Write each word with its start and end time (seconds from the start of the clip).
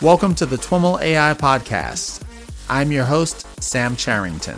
Welcome 0.00 0.36
to 0.36 0.46
the 0.46 0.54
TWIML 0.54 1.00
AI 1.02 1.34
Podcast. 1.34 2.22
I'm 2.70 2.92
your 2.92 3.04
host, 3.04 3.44
Sam 3.60 3.96
Charrington. 3.96 4.56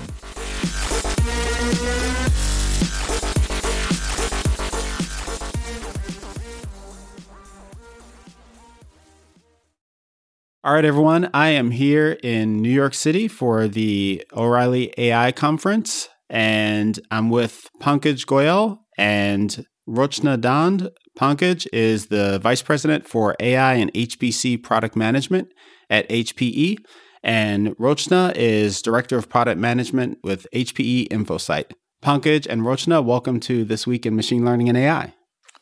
All 10.62 10.74
right, 10.74 10.84
everyone. 10.84 11.30
I 11.33 11.48
am 11.48 11.70
here 11.70 12.19
in 12.22 12.58
New 12.58 12.69
York 12.69 12.93
City 12.93 13.26
for 13.26 13.66
the 13.66 14.22
O'Reilly 14.37 14.93
AI 14.98 15.33
Conference, 15.33 16.11
and 16.29 17.01
I'm 17.11 17.30
with 17.30 17.66
Pankaj 17.80 18.27
Goyal 18.27 18.80
and 18.98 19.65
Rochna 19.88 20.38
Dand. 20.38 20.91
Pankaj 21.20 21.66
is 21.70 22.06
the 22.06 22.38
Vice 22.38 22.62
President 22.62 23.06
for 23.06 23.37
AI 23.41 23.74
and 23.74 23.92
HPC 23.92 24.62
Product 24.62 24.97
Management 24.97 25.52
at 25.91 26.09
HPE, 26.09 26.78
and 27.23 27.77
Rochna 27.77 28.34
is 28.34 28.80
Director 28.80 29.19
of 29.19 29.28
Product 29.28 29.61
Management 29.61 30.16
with 30.25 30.47
HPE 30.55 31.09
InfoSight. 31.09 31.73
Pankaj 32.02 32.47
and 32.48 32.62
Rochna, 32.62 33.05
welcome 33.05 33.38
to 33.41 33.64
This 33.64 33.87
Week 33.87 34.06
in 34.06 34.16
Machine 34.16 34.47
Learning 34.47 34.70
and 34.70 34.78
AI. 34.78 35.12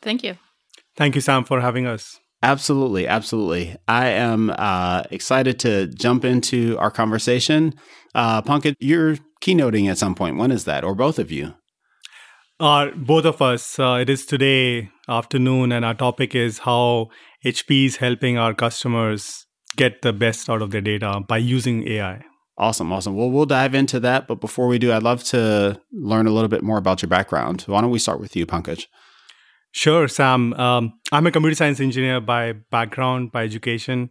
Thank 0.01 0.23
you. 0.23 0.37
Thank 0.95 1.15
you, 1.15 1.21
Sam, 1.21 1.43
for 1.43 1.59
having 1.59 1.85
us. 1.85 2.21
Absolutely, 2.41 3.05
absolutely. 3.05 3.75
I 3.85 4.07
am 4.07 4.51
uh, 4.57 5.03
excited 5.11 5.59
to 5.59 5.87
jump 5.87 6.23
into 6.23 6.77
our 6.77 6.89
conversation. 6.89 7.73
Uh, 8.15 8.41
Pankaj, 8.41 8.75
you're 8.79 9.17
keynoting 9.41 9.89
at 9.89 9.97
some 9.97 10.15
point. 10.15 10.37
When 10.37 10.51
is 10.51 10.63
that, 10.63 10.85
or 10.85 10.95
both 10.95 11.19
of 11.19 11.33
you? 11.33 11.53
Uh, 12.59 12.91
both 12.95 13.23
of 13.23 13.41
us. 13.41 13.79
Uh, 13.79 13.99
it 14.01 14.09
is 14.09 14.25
today 14.25 14.89
afternoon, 15.07 15.71
and 15.71 15.85
our 15.85 15.93
topic 15.93 16.35
is 16.35 16.59
how 16.59 17.07
HP 17.45 17.85
is 17.85 17.95
helping 17.97 18.37
our 18.37 18.53
customers 18.53 19.45
get 19.77 20.01
the 20.01 20.11
best 20.11 20.49
out 20.49 20.61
of 20.61 20.71
their 20.71 20.81
data 20.81 21.21
by 21.25 21.37
using 21.37 21.87
AI. 21.87 22.21
Awesome, 22.57 22.91
awesome. 22.91 23.15
Well, 23.15 23.31
we'll 23.31 23.45
dive 23.45 23.73
into 23.73 24.01
that. 24.01 24.27
But 24.27 24.41
before 24.41 24.67
we 24.67 24.77
do, 24.77 24.91
I'd 24.91 25.03
love 25.03 25.23
to 25.25 25.79
learn 25.93 26.27
a 26.27 26.31
little 26.31 26.49
bit 26.49 26.61
more 26.61 26.77
about 26.77 27.01
your 27.01 27.07
background. 27.07 27.61
Why 27.61 27.79
don't 27.79 27.91
we 27.91 27.99
start 27.99 28.19
with 28.19 28.35
you, 28.35 28.45
Pankaj? 28.45 28.87
Sure, 29.71 30.09
Sam. 30.09 30.53
Um, 30.55 30.99
I'm 31.13 31.27
a 31.27 31.31
computer 31.31 31.55
science 31.55 31.79
engineer 31.79 32.19
by 32.19 32.53
background, 32.71 33.31
by 33.31 33.45
education. 33.45 34.09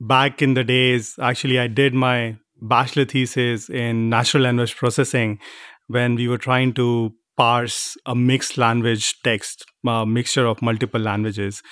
Back 0.00 0.42
in 0.42 0.54
the 0.54 0.62
days, 0.62 1.16
actually, 1.20 1.58
I 1.58 1.66
did 1.66 1.92
my 1.92 2.36
bachelor 2.62 3.04
thesis 3.04 3.68
in 3.68 4.08
natural 4.08 4.44
language 4.44 4.76
processing 4.76 5.40
when 5.88 6.14
we 6.14 6.28
were 6.28 6.38
trying 6.38 6.72
to 6.74 7.12
parse 7.40 7.76
a 8.14 8.14
mixed 8.14 8.58
language 8.62 9.06
text, 9.28 9.64
a 9.92 10.04
mixture 10.14 10.46
of 10.52 10.60
multiple 10.68 11.00
languages, 11.00 11.62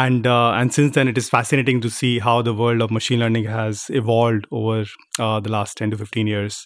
and 0.00 0.26
uh, 0.32 0.50
and 0.62 0.74
since 0.78 0.94
then, 0.98 1.08
it 1.12 1.22
is 1.22 1.30
fascinating 1.36 1.80
to 1.86 1.90
see 2.00 2.18
how 2.26 2.36
the 2.48 2.54
world 2.64 2.82
of 2.86 2.90
machine 2.98 3.24
learning 3.24 3.48
has 3.52 3.86
evolved 4.02 4.46
over 4.50 4.84
uh, 5.18 5.40
the 5.40 5.54
last 5.56 5.78
ten 5.82 5.90
to 5.96 5.98
fifteen 6.04 6.26
years. 6.34 6.60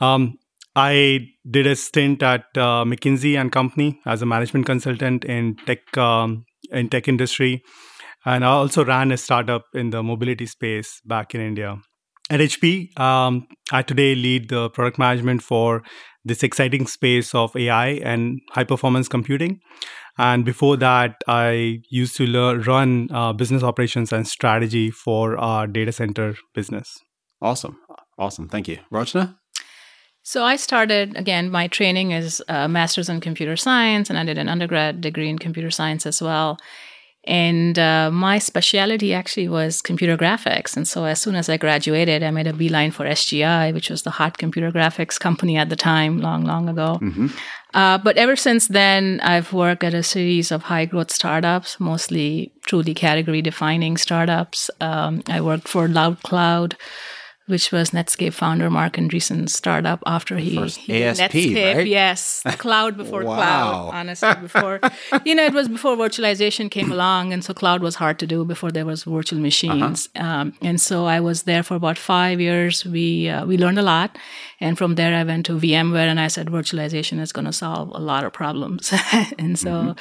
Um, 0.00 0.28
I 0.76 1.26
did 1.50 1.66
a 1.66 1.74
stint 1.74 2.22
at 2.22 2.42
uh, 2.54 2.84
McKinsey 2.84 3.36
and 3.40 3.50
Company 3.50 4.00
as 4.06 4.22
a 4.22 4.26
management 4.26 4.66
consultant 4.66 5.24
in 5.24 5.56
tech 5.66 5.96
um, 5.96 6.44
in 6.70 6.88
tech 6.88 7.08
industry, 7.08 7.62
and 8.24 8.44
I 8.44 8.48
also 8.48 8.84
ran 8.84 9.12
a 9.12 9.16
startup 9.16 9.64
in 9.74 9.90
the 9.96 10.02
mobility 10.02 10.46
space 10.46 11.00
back 11.04 11.34
in 11.34 11.40
India. 11.40 11.78
At 12.30 12.40
HP, 12.40 12.98
um, 13.00 13.46
I 13.72 13.82
today 13.82 14.14
lead 14.14 14.50
the 14.50 14.68
product 14.70 14.98
management 14.98 15.42
for 15.42 15.82
this 16.24 16.42
exciting 16.42 16.86
space 16.86 17.34
of 17.34 17.56
AI 17.56 17.88
and 18.04 18.40
high 18.50 18.64
performance 18.64 19.08
computing. 19.08 19.60
And 20.18 20.44
before 20.44 20.76
that, 20.76 21.14
I 21.26 21.80
used 21.90 22.16
to 22.16 22.26
learn, 22.26 22.62
run 22.62 23.08
uh, 23.12 23.32
business 23.32 23.62
operations 23.62 24.12
and 24.12 24.26
strategy 24.28 24.90
for 24.90 25.38
our 25.38 25.66
data 25.66 25.92
center 25.92 26.34
business. 26.54 26.98
Awesome. 27.40 27.78
Awesome. 28.18 28.48
Thank 28.48 28.68
you. 28.68 28.78
Rochna? 28.92 29.36
So 30.22 30.44
I 30.44 30.56
started 30.56 31.16
again. 31.16 31.50
My 31.50 31.68
training 31.68 32.10
is 32.10 32.42
a 32.48 32.68
master's 32.68 33.08
in 33.08 33.20
computer 33.20 33.56
science, 33.56 34.10
and 34.10 34.18
I 34.18 34.24
did 34.24 34.36
an 34.36 34.48
undergrad 34.48 35.00
degree 35.00 35.30
in 35.30 35.38
computer 35.38 35.70
science 35.70 36.04
as 36.04 36.20
well. 36.20 36.58
And 37.24 37.78
uh, 37.78 38.10
my 38.10 38.38
specialty 38.38 39.12
actually 39.12 39.48
was 39.48 39.82
computer 39.82 40.16
graphics. 40.16 40.76
And 40.76 40.88
so 40.88 41.04
as 41.04 41.20
soon 41.20 41.34
as 41.34 41.48
I 41.48 41.56
graduated, 41.58 42.22
I 42.22 42.30
made 42.30 42.46
a 42.46 42.52
beeline 42.52 42.90
for 42.90 43.04
SGI, 43.04 43.74
which 43.74 43.90
was 43.90 44.02
the 44.02 44.10
hot 44.10 44.38
computer 44.38 44.72
graphics 44.72 45.20
company 45.20 45.56
at 45.56 45.68
the 45.68 45.76
time, 45.76 46.20
long, 46.20 46.44
long 46.44 46.68
ago. 46.68 46.98
Mm-hmm. 47.02 47.26
Uh, 47.74 47.98
but 47.98 48.16
ever 48.16 48.34
since 48.34 48.68
then, 48.68 49.20
I've 49.22 49.52
worked 49.52 49.84
at 49.84 49.92
a 49.92 50.02
series 50.02 50.50
of 50.50 50.62
high 50.62 50.86
growth 50.86 51.10
startups, 51.10 51.78
mostly 51.78 52.52
truly 52.66 52.94
category 52.94 53.42
defining 53.42 53.98
startups. 53.98 54.70
Um, 54.80 55.22
I 55.28 55.42
worked 55.42 55.68
for 55.68 55.86
Loudcloud 55.86 56.74
which 57.48 57.72
was 57.72 57.90
Netscape 57.90 58.32
founder 58.32 58.70
Marc 58.70 58.94
Andreessen's 58.94 59.54
startup 59.54 60.02
after 60.06 60.36
he, 60.36 60.56
First 60.56 60.78
he 60.78 61.02
ASP, 61.02 61.22
Netscape, 61.22 61.76
right? 61.76 61.86
yes, 61.86 62.42
cloud 62.58 62.96
before 62.96 63.24
wow. 63.24 63.36
cloud. 63.36 63.90
Honestly, 63.94 64.34
before 64.40 64.80
you 65.24 65.34
know, 65.34 65.44
it 65.44 65.54
was 65.54 65.68
before 65.68 65.96
virtualization 65.96 66.70
came 66.70 66.92
along, 66.92 67.32
and 67.32 67.42
so 67.44 67.52
cloud 67.54 67.82
was 67.82 67.96
hard 67.96 68.18
to 68.20 68.26
do 68.26 68.44
before 68.44 68.70
there 68.70 68.86
was 68.86 69.04
virtual 69.04 69.40
machines. 69.40 70.08
Uh-huh. 70.14 70.28
Um, 70.28 70.52
and 70.62 70.80
so 70.80 71.06
I 71.06 71.20
was 71.20 71.42
there 71.44 71.62
for 71.62 71.74
about 71.74 71.98
five 71.98 72.40
years. 72.40 72.84
We 72.84 73.28
uh, 73.28 73.46
we 73.46 73.56
learned 73.56 73.78
a 73.78 73.82
lot, 73.82 74.16
and 74.60 74.76
from 74.76 74.94
there 74.96 75.14
I 75.14 75.24
went 75.24 75.46
to 75.46 75.58
VMware, 75.58 76.08
and 76.08 76.20
I 76.20 76.28
said 76.28 76.48
virtualization 76.48 77.20
is 77.20 77.32
going 77.32 77.46
to 77.46 77.52
solve 77.52 77.90
a 77.94 77.98
lot 77.98 78.24
of 78.24 78.32
problems. 78.32 78.92
and 79.38 79.58
so 79.58 79.70
mm-hmm. 79.70 79.92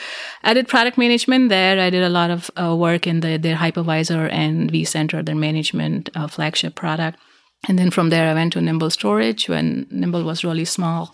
I 0.43 0.53
did 0.53 0.67
product 0.67 0.97
management 0.97 1.49
there. 1.49 1.79
I 1.79 1.89
did 1.89 2.03
a 2.03 2.09
lot 2.09 2.29
of 2.29 2.51
uh, 2.59 2.75
work 2.75 3.07
in 3.07 3.21
the, 3.21 3.37
their 3.37 3.55
hypervisor 3.55 4.31
and 4.31 4.71
vCenter, 4.71 5.25
their 5.25 5.35
management 5.35 6.09
uh, 6.15 6.27
flagship 6.27 6.75
product. 6.75 7.19
And 7.67 7.77
then 7.77 7.91
from 7.91 8.09
there, 8.09 8.29
I 8.29 8.33
went 8.33 8.53
to 8.53 8.61
Nimble 8.61 8.89
Storage 8.89 9.49
when 9.49 9.87
Nimble 9.89 10.23
was 10.23 10.43
really 10.43 10.65
small. 10.65 11.13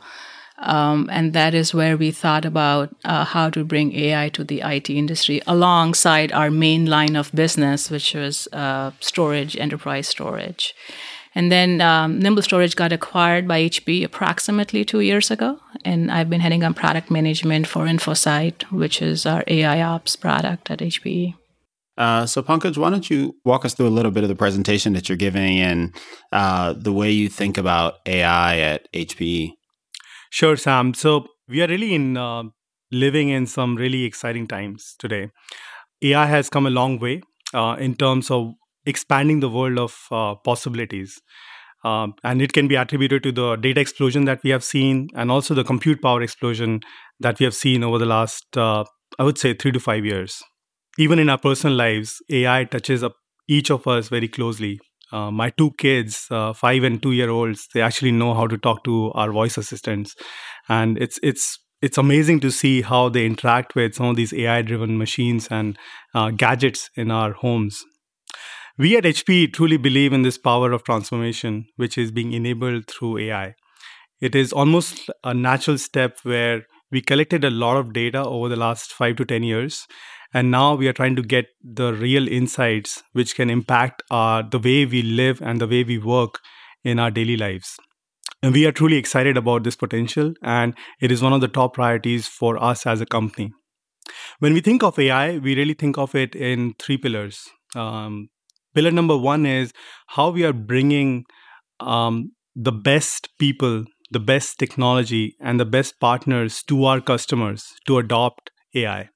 Um, 0.59 1.09
and 1.11 1.33
that 1.33 1.53
is 1.53 1.73
where 1.73 1.97
we 1.97 2.11
thought 2.11 2.45
about 2.45 2.95
uh, 3.03 3.25
how 3.25 3.49
to 3.49 3.65
bring 3.65 3.93
AI 3.95 4.29
to 4.29 4.43
the 4.43 4.61
IT 4.61 4.89
industry 4.89 5.41
alongside 5.47 6.31
our 6.31 6.51
main 6.51 6.85
line 6.85 7.15
of 7.15 7.31
business, 7.33 7.89
which 7.89 8.13
was 8.13 8.47
uh, 8.53 8.91
storage, 8.99 9.57
enterprise 9.57 10.07
storage. 10.07 10.73
And 11.35 11.51
then 11.51 11.81
um, 11.81 12.19
Nimble 12.19 12.43
Storage 12.43 12.75
got 12.75 12.91
acquired 12.91 13.47
by 13.47 13.61
HP 13.61 14.03
approximately 14.03 14.85
two 14.85 14.99
years 14.99 15.31
ago. 15.31 15.59
And 15.83 16.11
I've 16.11 16.29
been 16.29 16.41
heading 16.41 16.63
on 16.63 16.75
product 16.75 17.09
management 17.09 17.67
for 17.67 17.85
InfoSight, 17.85 18.71
which 18.71 19.01
is 19.01 19.25
our 19.25 19.43
AI 19.47 19.81
ops 19.81 20.15
product 20.15 20.69
at 20.69 20.79
HPE. 20.79 21.33
Uh, 21.97 22.25
so, 22.25 22.41
Pankaj, 22.41 22.77
why 22.77 22.89
don't 22.89 23.09
you 23.09 23.35
walk 23.45 23.65
us 23.65 23.73
through 23.73 23.87
a 23.87 23.89
little 23.97 24.11
bit 24.11 24.23
of 24.23 24.29
the 24.29 24.35
presentation 24.35 24.93
that 24.93 25.07
you're 25.09 25.17
giving 25.17 25.59
and 25.59 25.95
uh, 26.31 26.73
the 26.73 26.91
way 26.91 27.11
you 27.11 27.29
think 27.29 27.57
about 27.57 27.95
AI 28.05 28.57
at 28.59 28.87
HPE? 28.93 29.53
Sure, 30.31 30.57
Sam. 30.57 30.93
So, 30.93 31.27
we 31.47 31.61
are 31.61 31.67
really 31.67 31.93
in 31.93 32.17
uh, 32.17 32.43
living 32.91 33.29
in 33.29 33.45
some 33.45 33.75
really 33.75 34.05
exciting 34.05 34.47
times 34.47 34.95
today. 34.97 35.29
AI 36.01 36.25
has 36.25 36.49
come 36.49 36.65
a 36.65 36.71
long 36.71 36.99
way 36.99 37.21
uh, 37.53 37.75
in 37.79 37.95
terms 37.95 38.31
of 38.31 38.53
expanding 38.85 39.39
the 39.39 39.49
world 39.49 39.77
of 39.77 39.95
uh, 40.11 40.35
possibilities. 40.35 41.21
Um, 41.85 42.13
and 42.23 42.41
it 42.41 42.53
can 42.53 42.67
be 42.67 42.75
attributed 42.75 43.23
to 43.23 43.31
the 43.31 43.55
data 43.57 43.81
explosion 43.81 44.25
that 44.25 44.41
we 44.43 44.51
have 44.51 44.63
seen 44.63 45.09
and 45.15 45.29
also 45.29 45.53
the 45.53 45.65
compute 45.65 46.01
power 46.01 46.21
explosion 46.21 46.79
that 47.19 47.39
we 47.39 47.43
have 47.43 47.53
seen 47.53 47.83
over 47.83 47.97
the 47.97 48.05
last, 48.05 48.57
uh, 48.57 48.85
I 49.19 49.23
would 49.23 49.37
say, 49.37 49.53
three 49.53 49.73
to 49.73 49.79
five 49.79 50.05
years 50.05 50.41
even 50.97 51.19
in 51.19 51.29
our 51.29 51.37
personal 51.37 51.75
lives, 51.75 52.21
AI 52.29 52.65
touches 52.65 53.03
up 53.03 53.15
each 53.47 53.71
of 53.71 53.87
us 53.87 54.09
very 54.09 54.27
closely. 54.27 54.79
Uh, 55.11 55.29
my 55.29 55.49
two 55.51 55.71
kids, 55.77 56.27
uh, 56.31 56.53
five 56.53 56.83
and 56.83 57.01
two 57.01 57.11
year 57.11 57.29
olds, 57.29 57.67
they 57.73 57.81
actually 57.81 58.11
know 58.11 58.33
how 58.33 58.47
to 58.47 58.57
talk 58.57 58.83
to 58.83 59.11
our 59.13 59.31
voice 59.31 59.57
assistants, 59.57 60.15
and 60.69 60.97
it's 60.97 61.19
it's 61.21 61.59
it's 61.81 61.97
amazing 61.97 62.39
to 62.39 62.49
see 62.49 62.81
how 62.81 63.09
they 63.09 63.25
interact 63.25 63.75
with 63.75 63.93
some 63.93 64.07
of 64.07 64.15
these 64.15 64.33
AI 64.33 64.61
driven 64.61 64.97
machines 64.97 65.47
and 65.51 65.77
uh, 66.15 66.31
gadgets 66.31 66.89
in 66.95 67.11
our 67.11 67.33
homes. 67.33 67.83
We 68.77 68.97
at 68.97 69.05
HP 69.05 69.47
truly 69.47 69.77
believe 69.77 70.13
in 70.13 70.23
this 70.23 70.37
power 70.37 70.71
of 70.71 70.83
transformation, 70.83 71.65
which 71.75 71.97
is 71.97 72.11
being 72.11 72.33
enabled 72.33 72.87
through 72.89 73.19
AI. 73.19 73.53
It 74.21 74.35
is 74.35 74.53
almost 74.53 75.09
a 75.23 75.33
natural 75.33 75.77
step 75.77 76.17
where 76.23 76.63
we 76.91 77.01
collected 77.01 77.43
a 77.43 77.51
lot 77.51 77.77
of 77.77 77.93
data 77.93 78.23
over 78.23 78.49
the 78.49 78.55
last 78.55 78.93
five 78.93 79.15
to 79.17 79.25
10 79.25 79.43
years 79.43 79.85
and 80.33 80.49
now 80.49 80.73
we 80.73 80.87
are 80.87 80.93
trying 80.93 81.15
to 81.15 81.21
get 81.21 81.45
the 81.63 81.93
real 81.93 82.27
insights 82.27 83.03
which 83.13 83.35
can 83.35 83.49
impact 83.49 84.01
our, 84.09 84.41
the 84.41 84.59
way 84.59 84.85
we 84.85 85.01
live 85.03 85.41
and 85.41 85.61
the 85.61 85.67
way 85.67 85.83
we 85.83 85.97
work 85.97 86.39
in 86.83 86.99
our 86.99 87.11
daily 87.11 87.37
lives. 87.37 87.77
And 88.41 88.51
we 88.51 88.65
are 88.65 88.71
truly 88.71 88.97
excited 88.97 89.37
about 89.37 89.63
this 89.63 89.75
potential, 89.75 90.33
and 90.41 90.75
it 90.99 91.11
is 91.11 91.21
one 91.21 91.33
of 91.33 91.39
the 91.39 91.47
top 91.47 91.75
priorities 91.75 92.27
for 92.27 92.61
us 92.61 92.85
as 92.85 92.99
a 92.99 93.05
company. 93.05 93.51
When 94.39 94.53
we 94.53 94.59
think 94.59 94.83
of 94.83 94.99
AI, 94.99 95.37
we 95.37 95.55
really 95.55 95.75
think 95.75 95.97
of 95.97 96.13
it 96.13 96.35
in 96.35 96.73
three 96.77 96.97
pillars. 96.97 97.47
Um, 97.73 98.29
pillar 98.75 98.91
number 98.91 99.17
one 99.17 99.45
is 99.45 99.71
how 100.07 100.31
we 100.31 100.43
are 100.43 100.51
bringing 100.51 101.23
um, 101.79 102.31
the 102.55 102.71
best 102.71 103.29
people, 103.39 103.85
the 104.11 104.19
best 104.19 104.59
technology, 104.59 105.35
and 105.39 105.59
the 105.59 105.65
best 105.65 105.99
partners 106.01 106.63
to 106.63 106.83
our 106.83 106.99
customers 106.99 107.73
to 107.87 107.97
adopt 107.97 108.49
AI 108.75 109.09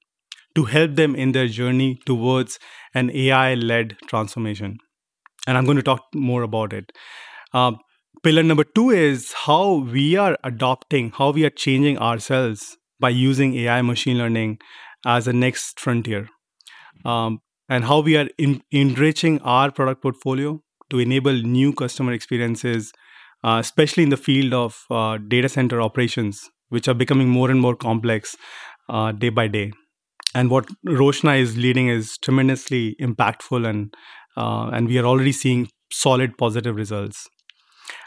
to 0.58 0.64
help 0.64 0.96
them 0.96 1.14
in 1.14 1.32
their 1.32 1.48
journey 1.48 1.88
towards 2.06 2.58
an 2.94 3.10
AI 3.24 3.54
led 3.54 3.96
transformation. 4.12 4.78
and 5.50 5.58
I'm 5.58 5.66
going 5.68 5.78
to 5.80 5.84
talk 5.86 6.02
more 6.14 6.42
about 6.44 6.74
it. 6.78 6.90
Uh, 7.60 7.72
pillar 8.24 8.42
number 8.48 8.64
two 8.78 8.90
is 8.90 9.32
how 9.44 9.62
we 9.96 10.04
are 10.24 10.36
adopting, 10.50 11.10
how 11.18 11.30
we 11.38 11.44
are 11.48 11.54
changing 11.62 11.98
ourselves 12.08 12.76
by 13.06 13.10
using 13.20 13.54
AI 13.62 13.78
machine 13.82 14.18
learning 14.18 14.58
as 15.06 15.28
a 15.32 15.32
next 15.32 15.80
frontier, 15.80 16.28
um, 17.04 17.40
and 17.68 17.84
how 17.84 18.00
we 18.00 18.16
are 18.16 18.28
in, 18.38 18.62
enriching 18.70 19.40
our 19.56 19.70
product 19.70 20.02
portfolio 20.02 20.60
to 20.90 20.98
enable 20.98 21.42
new 21.56 21.72
customer 21.72 22.12
experiences, 22.12 22.92
uh, 23.44 23.58
especially 23.60 24.04
in 24.04 24.10
the 24.10 24.22
field 24.28 24.54
of 24.54 24.84
uh, 24.90 25.18
data 25.36 25.48
center 25.48 25.82
operations, 25.82 26.50
which 26.68 26.88
are 26.88 27.00
becoming 27.04 27.28
more 27.28 27.50
and 27.50 27.60
more 27.60 27.76
complex 27.76 28.36
uh, 28.88 29.12
day 29.12 29.30
by 29.30 29.48
day. 29.48 29.72
And 30.34 30.50
what 30.50 30.68
Rochna 30.86 31.40
is 31.40 31.56
leading 31.56 31.88
is 31.88 32.18
tremendously 32.18 32.96
impactful, 33.00 33.66
and 33.66 33.94
uh, 34.36 34.68
and 34.72 34.86
we 34.86 34.98
are 34.98 35.06
already 35.06 35.32
seeing 35.32 35.68
solid 35.90 36.36
positive 36.36 36.76
results. 36.76 37.28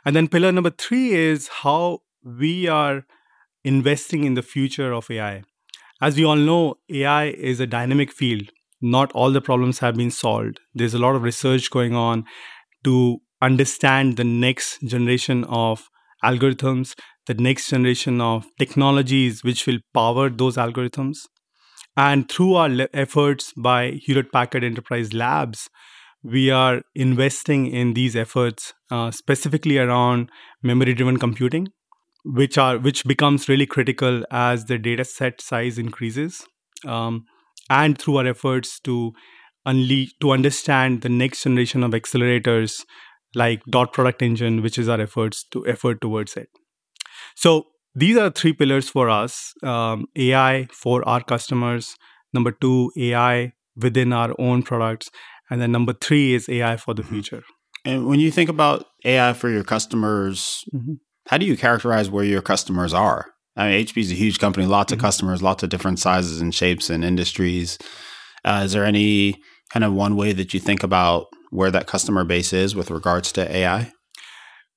And 0.05 0.15
then 0.15 0.27
pillar 0.27 0.51
number 0.51 0.69
three 0.69 1.13
is 1.13 1.47
how 1.47 1.99
we 2.23 2.67
are 2.67 3.05
investing 3.63 4.23
in 4.23 4.35
the 4.35 4.41
future 4.41 4.93
of 4.93 5.09
AI. 5.09 5.43
As 6.01 6.15
we 6.15 6.25
all 6.25 6.35
know, 6.35 6.75
AI 6.89 7.25
is 7.25 7.59
a 7.59 7.67
dynamic 7.67 8.11
field. 8.11 8.49
Not 8.81 9.11
all 9.13 9.31
the 9.31 9.41
problems 9.41 9.79
have 9.79 9.95
been 9.95 10.11
solved. 10.11 10.59
There's 10.73 10.95
a 10.95 10.99
lot 10.99 11.15
of 11.15 11.21
research 11.21 11.69
going 11.69 11.93
on 11.95 12.25
to 12.83 13.19
understand 13.41 14.17
the 14.17 14.23
next 14.23 14.81
generation 14.81 15.43
of 15.45 15.89
algorithms, 16.23 16.95
the 17.27 17.33
next 17.35 17.69
generation 17.69 18.21
of 18.21 18.45
technologies 18.57 19.43
which 19.43 19.67
will 19.67 19.79
power 19.93 20.29
those 20.29 20.57
algorithms. 20.57 21.19
And 21.97 22.29
through 22.29 22.55
our 22.55 22.69
le- 22.69 22.87
efforts 22.93 23.53
by 23.55 23.91
Hewlett 23.91 24.31
Packard 24.31 24.63
Enterprise 24.63 25.13
Labs, 25.13 25.69
we 26.23 26.49
are 26.49 26.81
investing 26.95 27.67
in 27.67 27.93
these 27.93 28.15
efforts 28.15 28.73
uh, 28.91 29.11
specifically 29.11 29.77
around 29.77 30.29
memory 30.61 30.93
driven 30.93 31.17
computing 31.17 31.67
which 32.23 32.57
are 32.57 32.77
which 32.77 33.03
becomes 33.05 33.49
really 33.49 33.65
critical 33.65 34.23
as 34.29 34.65
the 34.65 34.77
data 34.77 35.03
set 35.03 35.41
size 35.41 35.77
increases 35.77 36.45
um, 36.85 37.25
and 37.69 37.99
through 37.99 38.17
our 38.17 38.27
efforts 38.27 38.79
to 38.79 39.11
unleash 39.65 40.13
to 40.19 40.31
understand 40.31 41.01
the 41.01 41.09
next 41.09 41.43
generation 41.43 41.83
of 41.83 41.91
accelerators 41.91 42.81
like 43.33 43.61
dot 43.69 43.93
product 43.93 44.21
engine 44.21 44.61
which 44.61 44.77
is 44.77 44.89
our 44.89 45.01
efforts 45.01 45.43
to 45.43 45.65
effort 45.67 46.01
towards 46.01 46.35
it. 46.35 46.49
So 47.35 47.67
these 47.95 48.17
are 48.17 48.29
three 48.29 48.53
pillars 48.53 48.89
for 48.89 49.09
us 49.09 49.53
um, 49.63 50.05
ai 50.15 50.67
for 50.71 51.07
our 51.07 51.23
customers 51.23 51.95
number 52.33 52.51
two 52.51 52.91
ai 52.97 53.51
within 53.75 54.13
our 54.13 54.33
own 54.39 54.63
products 54.63 55.09
and 55.49 55.61
then 55.61 55.71
number 55.71 55.93
three 55.93 56.33
is 56.33 56.47
ai 56.49 56.77
for 56.77 56.93
the 56.93 57.01
mm-hmm. 57.01 57.13
future 57.13 57.43
and 57.85 58.07
when 58.07 58.19
you 58.19 58.31
think 58.31 58.49
about 58.49 58.85
ai 59.05 59.33
for 59.33 59.49
your 59.49 59.63
customers 59.63 60.63
mm-hmm. 60.73 60.93
how 61.27 61.37
do 61.37 61.45
you 61.45 61.57
characterize 61.57 62.09
where 62.09 62.25
your 62.25 62.41
customers 62.41 62.93
are 62.93 63.27
I 63.55 63.69
mean, 63.69 63.85
HP 63.85 63.97
is 63.97 64.11
a 64.11 64.15
huge 64.15 64.39
company, 64.39 64.65
lots 64.65 64.91
mm-hmm. 64.91 64.99
of 64.99 65.03
customers, 65.03 65.43
lots 65.43 65.63
of 65.63 65.69
different 65.69 65.99
sizes 65.99 66.41
and 66.41 66.55
shapes 66.55 66.89
and 66.89 67.03
industries. 67.03 67.77
Uh, 68.45 68.61
is 68.65 68.73
there 68.73 68.85
any 68.85 69.35
kind 69.71 69.83
of 69.83 69.93
one 69.93 70.15
way 70.15 70.33
that 70.33 70.53
you 70.53 70.59
think 70.59 70.83
about 70.83 71.27
where 71.49 71.71
that 71.71 71.87
customer 71.87 72.23
base 72.23 72.53
is 72.53 72.75
with 72.75 72.89
regards 72.89 73.31
to 73.33 73.55
AI? 73.55 73.91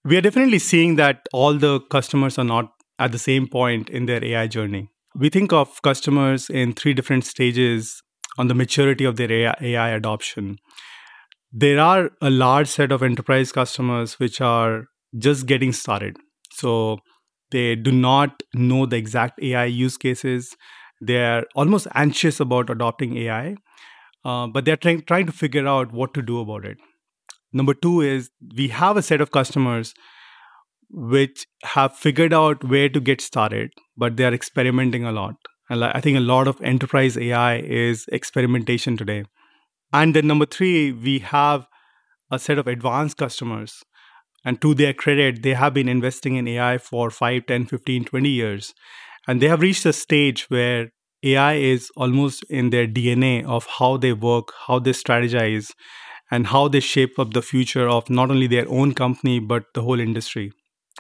We 0.04 0.16
are 0.16 0.20
definitely 0.20 0.58
seeing 0.58 0.96
that 0.96 1.26
all 1.32 1.54
the 1.54 1.80
customers 1.90 2.38
are 2.38 2.44
not 2.44 2.73
at 2.98 3.12
the 3.12 3.18
same 3.18 3.46
point 3.46 3.90
in 3.90 4.06
their 4.06 4.24
AI 4.24 4.46
journey. 4.46 4.90
We 5.16 5.28
think 5.28 5.52
of 5.52 5.80
customers 5.82 6.50
in 6.50 6.72
three 6.72 6.94
different 6.94 7.24
stages 7.24 8.02
on 8.38 8.48
the 8.48 8.54
maturity 8.54 9.04
of 9.04 9.16
their 9.16 9.54
AI, 9.60 9.90
adoption. 9.90 10.58
There 11.52 11.78
are 11.78 12.10
a 12.20 12.30
large 12.30 12.68
set 12.68 12.90
of 12.90 13.02
enterprise 13.02 13.52
customers 13.52 14.18
which 14.18 14.40
are 14.40 14.86
just 15.16 15.46
getting 15.46 15.72
started. 15.72 16.16
So 16.50 16.98
they 17.52 17.76
do 17.76 17.92
not 17.92 18.42
know 18.54 18.86
the 18.86 18.96
exact 18.96 19.40
AI 19.40 19.66
use 19.66 19.96
cases. 19.96 20.56
They're 21.00 21.44
almost 21.54 21.86
anxious 21.94 22.40
about 22.40 22.70
adopting 22.70 23.16
AI, 23.18 23.56
uh, 24.24 24.48
but 24.48 24.64
they're 24.64 24.76
trying, 24.76 25.02
trying 25.02 25.26
to 25.26 25.32
figure 25.32 25.66
out 25.68 25.92
what 25.92 26.14
to 26.14 26.22
do 26.22 26.40
about 26.40 26.64
it. 26.64 26.78
Number 27.52 27.74
two 27.74 28.00
is 28.00 28.30
we 28.56 28.68
have 28.68 28.96
a 28.96 29.02
set 29.02 29.20
of 29.20 29.30
customers 29.30 29.94
which 30.94 31.46
have 31.64 31.96
figured 31.96 32.32
out 32.32 32.62
where 32.62 32.88
to 32.88 33.00
get 33.00 33.20
started, 33.20 33.72
but 33.96 34.16
they 34.16 34.24
are 34.24 34.32
experimenting 34.32 35.04
a 35.04 35.12
lot. 35.12 35.34
And 35.68 35.84
I 35.84 36.00
think 36.00 36.16
a 36.16 36.20
lot 36.20 36.46
of 36.46 36.60
enterprise 36.62 37.16
AI 37.16 37.56
is 37.56 38.06
experimentation 38.12 38.96
today. 38.96 39.24
And 39.92 40.14
then 40.14 40.26
number 40.26 40.46
three, 40.46 40.92
we 40.92 41.18
have 41.20 41.66
a 42.30 42.38
set 42.38 42.58
of 42.58 42.68
advanced 42.68 43.16
customers. 43.16 43.82
And 44.44 44.60
to 44.60 44.74
their 44.74 44.92
credit, 44.92 45.42
they 45.42 45.54
have 45.54 45.74
been 45.74 45.88
investing 45.88 46.36
in 46.36 46.46
AI 46.46 46.78
for 46.78 47.10
5, 47.10 47.46
10, 47.46 47.66
15, 47.66 48.04
20 48.04 48.28
years. 48.28 48.74
And 49.26 49.40
they 49.40 49.48
have 49.48 49.62
reached 49.62 49.86
a 49.86 49.92
stage 49.92 50.50
where 50.50 50.90
AI 51.22 51.54
is 51.54 51.90
almost 51.96 52.44
in 52.44 52.70
their 52.70 52.86
DNA 52.86 53.44
of 53.44 53.66
how 53.78 53.96
they 53.96 54.12
work, 54.12 54.52
how 54.66 54.78
they 54.78 54.92
strategize, 54.92 55.72
and 56.30 56.48
how 56.48 56.68
they 56.68 56.80
shape 56.80 57.18
up 57.18 57.32
the 57.32 57.42
future 57.42 57.88
of 57.88 58.10
not 58.10 58.30
only 58.30 58.46
their 58.46 58.68
own 58.68 58.92
company, 58.92 59.38
but 59.38 59.64
the 59.74 59.82
whole 59.82 59.98
industry. 59.98 60.52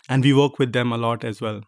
And 0.08 0.22
we 0.22 0.32
work 0.32 0.58
with 0.58 0.72
them 0.72 0.92
a 0.92 0.98
lot 0.98 1.24
as 1.24 1.40
well. 1.40 1.62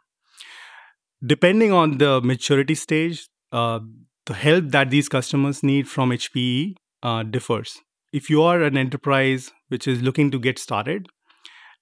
Depending 1.25 1.73
on 1.73 1.99
the 1.99 2.21
maturity 2.21 2.75
stage, 2.75 3.29
uh, 3.53 3.81
the 4.27 4.35
help 4.35 4.67
that 4.69 4.91
these 4.91 5.09
customers 5.09 5.63
need 5.63 5.89
from 5.89 6.11
HPE 6.11 6.75
uh, 7.03 7.23
differs. 7.23 7.79
If 8.13 8.29
you 8.29 8.43
are 8.43 8.63
an 8.63 8.77
enterprise 8.77 9.53
which 9.69 9.89
is 9.89 10.03
looking 10.03 10.31
to 10.31 10.39
get 10.39 10.59
started, 10.59 11.07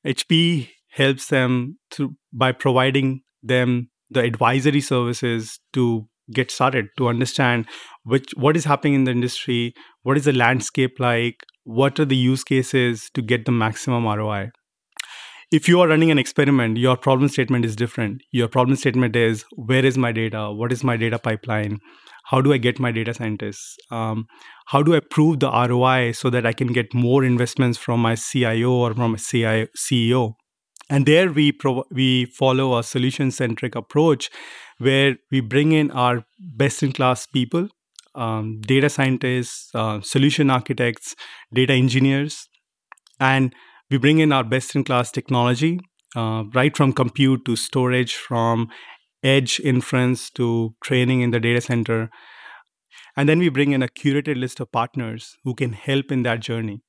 HPE 0.06 0.68
helps 0.90 1.28
them 1.28 1.78
by 2.32 2.52
providing 2.52 3.22
them 3.42 3.90
the 4.10 4.20
advisory 4.20 4.80
services 4.80 5.58
to 5.72 6.08
get 6.32 6.50
started 6.50 6.86
to 6.96 7.08
understand 7.08 7.66
which 8.04 8.30
what 8.36 8.56
is 8.56 8.64
happening 8.64 8.94
in 8.94 9.04
the 9.04 9.10
industry 9.10 9.74
what 10.02 10.16
is 10.16 10.24
the 10.24 10.32
landscape 10.32 10.98
like 10.98 11.44
what 11.64 12.00
are 12.00 12.06
the 12.06 12.16
use 12.16 12.42
cases 12.42 13.10
to 13.12 13.20
get 13.20 13.44
the 13.44 13.52
maximum 13.52 14.06
roi 14.06 14.50
if 15.54 15.68
you 15.68 15.80
are 15.80 15.86
running 15.88 16.10
an 16.10 16.18
experiment 16.18 16.78
your 16.78 16.96
problem 16.96 17.28
statement 17.28 17.64
is 17.64 17.76
different. 17.76 18.22
Your 18.32 18.48
problem 18.48 18.76
statement 18.76 19.14
is 19.14 19.44
where 19.55 19.84
is 19.84 19.96
my 19.96 20.10
data? 20.10 20.50
What 20.52 20.72
is 20.72 20.82
my 20.82 20.96
data 20.96 21.19
pipeline? 21.19 21.79
How 22.31 22.40
do 22.40 22.52
i 22.55 22.56
get 22.56 22.81
my 22.81 22.90
data 22.90 23.14
scientists? 23.14 23.76
Um, 23.90 24.26
how 24.72 24.82
do 24.82 24.96
i 24.96 25.00
prove 25.17 25.40
the 25.40 25.50
roi 25.72 26.12
so 26.12 26.31
that 26.31 26.46
i 26.50 26.52
can 26.52 26.72
get 26.79 26.94
more 26.94 27.22
investments 27.22 27.79
from 27.79 28.00
my 28.00 28.14
cio 28.14 28.72
or 28.72 28.94
from 28.94 29.14
a 29.14 29.19
ceo 29.19 30.32
and 30.90 31.06
there 31.06 31.31
we 31.31 31.52
pro- 31.52 31.84
we 31.90 32.08
follow 32.38 32.79
a 32.79 32.82
solution 32.82 33.31
centric 33.31 33.74
approach 33.74 34.31
where 34.79 35.17
we 35.31 35.40
bring 35.40 35.72
in 35.72 35.90
our 35.90 36.24
best 36.38 36.82
in 36.82 36.93
class 36.93 37.26
people, 37.26 37.69
um, 38.14 38.60
data 38.72 38.90
scientists, 38.90 39.70
uh, 39.74 40.00
solution 40.00 40.50
architects, 40.50 41.14
data 41.52 41.72
engineers, 41.72 42.48
and 43.19 43.55
we 43.91 43.98
bring 43.98 44.19
in 44.19 44.32
our 44.32 44.44
best 44.44 44.74
in 44.74 44.84
class 44.84 45.10
technology, 45.10 45.81
uh, 46.17 46.44
right 46.55 46.76
from 46.76 46.93
compute 46.93 47.44
to 47.44 47.56
storage, 47.56 48.14
from 48.14 48.69
edge 49.22 49.60
inference 49.60 50.31
to 50.31 50.74
training 50.82 51.20
in 51.22 51.31
the 51.31 51.41
data 51.41 51.60
center. 51.60 52.10
And 53.17 53.29
then 53.29 53.38
we 53.38 53.48
bring 53.48 53.72
in 53.72 53.82
a 53.82 53.88
curated 53.88 54.36
list 54.36 54.60
of 54.60 54.70
partners 54.72 55.36
who 55.44 55.55
can 55.55 55.72
help 55.72 56.10
in 56.10 56.22
that 56.22 56.41
journey. 56.41 56.81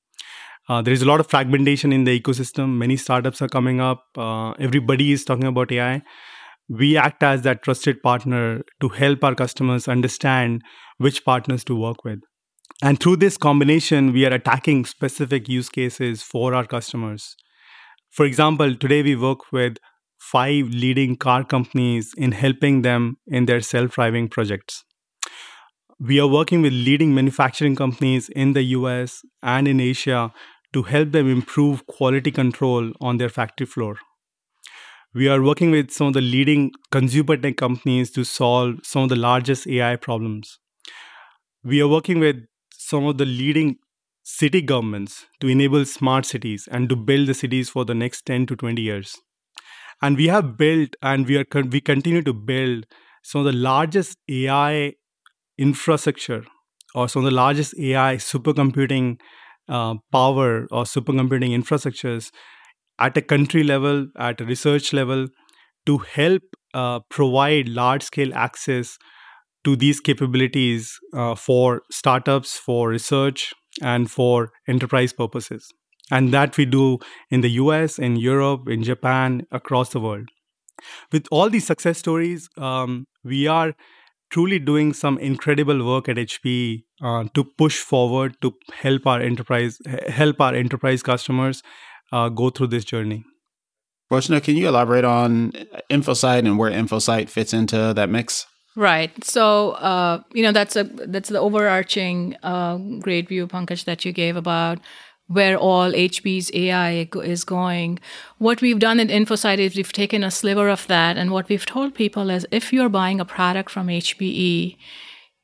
Uh, 0.68 0.82
there 0.82 0.94
is 0.94 1.02
a 1.02 1.06
lot 1.06 1.20
of 1.20 1.28
fragmentation 1.28 1.94
in 1.94 2.06
the 2.06 2.20
ecosystem. 2.20 2.78
Many 2.78 2.98
startups 2.98 3.42
are 3.42 3.48
coming 3.48 3.80
up. 3.80 4.04
Uh, 4.18 4.52
everybody 4.54 5.12
is 5.12 5.24
talking 5.24 5.46
about 5.46 5.72
AI. 5.72 6.02
We 6.68 6.98
act 6.98 7.22
as 7.22 7.44
that 7.44 7.62
trusted 7.62 8.02
partner 8.02 8.64
to 8.82 8.90
help 8.90 9.24
our 9.24 9.36
customers 9.36 9.88
understand 9.88 10.64
which 10.98 11.24
partners 11.24 11.64
to 11.66 11.76
work 11.76 12.04
with. 12.04 12.20
And 12.84 13.00
through 13.00 13.18
this 13.18 13.38
combination, 13.38 14.12
we 14.12 14.26
are 14.26 14.34
attacking 14.34 14.86
specific 14.86 15.48
use 15.48 15.70
cases 15.70 16.22
for 16.22 16.54
our 16.54 16.66
customers. 16.66 17.36
For 18.10 18.26
example, 18.26 18.76
today 18.76 19.02
we 19.02 19.16
work 19.16 19.52
with 19.52 19.78
five 20.18 20.70
leading 20.70 21.16
car 21.16 21.44
companies 21.44 22.14
in 22.18 22.32
helping 22.32 22.82
them 22.82 23.18
in 23.28 23.46
their 23.46 23.62
self 23.62 23.92
driving 23.92 24.28
projects 24.28 24.84
we 26.00 26.20
are 26.20 26.28
working 26.28 26.62
with 26.62 26.74
leading 26.74 27.16
manufacturing 27.16 27.76
companies 27.76 28.28
in 28.30 28.54
the 28.54 28.64
US 28.64 29.22
and 29.42 29.68
in 29.68 29.80
Asia 29.80 30.34
to 30.74 30.84
help 30.84 31.12
them 31.12 31.30
improve 31.30 31.88
quality 31.88 32.32
control 32.32 32.92
on 33.00 33.18
their 33.18 33.30
factory 33.30 33.66
floor. 33.66 33.98
We 35.14 35.30
are 35.30 35.42
working 35.42 35.72
with 35.72 35.92
some 35.92 36.08
of 36.08 36.14
the 36.14 36.22
leading 36.22 36.74
consumer 36.92 37.38
tech 37.38 37.56
companies 37.56 38.12
to 38.12 38.26
solve 38.26 38.80
some 38.84 39.04
of 39.04 39.10
the 39.10 39.16
largest 39.16 39.68
AI 39.68 39.96
problems. 39.96 40.60
We 41.64 41.82
are 41.82 41.88
working 41.88 42.20
with 42.20 42.44
some 42.90 43.06
of 43.06 43.18
the 43.18 43.26
leading 43.26 43.76
city 44.24 44.62
governments 44.62 45.26
to 45.40 45.48
enable 45.48 45.86
smart 45.86 46.26
cities 46.26 46.68
and 46.72 46.90
to 46.90 46.96
build 46.96 47.28
the 47.28 47.34
cities 47.34 47.70
for 47.70 47.86
the 47.86 47.96
next 47.96 48.26
10 48.26 48.46
to 48.48 48.56
20 48.56 48.82
years. 48.82 49.16
And 50.02 50.18
we 50.18 50.28
have 50.28 50.58
built 50.58 50.96
and 51.02 51.28
we 51.28 51.38
are 51.38 51.46
we 51.72 51.82
continue 51.82 52.22
to 52.22 52.34
build 52.34 52.86
some 53.24 53.40
of 53.42 53.46
the 53.46 53.60
largest 53.68 54.18
AI 54.30 54.94
infrastructure 55.58 56.44
or 56.94 57.08
some 57.10 57.26
of 57.26 57.32
the 57.32 57.36
largest 57.36 57.76
AI 57.80 58.16
supercomputing 58.18 59.20
uh, 59.70 59.96
power 60.12 60.68
or 60.72 60.84
supercomputing 60.84 61.52
infrastructures 61.60 62.32
at 63.00 63.18
a 63.18 63.22
country 63.22 63.64
level, 63.64 64.08
at 64.18 64.42
a 64.42 64.46
research 64.46 64.94
level, 64.94 65.28
to 65.86 65.98
help 66.00 66.44
uh, 66.74 67.00
provide 67.10 67.70
large 67.70 68.04
scale 68.04 68.34
access 68.34 68.98
to 69.66 69.76
these 69.76 70.00
capabilities 70.00 70.98
uh, 71.14 71.36
for 71.36 71.82
startups, 71.92 72.58
for 72.58 72.90
research, 72.90 73.54
and 73.82 74.10
for 74.10 74.52
enterprise 74.68 75.12
purposes. 75.12 75.72
And 76.12 76.32
that 76.34 76.56
we 76.56 76.66
do 76.66 77.00
in 77.32 77.42
the 77.42 77.50
US, 77.50 78.00
in 78.00 78.16
Europe, 78.16 78.70
in 78.70 78.84
Japan, 78.84 79.46
across 79.52 79.90
the 79.90 80.00
world. 80.00 80.30
With 81.12 81.28
all 81.32 81.50
these 81.50 81.66
success 81.66 81.98
stories, 81.98 82.48
um, 82.58 83.06
we 83.24 83.48
are 83.48 83.74
truly 84.30 84.60
doing 84.60 84.94
some 84.94 85.18
incredible 85.18 85.86
work 85.86 86.10
at 86.10 86.18
HP 86.18 86.84
uh, 87.02 87.26
to 87.34 87.44
push 87.44 87.80
forward 87.80 88.36
to 88.42 88.54
help 88.74 89.08
our 89.08 89.22
enterprise 89.22 89.80
help 90.08 90.42
our 90.42 90.54
enterprise 90.54 91.02
customers 91.04 91.64
uh, 92.12 92.30
go 92.30 92.50
through 92.50 92.68
this 92.68 92.86
journey. 92.86 93.24
Rochna, 94.12 94.44
can 94.44 94.56
you 94.56 94.68
elaborate 94.68 95.04
on 95.06 95.52
InfoSight 95.90 96.40
and 96.40 96.58
where 96.60 96.72
InfoSight 96.72 97.30
fits 97.30 97.54
into 97.54 97.94
that 97.96 98.10
mix? 98.10 98.46
Right. 98.76 99.12
So, 99.24 99.72
uh, 99.72 100.22
you 100.34 100.44
know, 100.44 100.52
that's 100.52 100.76
a 100.76 100.84
that's 100.84 101.30
the 101.30 101.40
overarching 101.40 102.36
uh, 102.44 102.76
great 103.00 103.30
view, 103.30 103.48
Pankaj, 103.48 103.86
that 103.86 104.04
you 104.04 104.12
gave 104.12 104.36
about 104.36 104.80
where 105.28 105.58
all 105.58 105.92
HPE's 105.94 106.52
AI 106.54 107.08
is 107.24 107.46
going. 107.46 108.00
What 108.38 108.62
we've 108.62 108.78
done 108.78 109.00
at 109.00 109.08
InfoSight 109.08 109.60
is 109.60 109.76
we've 109.76 109.94
taken 109.94 110.24
a 110.24 110.30
sliver 110.30 110.68
of 110.68 110.86
that, 110.88 111.18
and 111.18 111.32
what 111.32 111.48
we've 111.48 111.66
told 111.66 111.96
people 111.96 112.30
is 112.30 112.46
if 112.52 112.74
you're 112.74 112.90
buying 112.90 113.22
a 113.22 113.26
product 113.26 113.72
from 113.72 113.90
HPE, 113.90 114.78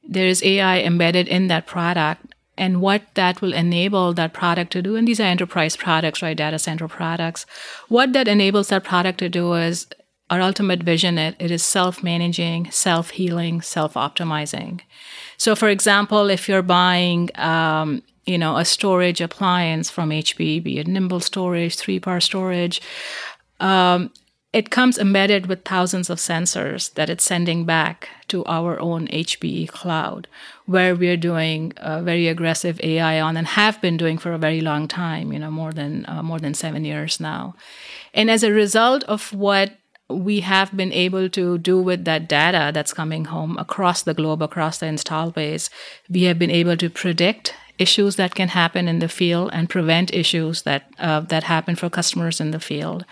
there 0.03 0.27
is 0.27 0.43
AI 0.43 0.81
embedded 0.81 1.27
in 1.29 1.47
that 1.47 1.65
product, 1.67 2.25
and 2.57 2.81
what 2.81 3.03
that 3.13 3.41
will 3.41 3.53
enable 3.53 4.13
that 4.13 4.33
product 4.33 4.73
to 4.73 4.81
do. 4.81 4.97
And 4.97 5.07
these 5.07 5.21
are 5.21 5.23
enterprise 5.23 5.77
products, 5.77 6.21
right? 6.21 6.35
Data 6.35 6.59
center 6.59 6.89
products. 6.89 7.45
What 7.88 8.11
that 8.13 8.27
enables 8.27 8.67
that 8.67 8.83
product 8.83 9.19
to 9.19 9.29
do 9.29 9.53
is 9.53 9.88
our 10.31 10.41
ultimate 10.41 10.81
vision 10.81 11.19
it, 11.19 11.35
it 11.38 11.51
is 11.51 11.61
self-managing 11.61 12.71
self-healing 12.71 13.61
self-optimizing 13.61 14.81
so 15.38 15.55
for 15.55 15.69
example 15.69 16.31
if 16.31 16.50
you're 16.50 16.63
buying 16.63 17.29
um, 17.35 18.01
you 18.25 18.38
know, 18.38 18.57
a 18.57 18.65
storage 18.65 19.21
appliance 19.21 19.89
from 19.89 20.09
HPE, 20.09 20.63
be 20.63 20.79
it 20.79 20.88
Nimble 20.88 21.19
Storage, 21.19 21.75
3PAR 21.75 22.21
Storage. 22.21 22.81
Um, 23.59 24.11
it 24.53 24.69
comes 24.69 24.97
embedded 24.97 25.45
with 25.45 25.63
thousands 25.63 26.09
of 26.09 26.17
sensors 26.17 26.93
that 26.95 27.09
it's 27.09 27.23
sending 27.23 27.63
back 27.63 28.09
to 28.27 28.43
our 28.45 28.79
own 28.79 29.07
HPE 29.07 29.69
cloud, 29.69 30.27
where 30.65 30.93
we're 30.93 31.17
doing 31.17 31.71
a 31.77 32.01
very 32.01 32.27
aggressive 32.27 32.79
AI 32.83 33.21
on 33.21 33.38
and 33.38 33.47
have 33.47 33.79
been 33.81 33.95
doing 33.95 34.17
for 34.17 34.33
a 34.33 34.38
very 34.38 34.59
long 34.59 34.89
time, 34.89 35.31
you 35.31 35.39
know, 35.39 35.51
more 35.51 35.71
than 35.71 36.05
uh, 36.07 36.21
more 36.21 36.39
than 36.39 36.53
seven 36.53 36.83
years 36.83 37.19
now. 37.19 37.55
And 38.13 38.29
as 38.29 38.43
a 38.43 38.51
result 38.51 39.03
of 39.05 39.31
what 39.31 39.77
we 40.13 40.41
have 40.41 40.75
been 40.75 40.91
able 40.91 41.30
to 41.30 41.58
do 41.58 41.82
with 41.82 42.06
that 42.06 42.27
data 42.27 42.72
that's 42.74 42.94
coming 42.94 43.25
home 43.25 43.58
across 43.58 44.01
the 44.03 44.13
globe, 44.13 44.41
across 44.41 44.77
the 44.80 44.88
install 44.88 45.32
base, 45.32 45.70
we 46.10 46.24
have 46.24 46.39
been 46.39 46.51
able 46.51 46.77
to 46.77 46.89
predict 46.89 47.53
issues 47.80 48.15
that 48.15 48.36
can 48.36 48.50
happen 48.50 48.88
in 48.88 49.00
the 49.00 49.10
field 49.10 49.50
and 49.53 49.70
prevent 49.70 50.13
issues 50.13 50.62
that 50.63 50.84
uh, 51.00 51.22
that 51.22 51.44
happen 51.44 51.75
for 51.75 51.89
customers 51.89 52.39
in 52.39 52.51
the 52.51 52.60
field. 52.60 53.06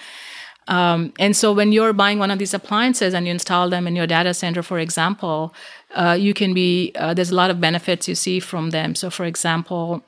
Um, 0.68 1.14
and 1.18 1.36
so 1.36 1.52
when 1.52 1.72
you're 1.72 1.94
buying 1.94 2.20
one 2.20 2.30
of 2.30 2.38
these 2.38 2.54
appliances 2.54 3.16
and 3.16 3.26
you 3.26 3.32
install 3.32 3.70
them 3.70 3.88
in 3.88 3.96
your 3.96 4.06
data 4.06 4.36
center, 4.36 4.62
for 4.62 4.78
example, 4.78 5.54
uh, 5.96 6.16
you 6.20 6.36
can 6.36 6.54
be 6.54 6.92
uh, 6.96 7.14
there's 7.16 7.32
a 7.32 7.36
lot 7.36 7.50
of 7.50 7.60
benefits 7.60 8.08
you 8.08 8.16
see 8.16 8.40
from 8.40 8.70
them. 8.70 8.94
So, 8.94 9.10
for 9.10 9.26
example, 9.26 10.04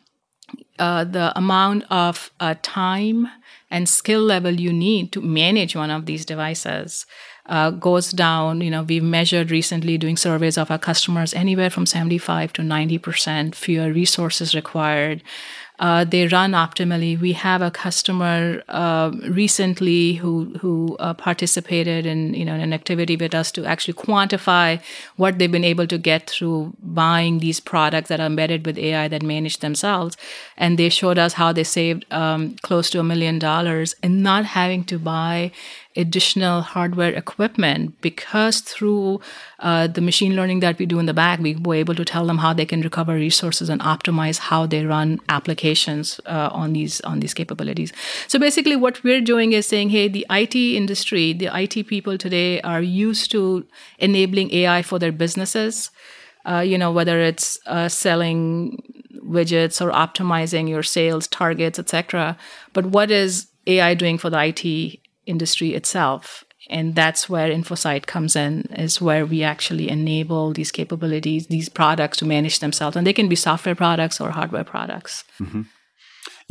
uh, 0.77 1.03
the 1.03 1.35
amount 1.35 1.85
of 1.89 2.31
uh, 2.39 2.55
time 2.61 3.27
and 3.71 3.89
skill 3.89 4.21
level 4.21 4.51
you 4.51 4.71
need 4.73 5.11
to 5.13 5.21
manage 5.21 5.75
one 5.75 5.89
of 5.89 6.05
these 6.05 6.25
devices 6.25 7.05
uh, 7.47 7.71
goes 7.71 8.11
down. 8.11 8.61
You 8.61 8.69
know, 8.71 8.83
we've 8.83 9.03
measured 9.03 9.51
recently 9.51 9.97
doing 9.97 10.17
surveys 10.17 10.57
of 10.57 10.71
our 10.71 10.77
customers 10.77 11.33
anywhere 11.33 11.69
from 11.69 11.85
75 11.85 12.53
to 12.53 12.61
90% 12.61 13.55
fewer 13.55 13.91
resources 13.91 14.53
required 14.53 15.23
uh, 15.81 16.03
they 16.03 16.27
run 16.27 16.51
optimally. 16.51 17.19
We 17.19 17.33
have 17.33 17.63
a 17.63 17.71
customer 17.71 18.61
uh, 18.69 19.11
recently 19.27 20.13
who 20.13 20.53
who 20.61 20.95
uh, 20.99 21.15
participated 21.15 22.05
in 22.05 22.35
you 22.35 22.45
know 22.45 22.53
an 22.53 22.71
activity 22.71 23.15
with 23.15 23.33
us 23.33 23.51
to 23.53 23.65
actually 23.65 23.95
quantify 23.95 24.79
what 25.15 25.39
they've 25.39 25.51
been 25.51 25.63
able 25.63 25.87
to 25.87 25.97
get 25.97 26.29
through 26.29 26.73
buying 26.83 27.39
these 27.39 27.59
products 27.59 28.09
that 28.09 28.19
are 28.19 28.27
embedded 28.27 28.63
with 28.63 28.77
AI 28.77 29.07
that 29.07 29.23
manage 29.23 29.57
themselves, 29.57 30.15
and 30.55 30.77
they 30.77 30.87
showed 30.89 31.17
us 31.17 31.33
how 31.33 31.51
they 31.51 31.63
saved 31.63 32.05
um, 32.11 32.55
close 32.61 32.91
to 32.91 32.99
a 32.99 33.03
million 33.03 33.39
dollars 33.39 33.95
in 34.03 34.21
not 34.21 34.45
having 34.45 34.83
to 34.83 34.99
buy 34.99 35.51
additional 35.95 36.61
hardware 36.61 37.13
equipment 37.13 37.99
because 38.01 38.61
through 38.61 39.19
uh, 39.59 39.87
the 39.87 40.01
machine 40.01 40.35
learning 40.35 40.61
that 40.61 40.77
we 40.79 40.85
do 40.85 40.99
in 40.99 41.05
the 41.05 41.13
back, 41.13 41.39
we 41.39 41.55
were 41.55 41.75
able 41.75 41.95
to 41.95 42.05
tell 42.05 42.25
them 42.25 42.37
how 42.37 42.53
they 42.53 42.65
can 42.65 42.81
recover 42.81 43.13
resources 43.15 43.69
and 43.69 43.81
optimize 43.81 44.37
how 44.37 44.65
they 44.65 44.85
run 44.85 45.19
applications 45.29 46.19
uh, 46.25 46.49
on 46.51 46.73
these 46.73 47.01
on 47.01 47.19
these 47.19 47.33
capabilities. 47.33 47.91
So 48.27 48.39
basically, 48.39 48.75
what 48.75 49.03
we're 49.03 49.21
doing 49.21 49.53
is 49.53 49.65
saying, 49.65 49.89
hey, 49.89 50.07
the 50.07 50.25
IT 50.29 50.55
industry, 50.55 51.33
the 51.33 51.49
IT 51.53 51.87
people 51.87 52.17
today 52.17 52.61
are 52.61 52.81
used 52.81 53.31
to 53.31 53.65
enabling 53.99 54.53
AI 54.53 54.81
for 54.81 54.99
their 54.99 55.11
businesses. 55.11 55.91
Uh, 56.43 56.59
you 56.59 56.75
know, 56.75 56.91
whether 56.91 57.19
it's 57.19 57.59
uh, 57.67 57.87
selling 57.87 58.81
widgets 59.23 59.79
or 59.79 59.91
optimizing 59.91 60.67
your 60.67 60.81
sales 60.81 61.27
targets, 61.27 61.77
etc. 61.77 62.35
But 62.73 62.87
what 62.87 63.11
is 63.11 63.47
AI 63.67 63.93
doing 63.93 64.17
for 64.17 64.29
the 64.29 64.39
IT 64.43 65.00
industry 65.25 65.73
itself. 65.73 66.43
And 66.69 66.95
that's 66.95 67.27
where 67.27 67.49
InfoSight 67.49 68.05
comes 68.05 68.35
in, 68.35 68.61
is 68.77 69.01
where 69.01 69.25
we 69.25 69.43
actually 69.43 69.89
enable 69.89 70.53
these 70.53 70.71
capabilities, 70.71 71.47
these 71.47 71.69
products 71.69 72.17
to 72.19 72.25
manage 72.25 72.59
themselves. 72.59 72.95
And 72.95 73.05
they 73.05 73.13
can 73.13 73.27
be 73.27 73.35
software 73.35 73.75
products 73.75 74.21
or 74.21 74.31
hardware 74.31 74.63
products. 74.63 75.23
Mm-hmm. 75.39 75.63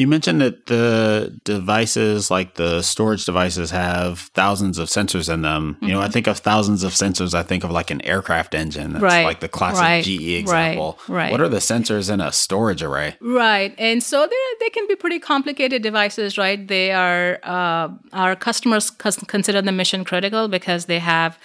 You 0.01 0.07
mentioned 0.07 0.41
that 0.41 0.65
the 0.65 1.39
devices, 1.45 2.31
like 2.31 2.55
the 2.55 2.81
storage 2.81 3.27
devices, 3.27 3.71
have 3.71 4.21
thousands 4.33 4.79
of 4.79 4.89
sensors 4.89 5.31
in 5.31 5.43
them. 5.43 5.75
Mm-hmm. 5.75 5.85
You 5.85 5.93
know, 5.93 6.01
I 6.01 6.05
mm-hmm. 6.05 6.13
think 6.13 6.27
of 6.27 6.39
thousands 6.39 6.85
of 6.85 6.93
sensors. 6.93 7.35
I 7.35 7.43
think 7.43 7.65
of 7.65 7.71
like 7.71 7.91
an 7.91 8.01
aircraft 8.01 8.55
engine. 8.55 8.95
That's 8.95 9.03
right. 9.03 9.27
like 9.27 9.41
the 9.41 9.49
classic 9.49 9.83
right. 9.83 10.03
GE 10.03 10.41
example. 10.41 10.99
Right. 11.07 11.25
right. 11.25 11.31
What 11.31 11.43
are 11.43 11.51
the 11.51 11.59
sensors 11.59 12.11
in 12.11 12.23
a 12.23 12.33
storage 12.33 12.83
array? 12.83 13.17
Right. 13.21 13.75
And 13.77 14.03
so 14.03 14.27
they 14.61 14.71
can 14.71 14.89
be 14.89 14.97
pretty 14.97 15.19
complicated 15.19 15.83
devices, 15.83 16.39
right? 16.39 16.67
They 16.67 16.93
are, 16.93 17.39
uh, 17.43 17.91
our 18.15 18.35
customers 18.37 18.89
consider 18.89 19.61
them 19.61 19.77
mission 19.77 20.07
critical 20.07 20.49
because 20.49 20.87
they 20.87 20.99
have 20.99 21.39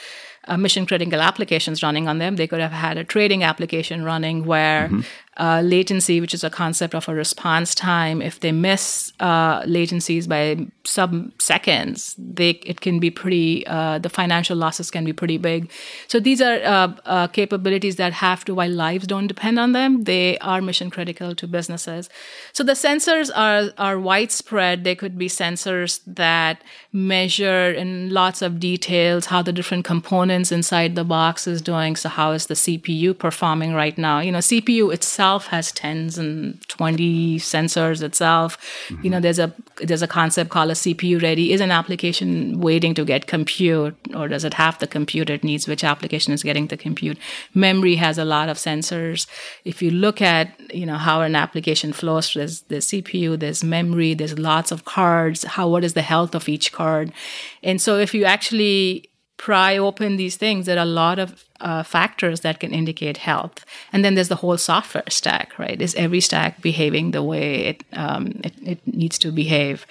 uh, 0.48 0.56
mission 0.56 0.86
critical 0.86 1.20
applications 1.20 1.84
running 1.84 2.08
on 2.08 2.20
them. 2.20 2.38
They 2.38 2.48
could 2.48 2.62
have 2.62 2.72
had 2.72 2.98
a 2.98 3.04
trading 3.04 3.44
application 3.44 4.06
running 4.06 4.46
where 4.46 4.88
mm-hmm 4.88 5.02
uh, 5.38 5.62
latency, 5.62 6.22
which 6.22 6.34
is 6.34 6.44
a 6.44 6.50
concept 6.50 6.96
of 6.96 7.10
a 7.10 7.14
response 7.14 7.76
time, 7.76 8.22
if 8.22 8.40
they 8.40 8.54
miss 8.54 9.12
uh, 9.20 9.62
latencies 9.64 10.30
by 10.30 10.66
some 10.86 11.34
seconds, 11.40 12.16
they 12.18 12.52
it 12.66 12.80
can 12.80 13.00
be 13.00 13.12
pretty. 13.12 13.68
Uh, 13.68 14.00
the 14.00 14.08
financial 14.08 14.56
losses 14.56 14.90
can 14.90 15.04
be 15.04 15.12
pretty 15.12 15.38
big. 15.38 15.70
So 16.08 16.22
these 16.22 16.42
are 16.42 16.60
uh, 16.64 16.94
uh, 17.06 17.28
capabilities 17.28 17.98
that 17.98 18.14
have 18.14 18.46
to, 18.46 18.56
while 18.56 18.70
lives 18.70 19.08
don't 19.08 19.28
depend 19.28 19.60
on 19.60 19.74
them, 19.74 20.06
they 20.06 20.38
are 20.40 20.62
mission 20.62 20.90
critical 20.90 21.36
to 21.36 21.48
businesses. 21.48 22.10
So 22.54 22.64
the 22.64 22.74
sensors 22.74 23.30
are 23.36 23.74
are 23.78 24.00
widespread. 24.00 24.86
They 24.86 24.96
could 24.96 25.18
be 25.18 25.28
sensors 25.28 26.00
that 26.08 26.64
measure 26.94 27.72
in 27.72 28.14
lots 28.14 28.42
of 28.42 28.60
details 28.60 29.26
how 29.26 29.42
the 29.42 29.52
different 29.52 29.84
components 29.84 30.52
inside 30.54 30.96
the 30.96 31.04
box 31.04 31.46
is 31.46 31.62
doing. 31.62 31.98
So 31.98 32.08
how 32.08 32.32
is 32.32 32.46
the 32.46 32.54
CPU 32.54 33.18
performing 33.18 33.74
right 33.74 33.98
now? 33.98 34.22
You 34.22 34.32
know, 34.32 34.40
CPU 34.40 34.94
itself 34.94 35.25
itself 35.26 35.48
has 35.48 35.72
tens 35.72 36.18
and 36.18 36.62
20 36.68 37.40
sensors 37.40 38.04
itself. 38.04 38.58
Mm-hmm. 38.90 39.04
You 39.04 39.10
know, 39.10 39.20
there's 39.20 39.40
a 39.40 39.52
there's 39.78 40.04
a 40.04 40.08
concept 40.08 40.52
called 40.52 40.70
a 40.70 40.74
CPU 40.74 41.22
ready. 41.22 41.52
Is 41.52 41.62
an 41.62 41.72
application 41.72 42.60
waiting 42.62 42.94
to 42.94 43.04
get 43.06 43.26
compute 43.26 43.96
or 44.16 44.28
does 44.28 44.44
it 44.44 44.54
have 44.54 44.78
the 44.78 44.88
compute 44.88 45.30
it 45.30 45.44
needs? 45.44 45.68
Which 45.68 45.84
application 45.84 46.34
is 46.34 46.44
getting 46.44 46.68
the 46.68 46.78
compute? 46.78 47.18
Memory 47.54 47.96
has 47.96 48.18
a 48.20 48.26
lot 48.26 48.50
of 48.50 48.58
sensors. 48.58 49.28
If 49.64 49.82
you 49.82 49.90
look 49.92 50.22
at, 50.22 50.48
you 50.72 50.86
know, 50.86 50.98
how 50.98 51.22
an 51.22 51.36
application 51.36 51.94
flows, 51.94 52.34
there's 52.34 52.62
the 52.70 52.82
CPU, 52.82 53.40
there's 53.40 53.64
memory, 53.64 54.14
there's 54.14 54.38
lots 54.38 54.72
of 54.72 54.86
cards. 54.86 55.44
How 55.44 55.68
what 55.68 55.84
is 55.84 55.94
the 55.94 56.04
health 56.14 56.36
of 56.36 56.48
each 56.48 56.72
card? 56.72 57.12
And 57.64 57.82
so 57.82 57.98
if 57.98 58.14
you 58.14 58.26
actually 58.26 59.10
pry 59.38 59.78
open 59.78 60.18
these 60.18 60.38
things, 60.38 60.66
there 60.66 60.78
are 60.78 60.90
a 60.92 61.00
lot 61.04 61.20
of 61.20 61.45
uh, 61.62 61.84
factors 61.84 62.42
that 62.42 62.60
can 62.60 62.74
indicate 62.74 63.18
health. 63.18 63.66
And 63.94 64.04
then 64.04 64.16
there's 64.16 64.30
the 64.30 64.36
whole 64.36 64.58
software 64.58 65.04
stack, 65.10 65.58
right? 65.58 65.82
Is 65.82 65.96
every 65.96 66.22
stack 66.22 66.62
behaving 66.62 67.12
the 67.12 67.24
way 67.24 67.66
it, 67.66 67.84
um, 67.94 68.42
it, 68.44 68.54
it, 68.64 68.88
needs 68.88 69.18
to 69.20 69.32
behave? 69.32 69.86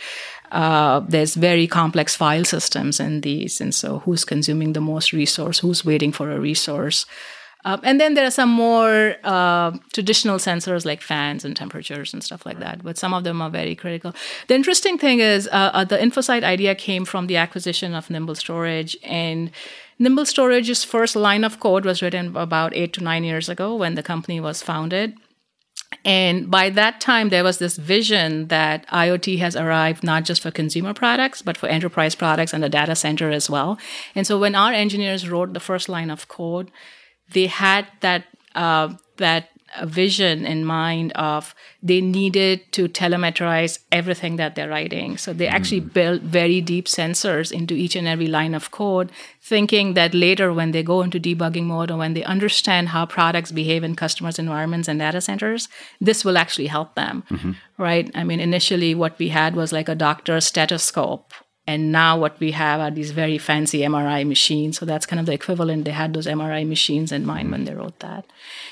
Uh, 0.53 1.01
there's 1.01 1.35
very 1.35 1.67
complex 1.67 2.15
file 2.15 2.45
systems 2.45 3.01
in 3.01 3.23
these. 3.23 3.61
And 3.61 3.75
so 3.75 4.01
who's 4.01 4.25
consuming 4.25 4.73
the 4.73 4.81
most 4.81 5.13
resource? 5.13 5.59
Who's 5.59 5.85
waiting 5.85 6.13
for 6.13 6.31
a 6.31 6.39
resource? 6.39 7.07
Um, 7.67 7.81
and 7.83 7.99
then 7.99 8.13
there 8.13 8.27
are 8.27 8.31
some 8.31 8.51
more 8.51 9.17
uh, 9.25 9.73
traditional 9.93 10.37
sensors 10.37 10.85
like 10.85 11.01
fans 11.01 11.47
and 11.47 11.57
temperatures 11.57 12.13
and 12.13 12.23
stuff 12.23 12.45
like 12.45 12.59
that, 12.59 12.83
but 12.85 12.99
some 12.99 13.15
of 13.15 13.25
them 13.25 13.41
are 13.41 13.49
very 13.49 13.75
critical. 13.75 14.15
The 14.49 14.55
interesting 14.55 14.99
thing 14.99 15.21
is 15.21 15.49
uh, 15.49 15.71
uh, 15.73 15.85
the 15.85 15.97
InfoSight 15.97 16.43
idea 16.43 16.75
came 16.75 17.07
from 17.07 17.27
the 17.27 17.39
acquisition 17.39 17.95
of 17.95 18.11
Nimble 18.11 18.35
Storage. 18.35 18.99
And 19.03 19.51
Nimble 19.99 20.27
Storage's 20.27 20.85
first 20.85 21.17
line 21.17 21.45
of 21.45 21.61
code 21.61 21.85
was 21.85 22.03
written 22.03 22.37
about 22.37 22.75
eight 22.75 22.93
to 22.95 23.03
nine 23.03 23.25
years 23.25 23.49
ago 23.49 23.75
when 23.75 23.95
the 23.95 24.03
company 24.03 24.41
was 24.41 24.63
founded. 24.63 25.15
And 26.05 26.51
by 26.51 26.71
that 26.71 27.01
time, 27.01 27.29
there 27.29 27.45
was 27.45 27.59
this 27.59 27.77
vision 27.77 28.49
that 28.49 28.87
IoT 28.89 29.39
has 29.39 29.55
arrived 29.55 30.03
not 30.03 30.25
just 30.25 30.43
for 30.43 30.51
consumer 30.51 30.93
products, 30.93 31.41
but 31.41 31.57
for 31.57 31.69
enterprise 31.69 32.15
products 32.15 32.53
and 32.53 32.63
the 32.63 32.69
data 32.69 32.97
center 32.97 33.31
as 33.31 33.49
well. 33.49 33.79
And 34.15 34.27
so 34.27 34.39
when 34.39 34.55
our 34.55 34.73
engineers 34.73 35.29
wrote 35.29 35.55
the 35.55 35.61
first 35.61 35.89
line 35.89 36.11
of 36.11 36.29
code, 36.29 36.71
they 37.33 37.47
had 37.47 37.87
that 38.01 38.25
uh, 38.55 38.95
that 39.17 39.49
vision 39.83 40.47
in 40.47 40.65
mind 40.65 41.13
of 41.13 41.55
they 41.83 42.01
needed 42.01 42.73
to 42.73 42.89
telemetrize 42.89 43.79
everything 43.91 44.37
that 44.37 44.55
they're 44.55 44.69
writing. 44.69 45.17
So 45.17 45.33
they 45.33 45.47
actually 45.47 45.81
mm. 45.81 45.93
built 45.93 46.23
very 46.23 46.61
deep 46.61 46.87
sensors 46.87 47.51
into 47.53 47.75
each 47.75 47.97
and 47.97 48.07
every 48.07 48.27
line 48.27 48.55
of 48.55 48.71
code, 48.71 49.11
thinking 49.43 49.95
that 49.95 50.15
later 50.15 50.53
when 50.53 50.71
they 50.71 50.83
go 50.83 51.03
into 51.03 51.21
debugging 51.21 51.65
mode 51.65 51.91
or 51.91 51.99
when 51.99 52.15
they 52.15 52.25
understand 52.25 52.89
how 52.89 53.07
products 53.07 53.53
behave 53.53 53.85
in 53.85 53.97
customers' 53.97 54.39
environments 54.39 54.89
and 54.89 55.01
data 55.01 55.21
centers, 55.21 55.69
this 56.01 56.25
will 56.25 56.39
actually 56.39 56.69
help 56.69 56.95
them. 56.95 57.25
Mm-hmm. 57.31 57.53
Right? 57.77 58.11
I 58.15 58.25
mean, 58.25 58.41
initially 58.41 58.95
what 58.95 59.19
we 59.19 59.29
had 59.29 59.57
was 59.57 59.73
like 59.73 59.89
a 59.89 59.95
doctor's 59.95 60.47
stethoscope 60.47 61.33
and 61.67 61.91
now 61.91 62.19
what 62.19 62.39
we 62.41 62.51
have 62.51 62.81
are 62.81 62.91
these 62.91 63.13
very 63.13 63.39
fancy 63.39 63.81
MRI 63.81 64.27
machines. 64.27 64.79
So 64.79 64.85
that's 64.85 65.07
kind 65.07 65.19
of 65.19 65.27
the 65.27 65.33
equivalent. 65.33 65.87
They 65.87 65.93
had 65.93 66.13
those 66.13 66.27
MRI 66.27 66.67
machines 66.69 67.11
in 67.11 67.25
mind 67.25 67.51
when 67.51 67.65
they 67.65 67.75
wrote 67.75 68.01
that. 68.01 68.27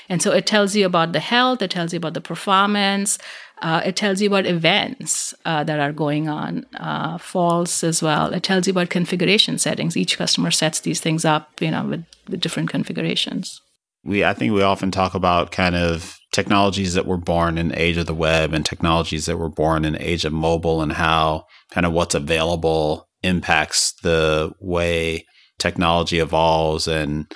And 0.09 0.21
so 0.21 0.31
it 0.31 0.45
tells 0.45 0.75
you 0.75 0.85
about 0.85 1.11
the 1.11 1.19
health, 1.19 1.61
it 1.63 1.71
tells 1.71 1.91
you 1.91 1.97
about 1.97 2.13
the 2.13 2.21
performance, 2.21 3.17
uh, 3.63 3.81
it 3.83 3.95
tells 3.95 4.21
you 4.21 4.27
about 4.27 4.45
events 4.45 5.33
uh, 5.45 5.63
that 5.63 5.79
are 5.79 5.91
going 5.91 6.29
on, 6.29 6.65
uh, 6.75 7.17
false 7.17 7.83
as 7.83 8.03
well. 8.03 8.31
It 8.31 8.43
tells 8.43 8.67
you 8.67 8.71
about 8.71 8.89
configuration 8.89 9.57
settings. 9.57 9.97
Each 9.97 10.17
customer 10.17 10.51
sets 10.51 10.81
these 10.81 11.01
things 11.01 11.25
up, 11.25 11.61
you 11.61 11.71
know, 11.71 11.85
with, 11.85 12.05
with 12.29 12.41
different 12.41 12.69
configurations. 12.69 13.59
We, 14.03 14.23
I 14.23 14.33
think 14.33 14.53
we 14.53 14.61
often 14.61 14.91
talk 14.91 15.15
about 15.15 15.51
kind 15.51 15.75
of 15.75 16.19
technologies 16.33 16.95
that 16.95 17.05
were 17.05 17.17
born 17.17 17.57
in 17.57 17.73
age 17.75 17.95
of 17.95 18.07
the 18.07 18.13
web 18.13 18.53
and 18.53 18.65
technologies 18.65 19.27
that 19.27 19.37
were 19.37 19.49
born 19.49 19.85
in 19.85 19.95
age 20.01 20.25
of 20.25 20.33
mobile 20.33 20.81
and 20.81 20.91
how 20.91 21.45
kind 21.71 21.85
of 21.85 21.93
what's 21.93 22.15
available 22.15 23.07
impacts 23.21 23.93
the 24.01 24.51
way 24.59 25.25
technology 25.59 26.19
evolves 26.19 26.87
and 26.87 27.31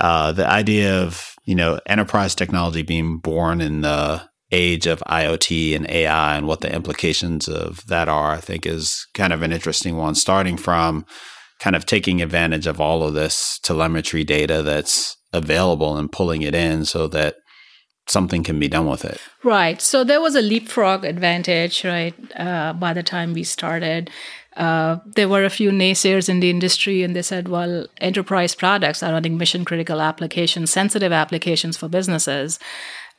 uh, 0.00 0.32
the 0.32 0.48
idea 0.48 1.02
of 1.02 1.34
you 1.44 1.54
know 1.54 1.78
enterprise 1.86 2.34
technology 2.34 2.82
being 2.82 3.18
born 3.18 3.60
in 3.60 3.82
the 3.82 4.22
age 4.50 4.86
of 4.86 5.02
IoT 5.06 5.74
and 5.76 5.88
AI 5.88 6.36
and 6.36 6.46
what 6.46 6.60
the 6.60 6.72
implications 6.72 7.48
of 7.48 7.86
that 7.86 8.08
are, 8.08 8.32
I 8.32 8.38
think 8.38 8.66
is 8.66 9.06
kind 9.14 9.32
of 9.32 9.42
an 9.42 9.52
interesting 9.52 9.96
one, 9.96 10.14
starting 10.14 10.56
from 10.56 11.06
kind 11.58 11.74
of 11.74 11.86
taking 11.86 12.20
advantage 12.20 12.66
of 12.66 12.80
all 12.80 13.02
of 13.02 13.14
this 13.14 13.58
telemetry 13.62 14.24
data 14.24 14.62
that's 14.62 15.16
available 15.32 15.96
and 15.96 16.12
pulling 16.12 16.42
it 16.42 16.54
in 16.54 16.84
so 16.84 17.08
that 17.08 17.36
something 18.12 18.42
can 18.44 18.58
be 18.58 18.68
done 18.68 18.86
with 18.86 19.04
it. 19.04 19.18
Right. 19.42 19.80
So 19.80 20.04
there 20.04 20.20
was 20.20 20.36
a 20.36 20.42
leapfrog 20.42 21.04
advantage, 21.04 21.84
right? 21.84 22.14
Uh, 22.36 22.72
by 22.74 22.92
the 22.92 23.02
time 23.02 23.32
we 23.32 23.42
started, 23.42 24.10
uh, 24.56 24.98
there 25.16 25.28
were 25.28 25.44
a 25.44 25.50
few 25.50 25.70
naysayers 25.70 26.28
in 26.28 26.40
the 26.40 26.50
industry, 26.50 27.02
and 27.02 27.16
they 27.16 27.22
said, 27.22 27.48
well, 27.48 27.86
enterprise 28.00 28.54
products 28.54 29.02
are 29.02 29.12
running 29.12 29.38
mission 29.38 29.64
critical 29.64 30.00
applications, 30.00 30.70
sensitive 30.70 31.12
applications 31.12 31.76
for 31.76 31.88
businesses. 31.88 32.58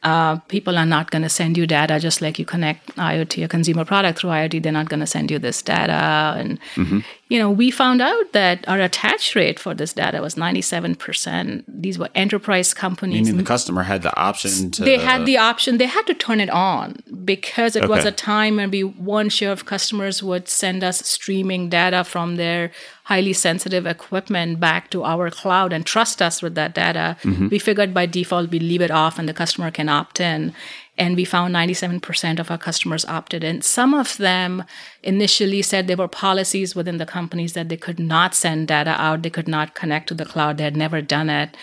Uh, 0.04 0.36
people 0.50 0.78
are 0.78 0.86
not 0.86 1.12
going 1.12 1.22
to 1.22 1.30
send 1.30 1.58
you 1.58 1.65
data 1.65 1.98
just 1.98 2.22
like 2.22 2.38
you 2.38 2.46
connect 2.46 2.94
IoT, 2.98 3.44
a 3.44 3.48
consumer 3.48 3.86
product 3.86 4.20
through 4.20 4.32
IoT. 4.32 4.62
They're 4.62 4.72
not 4.72 4.89
going 4.89 5.00
to 5.00 5.08
send 5.08 5.32
you 5.32 5.39
this 5.39 5.62
data. 5.62 6.36
And, 6.38 6.60
mm-hmm. 6.76 7.00
You 7.30 7.40
know, 7.40 7.50
we 7.50 7.72
found 7.72 8.02
out 8.02 8.34
that 8.34 8.68
our 8.68 8.80
attach 8.80 9.36
rate 9.36 9.60
for 9.60 9.74
this 9.74 9.94
data 9.94 10.22
was 10.22 10.36
97%. 10.36 11.64
These 11.68 11.98
were 11.98 12.10
enterprise 12.14 12.74
companies. 12.74 13.28
Meaning 13.28 13.38
the 13.38 13.44
customer 13.48 13.84
had 13.84 14.04
the 14.04 14.16
option 14.20 14.72
to. 14.72 14.84
They 14.84 14.98
had 14.98 15.26
the 15.26 15.38
option. 15.38 15.78
They 15.78 15.86
had 15.86 16.06
to 16.08 16.14
turn 16.14 16.42
it 16.42 16.50
on 16.50 16.98
because 17.24 17.76
it 17.76 17.84
okay. 17.84 17.90
was 17.90 18.06
a 18.06 18.12
time 18.12 18.58
when 18.58 18.70
we, 18.72 18.84
one 18.84 19.30
share 19.30 19.52
of 19.52 19.66
customers 19.66 20.22
would 20.22 20.50
send 20.50 20.84
us 20.84 21.00
streaming 21.08 21.70
data 21.70 22.04
from 22.04 22.36
their 22.36 22.72
highly 23.06 23.34
sensitive 23.34 23.86
equipment 23.86 24.60
back 24.60 24.90
to 24.90 25.04
our 25.04 25.30
cloud 25.30 25.74
and 25.74 25.86
trust 25.86 26.22
us 26.22 26.42
with 26.42 26.56
that 26.56 26.74
data, 26.74 27.18
mm-hmm. 27.24 27.50
we 27.50 27.60
figured 27.60 27.94
by 27.94 28.06
default 28.06 28.50
we 28.50 28.60
leave 28.60 28.82
it 28.82 28.92
off 28.92 29.20
and 29.20 29.28
the 29.28 29.34
customer 29.34 29.70
can 29.72 29.90
opt 29.90 30.20
in. 30.20 30.54
And 30.98 31.16
we 31.16 31.26
found 31.26 31.56
97% 31.56 32.40
of 32.40 32.52
our 32.52 32.58
customers 32.58 33.04
opted 33.06 33.44
in. 33.44 33.64
Some 33.64 33.96
of 33.96 34.16
them 34.18 34.64
initially 35.02 35.64
said 35.64 35.88
there 35.88 35.98
were 35.98 36.08
policies 36.08 36.76
within 36.76 36.98
the 36.98 37.06
companies 37.06 37.54
that 37.54 37.70
they 37.70 37.78
could 37.78 38.00
not 38.00 38.36
send 38.36 38.68
data 38.68 38.92
out, 39.00 39.24
they 39.24 39.32
could 39.32 39.48
not 39.48 39.74
connect 39.74 40.08
to 40.10 40.14
the 40.14 40.26
cloud, 40.26 40.58
they 40.58 40.64
had 40.64 40.78
never 40.78 41.02
done 41.02 41.30
it. 41.30 41.58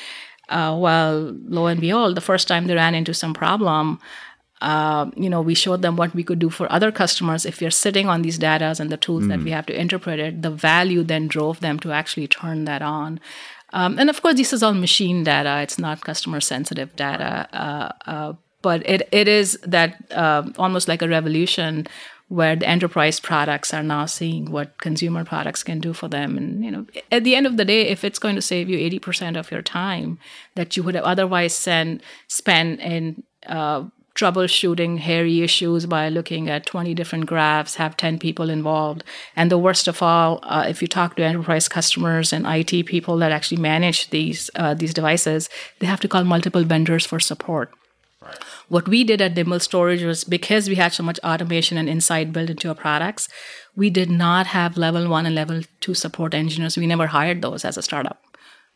Uh, 0.48 0.76
well, 0.76 1.32
lo 1.44 1.66
and 1.66 1.80
behold, 1.80 2.16
the 2.16 2.20
first 2.20 2.48
time 2.48 2.66
they 2.66 2.74
ran 2.74 2.96
into 2.96 3.14
some 3.14 3.32
problem, 3.32 4.00
uh, 4.60 5.10
you 5.16 5.30
know, 5.30 5.40
we 5.40 5.54
showed 5.54 5.80
them 5.82 5.96
what 5.96 6.14
we 6.14 6.22
could 6.22 6.38
do 6.38 6.50
for 6.50 6.70
other 6.70 6.92
customers. 6.92 7.46
If 7.46 7.62
you're 7.62 7.70
sitting 7.70 8.08
on 8.08 8.22
these 8.22 8.36
data 8.36 8.74
and 8.78 8.90
the 8.90 8.96
tools 8.96 9.24
mm. 9.24 9.28
that 9.28 9.40
we 9.40 9.52
have 9.52 9.66
to 9.66 9.80
interpret 9.80 10.18
it, 10.18 10.42
the 10.42 10.50
value 10.50 11.02
then 11.02 11.28
drove 11.28 11.60
them 11.60 11.78
to 11.80 11.92
actually 11.92 12.28
turn 12.28 12.64
that 12.66 12.82
on. 12.82 13.20
Um, 13.72 13.98
and 13.98 14.10
of 14.10 14.20
course, 14.20 14.34
this 14.34 14.52
is 14.52 14.62
all 14.62 14.74
machine 14.74 15.24
data; 15.24 15.60
it's 15.62 15.78
not 15.78 16.02
customer 16.02 16.40
sensitive 16.40 16.94
data. 16.96 17.48
Uh, 17.52 18.10
uh, 18.10 18.32
but 18.62 18.86
it 18.88 19.08
it 19.12 19.28
is 19.28 19.58
that 19.62 19.96
uh, 20.12 20.42
almost 20.58 20.88
like 20.88 21.02
a 21.02 21.08
revolution 21.08 21.86
where 22.28 22.54
the 22.54 22.68
enterprise 22.68 23.18
products 23.18 23.74
are 23.74 23.82
now 23.82 24.06
seeing 24.06 24.52
what 24.52 24.78
consumer 24.78 25.24
products 25.24 25.64
can 25.64 25.80
do 25.80 25.92
for 25.92 26.06
them 26.06 26.36
and 26.36 26.64
you 26.64 26.70
know 26.70 26.86
at 27.10 27.24
the 27.24 27.34
end 27.34 27.46
of 27.46 27.56
the 27.56 27.64
day 27.64 27.88
if 27.88 28.04
it's 28.04 28.20
going 28.20 28.36
to 28.36 28.42
save 28.42 28.68
you 28.68 28.78
80% 29.00 29.36
of 29.36 29.50
your 29.50 29.62
time 29.62 30.18
that 30.54 30.76
you 30.76 30.82
would 30.84 30.94
have 30.94 31.04
otherwise 31.04 31.54
send, 31.54 32.02
spend 32.28 32.78
in 32.80 33.24
uh, 33.46 33.84
troubleshooting 34.14 34.98
hairy 34.98 35.40
issues 35.42 35.86
by 35.86 36.08
looking 36.08 36.48
at 36.48 36.66
20 36.66 36.94
different 36.94 37.26
graphs, 37.26 37.76
have 37.76 37.96
10 37.96 38.18
people 38.18 38.50
involved. 38.50 39.02
And 39.34 39.50
the 39.50 39.58
worst 39.58 39.88
of 39.88 40.02
all, 40.02 40.40
uh, 40.42 40.66
if 40.68 40.82
you 40.82 40.88
talk 40.88 41.16
to 41.16 41.24
enterprise 41.24 41.68
customers 41.68 42.32
and 42.32 42.46
IT 42.46 42.86
people 42.86 43.16
that 43.18 43.32
actually 43.32 43.60
manage 43.60 44.10
these, 44.10 44.50
uh, 44.56 44.74
these 44.74 44.92
devices, 44.92 45.48
they 45.78 45.86
have 45.86 46.00
to 46.00 46.08
call 46.08 46.24
multiple 46.24 46.64
vendors 46.64 47.06
for 47.06 47.20
support. 47.20 47.72
Right. 48.22 48.36
What 48.68 48.86
we 48.86 49.02
did 49.02 49.22
at 49.22 49.34
Nimble 49.34 49.60
Storage 49.60 50.02
was 50.02 50.24
because 50.24 50.68
we 50.68 50.74
had 50.74 50.92
so 50.92 51.02
much 51.02 51.18
automation 51.24 51.78
and 51.78 51.88
insight 51.88 52.32
built 52.34 52.50
into 52.50 52.68
our 52.68 52.74
products, 52.74 53.28
we 53.74 53.88
did 53.88 54.10
not 54.10 54.48
have 54.48 54.76
level 54.76 55.08
one 55.08 55.24
and 55.24 55.34
level 55.34 55.62
two 55.80 55.94
support 55.94 56.34
engineers. 56.34 56.76
We 56.76 56.86
never 56.86 57.06
hired 57.06 57.40
those 57.40 57.64
as 57.64 57.78
a 57.78 57.82
startup 57.82 58.29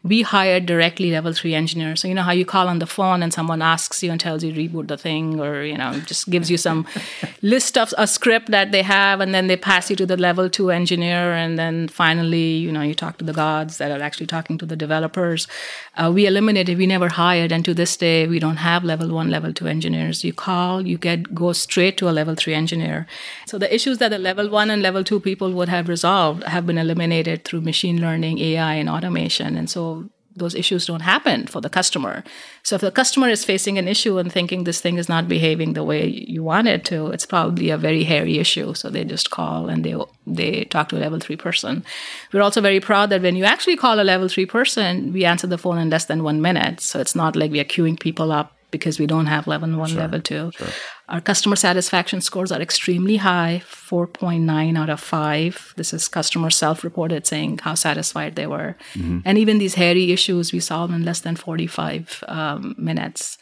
we 0.04 0.20
hired 0.20 0.66
directly 0.66 1.10
level 1.10 1.32
three 1.32 1.54
engineers. 1.54 2.02
So 2.02 2.08
you 2.08 2.14
know 2.14 2.22
how 2.22 2.32
you 2.32 2.44
call 2.44 2.68
on 2.68 2.78
the 2.78 2.86
phone 2.86 3.22
and 3.22 3.32
someone 3.32 3.62
asks 3.62 4.02
you 4.02 4.10
and 4.12 4.20
tells 4.20 4.44
you 4.44 4.52
reboot 4.52 4.88
the 4.88 4.98
thing, 4.98 5.40
or 5.40 5.62
you 5.62 5.78
know 5.78 5.98
just 6.00 6.28
gives 6.28 6.50
you 6.50 6.58
some 6.58 6.86
list 7.42 7.78
of 7.78 7.94
a 7.96 8.06
script 8.06 8.50
that 8.50 8.70
they 8.70 8.82
have, 8.82 9.20
and 9.20 9.34
then 9.34 9.46
they 9.46 9.56
pass 9.56 9.88
you 9.88 9.96
to 9.96 10.04
the 10.04 10.18
level 10.18 10.50
two 10.50 10.70
engineer, 10.70 11.32
and 11.32 11.58
then 11.58 11.88
finally 11.88 12.56
you 12.56 12.70
know 12.70 12.82
you 12.82 12.94
talk 12.94 13.16
to 13.18 13.24
the 13.24 13.32
gods 13.32 13.78
that 13.78 13.90
are 13.90 14.02
actually 14.02 14.26
talking 14.26 14.58
to 14.58 14.66
the 14.66 14.76
developers. 14.76 15.48
Uh, 15.96 16.12
we 16.14 16.26
eliminated. 16.26 16.76
We 16.76 16.86
never 16.86 17.08
hired, 17.08 17.50
and 17.50 17.64
to 17.64 17.72
this 17.72 17.96
day 17.96 18.26
we 18.26 18.38
don't 18.38 18.58
have 18.58 18.84
level 18.84 19.08
one, 19.08 19.30
level 19.30 19.54
two 19.54 19.66
engineers. 19.66 20.22
You 20.22 20.34
call, 20.34 20.86
you 20.86 20.98
get 20.98 21.34
go 21.34 21.54
straight 21.54 21.96
to 21.98 22.10
a 22.10 22.12
level 22.12 22.34
three 22.34 22.54
engineer. 22.54 23.06
So 23.46 23.56
the 23.56 23.74
issues 23.74 23.98
that 23.98 24.10
the 24.10 24.18
level 24.18 24.50
one 24.50 24.68
and 24.68 24.82
level 24.82 25.02
two 25.02 25.18
people 25.18 25.52
would 25.52 25.70
have 25.70 25.88
resolved 25.88 26.42
have 26.44 26.66
been 26.66 26.76
eliminated 26.76 27.44
through 27.44 27.62
machine 27.62 28.02
learning, 28.02 28.38
AI, 28.38 28.74
and 28.74 28.90
automation, 28.90 29.56
and 29.56 29.70
so 29.70 29.93
those 30.36 30.54
issues 30.54 30.86
don't 30.86 31.00
happen 31.00 31.46
for 31.46 31.60
the 31.60 31.70
customer. 31.70 32.24
So 32.62 32.74
if 32.74 32.80
the 32.80 32.90
customer 32.90 33.28
is 33.28 33.44
facing 33.44 33.78
an 33.78 33.86
issue 33.86 34.18
and 34.18 34.32
thinking 34.32 34.64
this 34.64 34.80
thing 34.80 34.98
is 34.98 35.08
not 35.08 35.28
behaving 35.28 35.74
the 35.74 35.84
way 35.84 36.06
you 36.06 36.42
want 36.42 36.68
it 36.68 36.84
to, 36.86 37.08
it's 37.08 37.26
probably 37.26 37.70
a 37.70 37.78
very 37.78 38.04
hairy 38.04 38.38
issue. 38.38 38.74
So 38.74 38.90
they 38.90 39.04
just 39.04 39.30
call 39.30 39.68
and 39.68 39.84
they 39.84 39.96
they 40.26 40.64
talk 40.64 40.88
to 40.88 40.96
a 40.96 41.00
level 41.00 41.20
three 41.20 41.36
person. 41.36 41.84
We're 42.32 42.42
also 42.42 42.60
very 42.60 42.80
proud 42.80 43.10
that 43.10 43.22
when 43.22 43.36
you 43.36 43.44
actually 43.44 43.76
call 43.76 44.00
a 44.00 44.02
level 44.02 44.28
three 44.28 44.46
person, 44.46 45.12
we 45.12 45.24
answer 45.24 45.46
the 45.46 45.58
phone 45.58 45.78
in 45.78 45.90
less 45.90 46.06
than 46.06 46.24
one 46.24 46.40
minute. 46.40 46.80
So 46.80 46.98
it's 46.98 47.14
not 47.14 47.36
like 47.36 47.50
we 47.50 47.60
are 47.60 47.64
queuing 47.64 48.00
people 48.00 48.32
up 48.32 48.52
because 48.70 48.98
we 48.98 49.06
don't 49.06 49.26
have 49.26 49.46
level 49.46 49.70
one, 49.76 49.90
sure, 49.90 50.00
level 50.00 50.20
two. 50.20 50.50
Sure. 50.56 50.68
Our 51.08 51.20
customer 51.20 51.56
satisfaction 51.56 52.22
scores 52.22 52.50
are 52.50 52.62
extremely 52.62 53.16
high 53.16 53.62
4.9 53.66 54.78
out 54.78 54.88
of 54.88 55.00
5. 55.00 55.74
This 55.76 55.92
is 55.92 56.08
customer 56.08 56.48
self 56.48 56.82
reported 56.82 57.26
saying 57.26 57.58
how 57.58 57.74
satisfied 57.74 58.36
they 58.36 58.46
were. 58.46 58.76
Mm-hmm. 58.94 59.20
And 59.24 59.36
even 59.36 59.58
these 59.58 59.74
hairy 59.74 60.12
issues 60.12 60.52
we 60.52 60.60
solve 60.60 60.90
in 60.92 61.04
less 61.04 61.20
than 61.20 61.36
45 61.36 62.24
um, 62.28 62.74
minutes. 62.78 63.36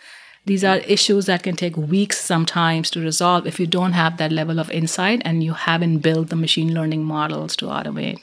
These 0.44 0.64
are 0.64 0.78
issues 0.78 1.26
that 1.26 1.44
can 1.44 1.54
take 1.54 1.76
weeks 1.76 2.20
sometimes 2.20 2.90
to 2.90 3.00
resolve 3.00 3.46
if 3.46 3.60
you 3.60 3.66
don't 3.66 3.92
have 3.92 4.16
that 4.16 4.32
level 4.32 4.58
of 4.58 4.68
insight 4.70 5.22
and 5.24 5.44
you 5.44 5.52
haven't 5.52 5.98
built 5.98 6.30
the 6.30 6.36
machine 6.36 6.74
learning 6.74 7.04
models 7.04 7.54
to 7.56 7.66
automate. 7.66 8.18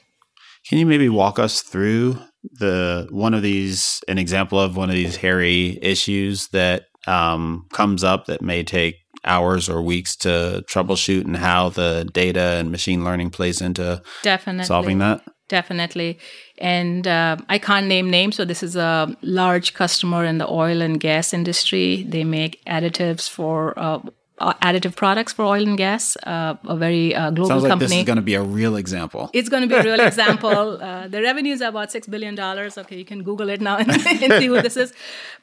Can 0.67 0.79
you 0.79 0.85
maybe 0.85 1.07
walk 1.07 1.39
us 1.39 1.61
through 1.61 2.19
the 2.43 3.07
one 3.09 3.33
of 3.33 3.41
these 3.41 4.01
an 4.09 4.17
example 4.17 4.59
of 4.59 4.75
one 4.75 4.89
of 4.89 4.95
these 4.95 5.15
hairy 5.15 5.79
issues 5.81 6.49
that 6.49 6.83
um, 7.07 7.67
comes 7.71 8.03
up 8.03 8.25
that 8.25 8.41
may 8.41 8.63
take 8.63 8.95
hours 9.25 9.69
or 9.69 9.81
weeks 9.81 10.15
to 10.17 10.63
troubleshoot 10.67 11.25
and 11.25 11.37
how 11.37 11.69
the 11.69 12.09
data 12.13 12.57
and 12.59 12.71
machine 12.71 13.03
learning 13.03 13.29
plays 13.29 13.61
into 13.61 14.01
definitely. 14.23 14.65
solving 14.65 14.99
that? 14.99 15.21
Definitely. 15.47 16.19
And 16.59 17.07
uh, 17.07 17.37
i 17.49 17.57
can't 17.57 17.87
name 17.87 18.09
names 18.11 18.35
so 18.35 18.45
this 18.45 18.61
is 18.61 18.75
a 18.75 19.17
large 19.23 19.73
customer 19.73 20.23
in 20.23 20.37
the 20.37 20.47
oil 20.47 20.81
and 20.81 20.99
gas 20.99 21.33
industry. 21.33 22.03
They 22.03 22.23
make 22.23 22.63
additives 22.65 23.29
for 23.29 23.77
uh, 23.77 23.89
uh, 23.89 23.99
additive 24.39 24.95
products 24.95 25.33
for 25.33 25.45
oil 25.45 25.67
and 25.67 25.77
gas, 25.77 26.17
uh, 26.23 26.55
a 26.65 26.75
very 26.75 27.13
uh, 27.13 27.29
global 27.31 27.49
Sounds 27.49 27.63
like 27.63 27.69
company. 27.71 27.89
This 27.89 27.99
is 27.99 28.05
going 28.05 28.17
to 28.17 28.21
be 28.21 28.35
a 28.35 28.41
real 28.41 28.75
example. 28.75 29.29
It's 29.33 29.49
going 29.49 29.61
to 29.61 29.67
be 29.67 29.75
a 29.75 29.83
real 29.83 29.99
example. 30.11 30.81
Uh, 30.81 31.07
the 31.07 31.21
revenues 31.21 31.61
are 31.61 31.69
about 31.69 31.91
six 31.91 32.07
billion 32.07 32.35
dollars. 32.35 32.77
Okay, 32.77 32.97
you 32.97 33.05
can 33.05 33.23
Google 33.23 33.49
it 33.49 33.61
now 33.61 33.77
and, 33.77 33.89
and, 34.23 34.33
see 34.33 34.47
who 34.47 34.61
this 34.61 34.77
is. 34.77 34.93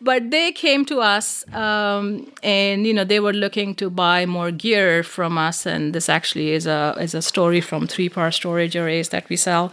But 0.01 0.31
they 0.31 0.53
came 0.53 0.85
to 0.87 1.01
us, 1.01 1.45
um, 1.53 2.31
and 2.43 2.87
you 2.87 2.95
know 2.95 3.05
they 3.05 3.21
were 3.21 3.33
looking 3.35 3.75
to 3.77 3.91
buy 3.91 4.27
more 4.27 4.51
gear 4.51 5.03
from 5.03 5.39
us. 5.39 5.67
And 5.67 5.95
this 5.95 6.09
actually 6.09 6.51
is 6.51 6.67
a 6.67 6.97
is 7.01 7.15
a 7.15 7.23
story 7.23 7.61
from 7.61 7.87
3PAR 7.87 8.33
storage 8.33 8.77
arrays 8.77 9.11
that 9.11 9.29
we 9.29 9.37
sell 9.37 9.73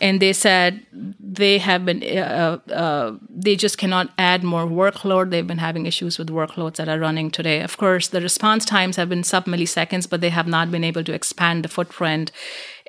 and 0.00 0.20
they 0.20 0.32
said 0.32 0.84
they 0.92 1.58
have 1.58 1.84
been 1.84 2.02
uh, 2.02 2.58
uh, 2.72 3.16
they 3.28 3.56
just 3.56 3.78
cannot 3.78 4.10
add 4.18 4.42
more 4.42 4.66
workload 4.66 5.30
they've 5.30 5.46
been 5.46 5.58
having 5.58 5.86
issues 5.86 6.18
with 6.18 6.28
workloads 6.28 6.76
that 6.76 6.88
are 6.88 6.98
running 6.98 7.30
today 7.30 7.60
of 7.60 7.76
course 7.76 8.08
the 8.08 8.20
response 8.20 8.64
times 8.64 8.96
have 8.96 9.08
been 9.08 9.24
sub 9.24 9.44
milliseconds 9.44 10.08
but 10.08 10.20
they 10.20 10.30
have 10.30 10.46
not 10.46 10.70
been 10.70 10.84
able 10.84 11.04
to 11.04 11.12
expand 11.12 11.64
the 11.64 11.68
footprint 11.68 12.30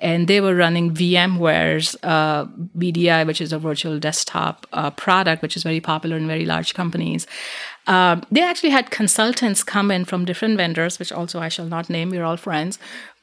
and 0.01 0.27
they 0.27 0.41
were 0.41 0.55
running 0.55 0.93
VMware's 0.93 1.95
uh, 2.03 2.45
VDI, 2.77 3.27
which 3.27 3.41
is 3.41 3.51
a 3.51 3.59
virtual 3.59 3.99
desktop 3.99 4.65
uh, 4.71 4.91
product, 4.91 5.41
which 5.41 5.57
is 5.57 5.63
very 5.63 5.81
popular 5.81 6.17
in 6.17 6.27
very 6.27 6.45
large 6.45 6.73
companies. 6.73 7.27
Um, 7.87 8.23
they 8.31 8.41
actually 8.41 8.69
had 8.69 8.91
consultants 8.91 9.63
come 9.63 9.91
in 9.91 10.05
from 10.05 10.25
different 10.25 10.57
vendors, 10.57 10.99
which 10.99 11.11
also 11.11 11.39
I 11.39 11.49
shall 11.49 11.65
not 11.65 11.89
name. 11.89 12.09
We're 12.09 12.23
all 12.23 12.37
friends, 12.37 12.79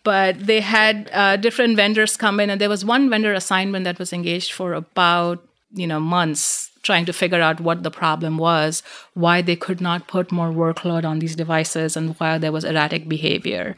but 0.06 0.46
they 0.46 0.60
had 0.60 1.10
uh, 1.12 1.36
different 1.36 1.74
vendors 1.74 2.16
come 2.16 2.38
in 2.38 2.48
and 2.48 2.60
there 2.60 2.68
was 2.68 2.84
one 2.84 3.10
vendor 3.10 3.34
assignment 3.34 3.84
that 3.84 3.98
was 3.98 4.12
engaged 4.12 4.52
for 4.52 4.72
about 4.72 5.44
you 5.74 5.86
know 5.86 5.98
months 5.98 6.70
trying 6.82 7.04
to 7.04 7.12
figure 7.12 7.40
out 7.46 7.60
what 7.68 7.82
the 7.82 7.90
problem 7.90 8.38
was 8.38 8.84
why 9.14 9.42
they 9.42 9.56
could 9.56 9.80
not 9.80 10.06
put 10.06 10.30
more 10.30 10.50
workload 10.50 11.04
on 11.04 11.18
these 11.18 11.34
devices 11.34 11.96
and 11.96 12.14
why 12.20 12.38
there 12.38 12.52
was 12.52 12.64
erratic 12.64 13.08
behavior 13.08 13.74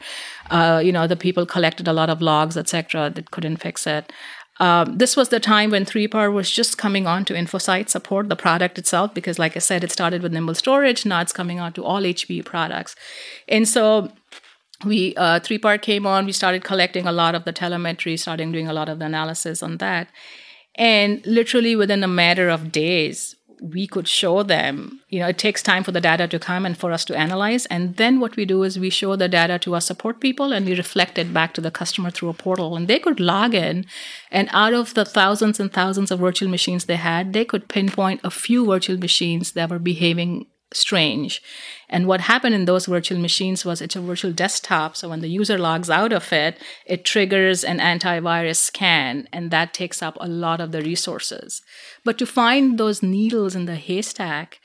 uh, 0.51 0.79
you 0.85 0.91
know 0.91 1.07
the 1.07 1.21
people 1.25 1.47
collected 1.55 1.87
a 1.87 1.97
lot 2.01 2.11
of 2.11 2.21
logs 2.21 2.55
etc 2.63 3.09
that 3.09 3.31
couldn't 3.31 3.57
fix 3.57 3.87
it 3.87 4.13
um, 4.61 4.97
this 4.97 5.15
was 5.15 5.29
the 5.29 5.39
time 5.39 5.71
when 5.71 5.85
3PAR 5.85 6.31
was 6.33 6.51
just 6.51 6.77
coming 6.77 7.07
on 7.07 7.23
to 7.25 7.33
InfoSight 7.33 7.87
support, 7.87 8.27
the 8.27 8.35
product 8.35 8.77
itself, 8.77 9.13
because, 9.13 9.39
like 9.39 9.55
I 9.55 9.59
said, 9.59 9.85
it 9.85 9.91
started 9.93 10.21
with 10.21 10.33
Nimble 10.33 10.53
Storage. 10.53 11.05
Now 11.05 11.21
it's 11.21 11.31
coming 11.31 11.61
on 11.61 11.71
to 11.77 11.85
all 11.85 12.01
HPE 12.01 12.43
products. 12.43 12.93
And 13.47 13.65
so 13.65 14.11
we 14.85 15.15
uh, 15.15 15.39
3PAR 15.39 15.81
came 15.81 16.05
on. 16.05 16.25
We 16.25 16.31
started 16.31 16.63
collecting 16.63 17.05
a 17.05 17.11
lot 17.11 17.35
of 17.35 17.45
the 17.45 17.51
telemetry 17.51 18.17
starting 18.17 18.51
doing 18.51 18.67
a 18.67 18.73
lot 18.73 18.89
of 18.89 18.99
the 18.99 19.05
analysis 19.05 19.61
on 19.61 19.77
that. 19.77 20.09
And 20.75 21.25
literally 21.25 21.75
within 21.75 22.03
a 22.03 22.07
matter 22.07 22.49
of 22.49 22.71
days 22.71 23.35
we 23.61 23.85
could 23.85 24.07
show 24.07 24.41
them 24.41 25.01
you 25.09 25.19
know 25.19 25.27
it 25.27 25.37
takes 25.37 25.61
time 25.61 25.83
for 25.83 25.91
the 25.91 25.99
data 25.99 26.27
to 26.27 26.39
come 26.39 26.65
and 26.65 26.77
for 26.77 26.91
us 26.91 27.03
to 27.05 27.17
analyze. 27.17 27.65
And 27.65 27.97
then 27.97 28.19
what 28.19 28.35
we 28.35 28.45
do 28.45 28.63
is 28.63 28.79
we 28.79 28.89
show 28.89 29.15
the 29.15 29.27
data 29.27 29.59
to 29.59 29.73
our 29.73 29.81
support 29.81 30.21
people 30.21 30.53
and 30.53 30.65
we 30.65 30.75
reflect 30.75 31.17
it 31.17 31.33
back 31.33 31.53
to 31.55 31.61
the 31.61 31.71
customer 31.71 32.09
through 32.09 32.29
a 32.29 32.33
portal. 32.33 32.75
And 32.75 32.87
they 32.87 32.99
could 32.99 33.19
log 33.19 33.53
in 33.53 33.85
and 34.31 34.49
out 34.51 34.73
of 34.73 34.93
the 34.93 35.05
thousands 35.05 35.59
and 35.59 35.73
thousands 35.73 36.11
of 36.11 36.19
virtual 36.19 36.49
machines 36.49 36.85
they 36.85 36.95
had 36.95 37.33
they 37.33 37.45
could 37.45 37.67
pinpoint 37.67 38.21
a 38.23 38.31
few 38.31 38.65
virtual 38.65 38.97
machines 38.97 39.51
that 39.53 39.69
were 39.69 39.79
behaving 39.79 40.45
strange. 40.73 41.41
And 41.89 42.07
what 42.07 42.21
happened 42.21 42.55
in 42.55 42.65
those 42.65 42.85
virtual 42.85 43.19
machines 43.19 43.65
was 43.65 43.81
it's 43.81 43.95
a 43.95 44.01
virtual 44.01 44.31
desktop. 44.31 44.95
So 44.95 45.09
when 45.09 45.21
the 45.21 45.29
user 45.29 45.57
logs 45.57 45.89
out 45.89 46.13
of 46.13 46.31
it, 46.31 46.59
it 46.85 47.05
triggers 47.05 47.63
an 47.63 47.79
antivirus 47.79 48.57
scan, 48.57 49.27
and 49.33 49.49
that 49.51 49.73
takes 49.73 50.03
up 50.03 50.17
a 50.19 50.27
lot 50.27 50.61
of 50.61 50.71
the 50.71 50.81
resources. 50.81 51.61
But 52.03 52.17
to 52.19 52.25
find 52.25 52.77
those 52.77 53.01
needles 53.01 53.55
in 53.55 53.65
the 53.65 53.75
haystack 53.75 54.59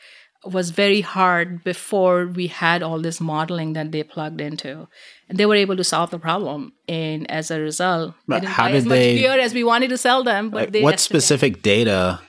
was 0.44 0.70
very 0.70 1.00
hard 1.00 1.64
before 1.64 2.26
we 2.26 2.48
had 2.48 2.82
all 2.82 3.00
this 3.00 3.18
modeling 3.20 3.72
that 3.72 3.92
they 3.92 4.02
plugged 4.02 4.42
into. 4.42 4.86
And 5.28 5.38
they 5.38 5.46
were 5.46 5.54
able 5.54 5.76
to 5.76 5.84
solve 5.84 6.10
the 6.10 6.18
problem. 6.18 6.74
And 6.86 7.30
as 7.30 7.50
a 7.50 7.60
result, 7.60 8.14
but 8.28 8.44
how 8.44 8.68
did 8.68 8.76
as 8.76 8.84
much 8.84 8.98
they, 8.98 9.16
gear 9.16 9.40
as 9.40 9.54
we 9.54 9.64
wanted 9.64 9.88
to 9.88 9.96
sell 9.96 10.22
them. 10.22 10.50
But 10.50 10.72
they 10.72 10.82
what 10.82 11.00
specific 11.00 11.62
data 11.62 12.20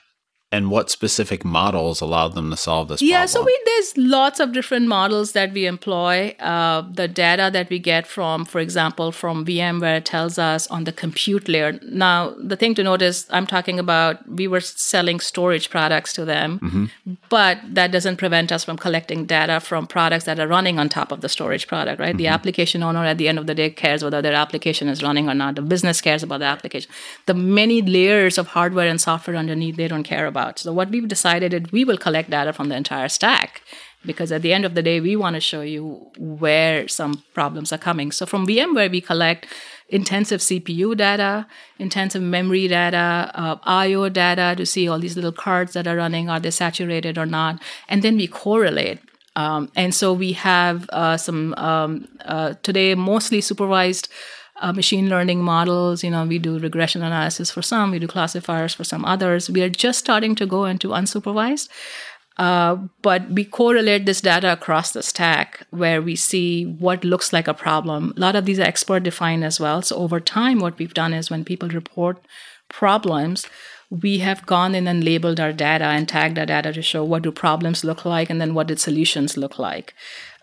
and 0.51 0.69
what 0.69 0.89
specific 0.89 1.43
models 1.43 2.01
allowed 2.01 2.33
them 2.33 2.49
to 2.51 2.57
solve 2.57 2.87
this 2.87 3.01
yeah 3.01 3.25
problem? 3.25 3.27
so 3.27 3.43
we, 3.43 3.59
there's 3.65 3.97
lots 3.97 4.39
of 4.39 4.53
different 4.53 4.87
models 4.87 5.31
that 5.31 5.51
we 5.51 5.65
employ 5.65 6.35
uh, 6.39 6.81
the 6.93 7.07
data 7.07 7.49
that 7.51 7.69
we 7.69 7.79
get 7.79 8.05
from 8.05 8.45
for 8.45 8.59
example 8.59 9.11
from 9.11 9.45
vmware 9.45 10.03
tells 10.03 10.37
us 10.37 10.67
on 10.67 10.83
the 10.83 10.91
compute 10.91 11.47
layer 11.47 11.79
now 11.83 12.33
the 12.37 12.55
thing 12.55 12.75
to 12.75 12.83
note 12.83 13.01
is 13.01 13.25
i'm 13.31 13.47
talking 13.47 13.79
about 13.79 14.27
we 14.29 14.47
were 14.47 14.61
selling 14.61 15.19
storage 15.19 15.69
products 15.69 16.13
to 16.13 16.23
them 16.23 16.59
mm-hmm. 16.59 17.13
but 17.29 17.57
that 17.67 17.91
doesn't 17.91 18.17
prevent 18.17 18.51
us 18.51 18.63
from 18.63 18.77
collecting 18.77 19.25
data 19.25 19.59
from 19.59 19.87
products 19.87 20.25
that 20.25 20.39
are 20.39 20.47
running 20.47 20.77
on 20.77 20.87
top 20.87 21.11
of 21.11 21.21
the 21.21 21.29
storage 21.29 21.67
product 21.67 21.99
right 21.99 22.09
mm-hmm. 22.09 22.17
the 22.17 22.27
application 22.27 22.83
owner 22.83 23.03
at 23.03 23.17
the 23.17 23.27
end 23.27 23.39
of 23.39 23.47
the 23.47 23.55
day 23.55 23.69
cares 23.69 24.03
whether 24.03 24.21
their 24.21 24.33
application 24.33 24.87
is 24.87 25.01
running 25.01 25.27
or 25.27 25.33
not 25.33 25.55
the 25.55 25.61
business 25.61 26.01
cares 26.01 26.21
about 26.21 26.39
the 26.39 26.45
application 26.45 26.89
the 27.25 27.33
many 27.33 27.81
layers 27.81 28.37
of 28.37 28.47
hardware 28.47 28.87
and 28.87 29.01
software 29.01 29.35
underneath 29.35 29.75
they 29.75 29.87
don't 29.87 30.03
care 30.03 30.27
about 30.27 30.34
about. 30.35 30.59
So 30.59 30.73
what 30.73 30.89
we've 30.89 31.07
decided 31.07 31.53
is 31.53 31.71
we 31.71 31.85
will 31.85 31.97
collect 31.97 32.29
data 32.29 32.51
from 32.51 32.69
the 32.69 32.75
entire 32.75 33.09
stack 33.09 33.61
because 34.05 34.31
at 34.31 34.41
the 34.41 34.53
end 34.53 34.65
of 34.65 34.75
the 34.75 34.83
day, 34.83 34.99
we 34.99 35.15
want 35.15 35.35
to 35.35 35.39
show 35.39 35.61
you 35.61 36.11
where 36.17 36.87
some 36.87 37.23
problems 37.33 37.71
are 37.73 37.77
coming. 37.77 38.11
So 38.11 38.25
from 38.25 38.45
VMware, 38.45 38.91
we 38.91 39.01
collect 39.01 39.47
intensive 39.89 40.41
CPU 40.41 40.95
data, 40.95 41.47
intensive 41.79 42.21
memory 42.21 42.67
data, 42.67 43.31
uh, 43.33 43.55
I/O 43.63 44.09
data 44.09 44.53
to 44.57 44.65
see 44.65 44.87
all 44.87 44.99
these 44.99 45.15
little 45.15 45.31
cards 45.31 45.73
that 45.73 45.87
are 45.87 45.95
running 45.95 46.29
are 46.29 46.39
they 46.39 46.51
saturated 46.51 47.17
or 47.17 47.25
not, 47.25 47.61
and 47.89 48.03
then 48.03 48.17
we 48.17 48.27
correlate. 48.27 48.99
Um, 49.35 49.69
and 49.75 49.93
so 49.93 50.13
we 50.13 50.31
have 50.33 50.89
uh, 50.91 51.17
some 51.17 51.53
um, 51.55 52.07
uh, 52.23 52.53
today 52.63 52.95
mostly 52.95 53.41
supervised 53.41 54.07
uh, 54.61 54.73
machine 54.73 55.09
learning 55.09 55.41
models. 55.41 56.03
You 56.03 56.11
know, 56.11 56.25
we 56.25 56.39
do 56.39 56.59
regression 56.59 57.03
analysis 57.03 57.51
for 57.51 57.61
some, 57.61 57.91
we 57.91 57.99
do 57.99 58.07
classifiers 58.07 58.73
for 58.73 58.83
some 58.83 59.05
others. 59.05 59.49
We 59.49 59.61
are 59.61 59.69
just 59.69 59.99
starting 59.99 60.35
to 60.35 60.45
go 60.45 60.65
into 60.65 60.89
unsupervised. 60.89 61.69
Uh, 62.37 62.75
but 63.01 63.29
we 63.31 63.45
correlate 63.45 64.05
this 64.05 64.19
data 64.19 64.51
across 64.51 64.91
the 64.91 65.01
stack 65.01 65.65
where 65.69 66.01
we 66.01 66.17
see 66.17 66.65
what 66.65 67.05
looks 67.05 67.31
like 67.31 67.47
a 67.47 67.53
problem. 67.53 68.13
A 68.17 68.19
lot 68.19 68.35
of 68.35 68.45
these 68.45 68.59
are 68.59 68.63
expert 68.63 69.03
defined 69.03 69.45
as 69.45 69.57
well. 69.57 69.81
So 69.81 69.95
over 69.95 70.19
time, 70.19 70.59
what 70.59 70.77
we've 70.77 70.93
done 70.93 71.13
is 71.13 71.29
when 71.29 71.45
people 71.45 71.69
report 71.69 72.17
problems, 72.67 73.47
we 73.89 74.17
have 74.17 74.45
gone 74.45 74.75
in 74.75 74.87
and 74.87 75.03
labeled 75.03 75.39
our 75.39 75.53
data 75.53 75.85
and 75.85 76.09
tagged 76.09 76.37
our 76.37 76.45
data 76.45 76.73
to 76.73 76.81
show 76.81 77.05
what 77.05 77.21
do 77.21 77.31
problems 77.31 77.85
look 77.85 78.03
like 78.03 78.29
and 78.29 78.41
then 78.41 78.53
what 78.53 78.67
did 78.67 78.79
solutions 78.79 79.37
look 79.37 79.57
like. 79.57 79.93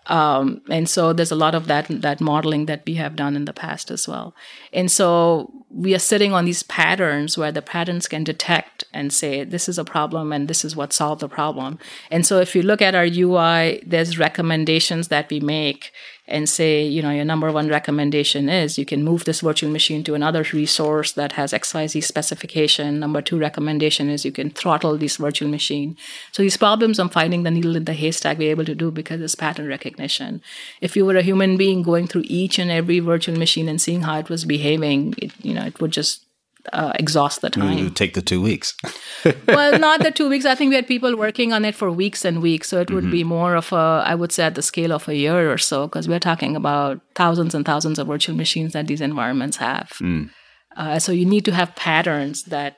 Um, 0.07 0.61
and 0.69 0.89
so 0.89 1.13
there's 1.13 1.31
a 1.31 1.35
lot 1.35 1.55
of 1.55 1.67
that 1.67 1.87
that 2.01 2.19
modeling 2.19 2.65
that 2.65 2.83
we 2.85 2.95
have 2.95 3.15
done 3.15 3.35
in 3.35 3.45
the 3.45 3.53
past 3.53 3.89
as 3.89 4.07
well. 4.07 4.35
And 4.71 4.91
so 4.91 5.51
we 5.69 5.95
are 5.95 5.99
sitting 5.99 6.33
on 6.33 6.45
these 6.45 6.63
patterns 6.63 7.37
where 7.37 7.51
the 7.51 7.61
patterns 7.61 8.07
can 8.07 8.23
detect 8.23 8.83
and 8.93 9.11
say 9.11 9.43
this 9.43 9.67
is 9.67 9.79
a 9.79 9.83
problem 9.83 10.31
and 10.31 10.47
this 10.47 10.63
is 10.63 10.75
what 10.75 10.93
solved 10.93 11.21
the 11.21 11.29
problem. 11.29 11.79
And 12.11 12.25
so 12.25 12.39
if 12.39 12.55
you 12.55 12.61
look 12.61 12.81
at 12.81 12.95
our 12.95 13.05
UI, 13.05 13.81
there's 13.85 14.19
recommendations 14.19 15.07
that 15.07 15.29
we 15.29 15.39
make 15.39 15.91
and 16.25 16.47
say, 16.47 16.85
you 16.85 17.01
know, 17.01 17.09
your 17.09 17.25
number 17.25 17.51
one 17.51 17.67
recommendation 17.67 18.47
is 18.47 18.77
you 18.77 18.85
can 18.85 19.03
move 19.03 19.25
this 19.25 19.41
virtual 19.41 19.69
machine 19.69 20.03
to 20.05 20.13
another 20.13 20.45
resource 20.53 21.11
that 21.11 21.33
has 21.33 21.51
XYZ 21.51 22.01
specification. 22.03 22.99
Number 22.99 23.21
two 23.21 23.37
recommendation 23.37 24.09
is 24.09 24.23
you 24.23 24.31
can 24.31 24.49
throttle 24.49 24.97
this 24.97 25.17
virtual 25.17 25.49
machine. 25.49 25.97
So 26.31 26.41
these 26.41 26.55
problems 26.55 26.97
I'm 26.97 27.09
finding 27.09 27.43
the 27.43 27.51
needle 27.51 27.75
in 27.75 27.85
the 27.85 27.93
haystack 27.93 28.37
we're 28.37 28.51
able 28.51 28.65
to 28.65 28.75
do 28.75 28.89
because 28.89 29.19
it's 29.21 29.35
pattern 29.35 29.67
recognition. 29.67 30.41
If 30.79 30.95
you 30.95 31.05
were 31.05 31.17
a 31.17 31.21
human 31.21 31.57
being 31.57 31.81
going 31.83 32.07
through 32.07 32.23
each 32.25 32.57
and 32.57 32.71
every 32.71 32.99
virtual 32.99 33.37
machine 33.37 33.67
and 33.67 33.81
seeing 33.81 34.03
how 34.03 34.17
it 34.19 34.29
was 34.29 34.45
behaving, 34.45 35.15
it, 35.17 35.31
you 35.43 35.53
know, 35.53 35.65
it 35.65 35.81
would 35.81 35.91
just 35.91 36.25
uh, 36.71 36.93
exhaust 36.95 37.41
the 37.41 37.49
time. 37.49 37.77
It 37.77 37.83
would 37.83 37.95
take 37.95 38.13
the 38.13 38.21
two 38.21 38.41
weeks. 38.41 38.75
well, 39.47 39.77
not 39.87 40.01
the 40.01 40.11
two 40.11 40.29
weeks. 40.29 40.45
I 40.45 40.55
think 40.55 40.69
we 40.69 40.75
had 40.75 40.87
people 40.87 41.15
working 41.17 41.51
on 41.51 41.65
it 41.65 41.75
for 41.75 41.91
weeks 41.91 42.23
and 42.23 42.41
weeks. 42.41 42.69
So 42.69 42.79
it 42.79 42.89
would 42.91 43.05
mm-hmm. 43.05 43.11
be 43.11 43.23
more 43.23 43.55
of 43.55 43.73
a, 43.73 44.03
I 44.05 44.15
would 44.15 44.31
say, 44.31 44.45
at 44.45 44.55
the 44.55 44.61
scale 44.61 44.93
of 44.93 45.07
a 45.09 45.15
year 45.15 45.51
or 45.51 45.57
so, 45.57 45.87
because 45.87 46.07
we're 46.07 46.19
talking 46.19 46.55
about 46.55 47.01
thousands 47.15 47.53
and 47.53 47.65
thousands 47.65 47.99
of 47.99 48.07
virtual 48.07 48.35
machines 48.35 48.73
that 48.73 48.87
these 48.87 49.01
environments 49.01 49.57
have. 49.57 49.89
Mm. 50.01 50.29
Uh, 50.77 50.99
so 50.99 51.11
you 51.11 51.25
need 51.25 51.45
to 51.45 51.53
have 51.53 51.75
patterns 51.75 52.43
that. 52.43 52.77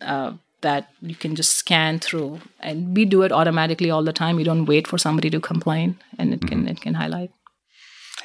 Uh, 0.00 0.34
that 0.62 0.88
you 1.00 1.14
can 1.14 1.34
just 1.34 1.56
scan 1.56 1.98
through 1.98 2.38
and 2.60 2.94
we 2.94 3.06
do 3.06 3.22
it 3.22 3.32
automatically 3.32 3.90
all 3.90 4.04
the 4.04 4.12
time 4.12 4.38
you 4.38 4.44
don't 4.44 4.66
wait 4.66 4.86
for 4.86 4.98
somebody 4.98 5.30
to 5.30 5.40
complain 5.40 5.98
and 6.18 6.34
it 6.34 6.40
mm-hmm. 6.40 6.48
can 6.48 6.68
it 6.68 6.80
can 6.82 6.92
highlight 6.92 7.30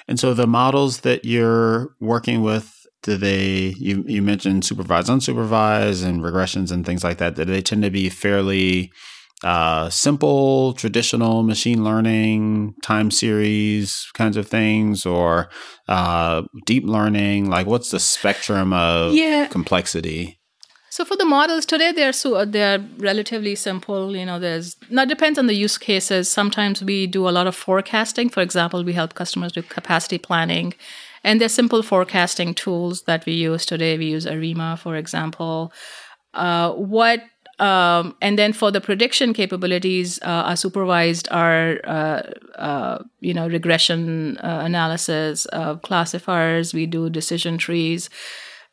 and 0.06 0.20
so 0.20 0.34
the 0.34 0.46
models 0.46 1.00
that 1.00 1.24
you're 1.24 1.96
working 2.02 2.42
with 2.42 2.75
do 3.06 3.16
they 3.18 3.74
you 3.78 4.04
you 4.08 4.22
mentioned 4.22 4.66
supervised 4.66 5.08
unsupervised 5.08 6.04
and 6.04 6.22
regressions 6.22 6.72
and 6.72 6.86
things 6.86 7.04
like 7.04 7.20
that 7.20 7.36
do 7.36 7.46
they 7.46 7.62
tend 7.62 7.84
to 7.84 7.92
be 7.92 8.10
fairly 8.10 8.92
uh, 9.44 9.90
simple 9.90 10.74
traditional 10.74 11.44
machine 11.44 11.84
learning 11.84 12.74
time 12.82 13.12
series 13.12 14.08
kinds 14.14 14.38
of 14.38 14.48
things 14.48 15.06
or 15.06 15.50
uh, 15.88 16.42
deep 16.66 16.84
learning 16.86 17.50
like 17.50 17.68
what's 17.68 17.92
the 17.92 18.00
spectrum 18.00 18.74
of 18.74 19.14
Yeah. 19.14 19.48
complexity 19.48 20.40
So 20.96 21.04
for 21.04 21.18
the 21.18 21.26
models 21.26 21.66
today, 21.66 21.92
they're 21.92 22.14
so 22.14 22.46
they're 22.46 22.80
relatively 22.98 23.56
simple. 23.56 24.16
You 24.16 24.26
know, 24.26 24.40
there's 24.40 24.78
now 24.90 25.04
it 25.04 25.10
depends 25.10 25.38
on 25.38 25.48
the 25.48 25.54
use 25.66 25.78
cases. 25.78 26.32
Sometimes 26.32 26.82
we 26.82 27.06
do 27.06 27.28
a 27.28 27.34
lot 27.38 27.48
of 27.48 27.56
forecasting. 27.66 28.30
For 28.30 28.42
example, 28.42 28.82
we 28.82 28.94
help 28.94 29.14
customers 29.14 29.52
do 29.52 29.62
capacity 29.62 30.18
planning, 30.18 30.74
and 31.26 31.42
they're 31.42 31.50
simple 31.50 31.82
forecasting 31.82 32.54
tools 32.54 33.02
that 33.04 33.26
we 33.26 33.34
use 33.34 33.66
today. 33.66 33.98
We 33.98 34.06
use 34.06 34.28
Arima, 34.28 34.78
for 34.78 34.96
example. 34.96 35.74
Uh, 36.34 36.72
what 36.74 37.24
um, 37.58 38.16
and 38.22 38.38
then 38.38 38.52
for 38.54 38.70
the 38.70 38.82
prediction 38.82 39.34
capabilities, 39.34 40.20
uh, 40.22 40.44
our 40.50 40.56
supervised 40.56 41.28
are 41.32 41.80
uh, 41.86 42.22
uh, 42.58 43.04
you 43.22 43.34
know 43.34 43.48
regression 43.48 44.38
uh, 44.38 44.62
analysis, 44.64 45.48
classifiers. 45.82 46.74
We 46.74 46.86
do 46.86 47.10
decision 47.10 47.58
trees. 47.58 48.10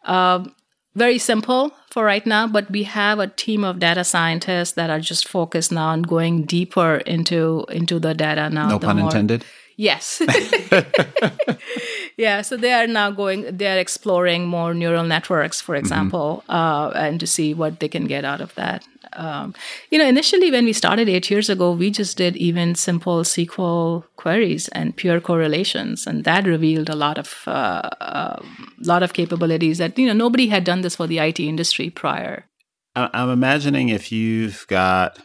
Um, 0.05 0.55
very 0.95 1.17
simple 1.17 1.73
for 1.91 2.05
right 2.05 2.27
now, 2.27 2.47
but 2.47 2.71
we 2.71 2.83
have 2.83 3.19
a 3.19 3.29
team 3.29 3.65
of 3.65 3.79
data 3.79 4.05
scientists 4.05 4.73
that 4.73 4.91
are 4.91 5.01
just 5.01 5.27
focused 5.27 5.73
now 5.73 5.89
on 5.89 6.03
going 6.03 6.43
deeper 6.43 6.97
into 7.07 7.65
into 7.71 7.99
the 7.99 8.13
data 8.13 8.51
now. 8.51 8.69
no 8.69 8.79
pun 8.79 8.97
more- 8.97 9.07
intended 9.07 9.43
Yes. 9.77 10.23
yeah. 12.17 12.43
So 12.43 12.57
they 12.57 12.73
are 12.73 12.87
now 12.87 13.11
going. 13.11 13.57
They 13.57 13.67
are 13.67 13.79
exploring 13.79 14.47
more 14.47 14.75
neural 14.75 15.05
networks, 15.05 15.61
for 15.61 15.75
example, 15.75 16.45
uh, 16.49 16.93
and 16.95 17.21
to 17.21 17.27
see 17.27 17.55
what 17.55 17.81
they 17.81 17.89
can 17.89 18.07
get 18.07 18.25
out 18.25 18.41
of 18.41 18.55
that. 18.55 18.85
Um, 19.15 19.55
you 19.91 19.99
know, 19.99 20.07
initially 20.07 20.51
when 20.51 20.65
we 20.65 20.73
started 20.73 21.09
eight 21.09 21.31
years 21.31 21.51
ago, 21.51 21.73
we 21.73 21.91
just 21.91 22.17
did 22.17 22.37
even 22.37 22.75
simple 22.75 23.23
SQL 23.23 24.05
queries 24.17 24.69
and 24.69 24.97
pure 24.97 25.21
correlations, 25.21 26.07
and 26.07 26.25
that 26.25 26.47
revealed 26.47 26.89
a 26.89 26.97
lot 26.97 27.19
of 27.19 27.43
uh, 27.47 27.91
uh, 28.01 28.43
lot 28.79 29.03
of 29.03 29.13
capabilities 29.13 29.79
that 29.79 29.99
you 29.99 30.07
know 30.07 30.13
nobody 30.13 30.49
had 30.49 30.65
done 30.65 30.83
this 30.83 30.97
for 30.97 31.07
the 31.07 31.19
IT 31.19 31.41
industry 31.41 31.91
prior. 31.91 32.47
I'm 32.95 33.31
imagining 33.31 33.89
if 33.89 34.13
you've 34.13 34.67
got 34.69 35.19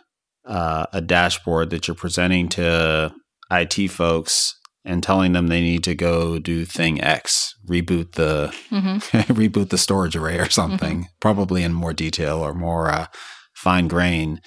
uh, 0.45 0.86
a 0.93 1.02
dashboard 1.02 1.69
that 1.71 1.88
you're 1.88 1.95
presenting 1.95 2.47
to 2.50 3.13
IT 3.52 3.89
folks 3.89 4.57
and 4.88 5.04
telling 5.04 5.34
them 5.34 5.47
they 5.47 5.62
need 5.62 5.84
to 5.84 5.93
go 5.93 6.39
do 6.39 6.65
thing 6.65 7.04
X, 7.04 7.54
reboot 7.69 8.13
the 8.13 8.54
reboot 8.71 9.69
the 9.69 9.78
storage 9.78 10.15
array 10.15 10.39
or 10.39 10.50
something, 10.50 11.08
probably 11.19 11.62
in 11.62 11.73
more 11.73 11.93
detail 11.93 12.38
or 12.39 12.54
more 12.54 12.89
uh, 12.89 13.08
fine 13.54 13.88
grain. 13.88 14.41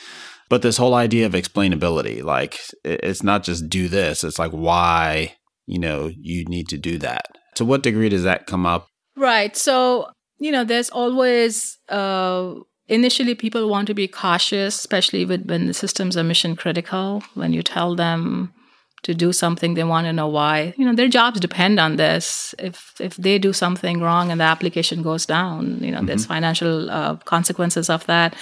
But 0.49 0.63
this 0.63 0.79
whole 0.79 0.95
idea 0.95 1.27
of 1.27 1.33
explainability, 1.33 2.25
like 2.25 2.59
it's 2.85 3.23
not 3.23 3.45
just 3.45 3.69
do 3.69 3.87
this; 3.87 4.25
it's 4.25 4.39
like 4.39 4.51
why 4.51 5.37
you 5.67 5.79
know 5.79 6.11
you 6.17 6.45
need 6.47 6.69
to 6.71 6.79
do 6.79 6.99
that. 6.99 7.27
To 7.57 7.65
what 7.65 7.83
degree 7.83 8.09
does 8.09 8.25
that 8.25 8.47
come 8.47 8.65
up? 8.65 8.89
Right. 9.17 9.55
So, 9.57 10.11
you 10.39 10.51
know, 10.51 10.65
there's 10.65 10.91
always 10.91 11.79
uh 11.91 12.55
initially 12.89 13.35
people 13.35 13.69
want 13.69 13.87
to 13.89 13.95
be 13.95 14.09
cautious, 14.09 14.77
especially 14.77 15.27
with 15.27 15.45
when 15.47 15.67
the 15.67 15.75
systems 15.75 16.17
are 16.17 16.25
mission 16.25 16.57
critical. 16.57 17.23
When 17.35 17.53
you 17.53 17.63
tell 17.63 17.95
them 17.95 18.55
to 19.03 19.15
do 19.15 19.33
something, 19.33 19.75
they 19.75 19.85
want 19.85 20.07
to 20.07 20.13
know 20.13 20.29
why. 20.29 20.75
You 20.77 20.85
know, 20.85 20.95
their 20.95 21.09
jobs 21.09 21.41
depend 21.41 21.81
on 21.81 21.97
this. 21.97 22.55
If 22.59 22.95
if 23.01 23.17
they 23.17 23.39
do 23.39 23.53
something 23.53 24.01
wrong 24.01 24.31
and 24.31 24.41
the 24.41 24.45
application 24.45 25.03
goes 25.03 25.27
down, 25.27 25.79
you 25.83 25.91
know, 25.91 26.03
there's 26.03 26.27
financial 26.27 26.91
uh, 26.91 27.17
consequences 27.17 27.89
of 27.89 28.07
that. 28.07 28.35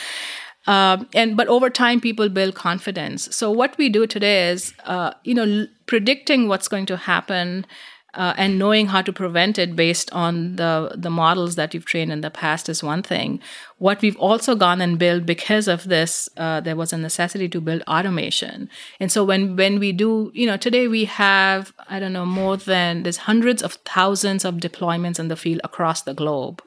Um, 0.66 1.08
and 1.14 1.36
but 1.36 1.48
over 1.48 1.70
time, 1.70 2.00
people 2.00 2.28
build 2.28 2.54
confidence. 2.54 3.34
So 3.34 3.50
what 3.50 3.78
we 3.78 3.88
do 3.88 4.06
today 4.06 4.50
is, 4.50 4.74
uh, 4.84 5.12
you 5.24 5.34
know, 5.34 5.44
l- 5.44 5.66
predicting 5.86 6.48
what's 6.48 6.68
going 6.68 6.86
to 6.86 6.96
happen 6.96 7.64
uh, 8.14 8.34
and 8.36 8.58
knowing 8.58 8.86
how 8.86 9.02
to 9.02 9.12
prevent 9.12 9.58
it 9.58 9.76
based 9.76 10.10
on 10.12 10.56
the 10.56 10.92
the 10.96 11.10
models 11.10 11.56
that 11.56 11.74
you've 11.74 11.84
trained 11.84 12.10
in 12.10 12.20
the 12.20 12.30
past 12.30 12.68
is 12.68 12.82
one 12.82 13.02
thing. 13.02 13.40
What 13.78 14.00
we've 14.00 14.16
also 14.16 14.54
gone 14.54 14.80
and 14.80 14.98
built 14.98 15.26
because 15.26 15.68
of 15.68 15.84
this, 15.84 16.28
uh, 16.36 16.60
there 16.60 16.74
was 16.74 16.92
a 16.92 16.98
necessity 16.98 17.48
to 17.50 17.60
build 17.60 17.82
automation. 17.86 18.70
And 18.98 19.12
so 19.12 19.24
when 19.24 19.56
when 19.56 19.78
we 19.78 19.92
do, 19.92 20.30
you 20.34 20.46
know, 20.46 20.56
today 20.56 20.88
we 20.88 21.04
have 21.04 21.72
I 21.88 22.00
don't 22.00 22.14
know 22.14 22.26
more 22.26 22.56
than 22.56 23.02
there's 23.02 23.18
hundreds 23.18 23.62
of 23.62 23.74
thousands 23.84 24.44
of 24.44 24.56
deployments 24.56 25.18
in 25.18 25.28
the 25.28 25.36
field 25.36 25.60
across 25.62 26.02
the 26.02 26.14
globe 26.14 26.62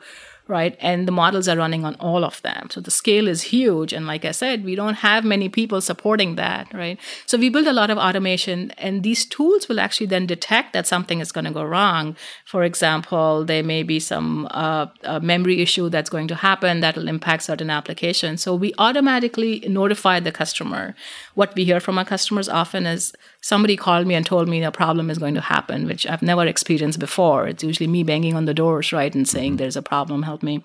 right? 0.47 0.77
And 0.79 1.07
the 1.07 1.11
models 1.11 1.47
are 1.47 1.57
running 1.57 1.85
on 1.85 1.95
all 1.95 2.23
of 2.25 2.41
them. 2.41 2.69
So 2.69 2.81
the 2.81 2.91
scale 2.91 3.27
is 3.27 3.41
huge. 3.43 3.93
And 3.93 4.05
like 4.05 4.25
I 4.25 4.31
said, 4.31 4.65
we 4.65 4.75
don't 4.75 4.95
have 4.95 5.23
many 5.23 5.49
people 5.49 5.81
supporting 5.81 6.35
that, 6.35 6.73
right? 6.73 6.99
So 7.25 7.37
we 7.37 7.49
build 7.49 7.67
a 7.67 7.73
lot 7.73 7.89
of 7.89 7.97
automation, 7.97 8.71
and 8.71 9.03
these 9.03 9.25
tools 9.25 9.69
will 9.69 9.79
actually 9.79 10.07
then 10.07 10.25
detect 10.25 10.73
that 10.73 10.87
something 10.87 11.19
is 11.19 11.31
going 11.31 11.45
to 11.45 11.51
go 11.51 11.63
wrong. 11.63 12.15
For 12.45 12.63
example, 12.63 13.45
there 13.45 13.63
may 13.63 13.83
be 13.83 13.99
some 13.99 14.47
uh, 14.51 14.87
memory 15.21 15.61
issue 15.61 15.89
that's 15.89 16.09
going 16.09 16.27
to 16.27 16.35
happen 16.35 16.81
that 16.81 16.95
will 16.95 17.07
impact 17.07 17.43
certain 17.43 17.69
applications. 17.69 18.41
So 18.41 18.55
we 18.55 18.73
automatically 18.77 19.63
notify 19.67 20.19
the 20.19 20.31
customer. 20.31 20.95
What 21.35 21.55
we 21.55 21.63
hear 21.63 21.79
from 21.79 21.97
our 21.97 22.05
customers 22.05 22.49
often 22.49 22.85
is 22.85 23.13
somebody 23.41 23.77
called 23.77 24.07
me 24.07 24.15
and 24.15 24.25
told 24.25 24.47
me 24.47 24.63
a 24.63 24.71
problem 24.71 25.09
is 25.09 25.17
going 25.17 25.35
to 25.35 25.41
happen, 25.41 25.87
which 25.87 26.05
I've 26.07 26.21
never 26.21 26.45
experienced 26.45 26.99
before. 26.99 27.47
It's 27.47 27.63
usually 27.63 27.87
me 27.87 28.03
banging 28.03 28.35
on 28.35 28.45
the 28.45 28.53
doors, 28.53 28.91
right, 28.91 29.13
and 29.13 29.27
saying, 29.27 29.57
There's 29.57 29.77
a 29.77 29.81
problem, 29.81 30.23
help 30.23 30.43
me. 30.43 30.63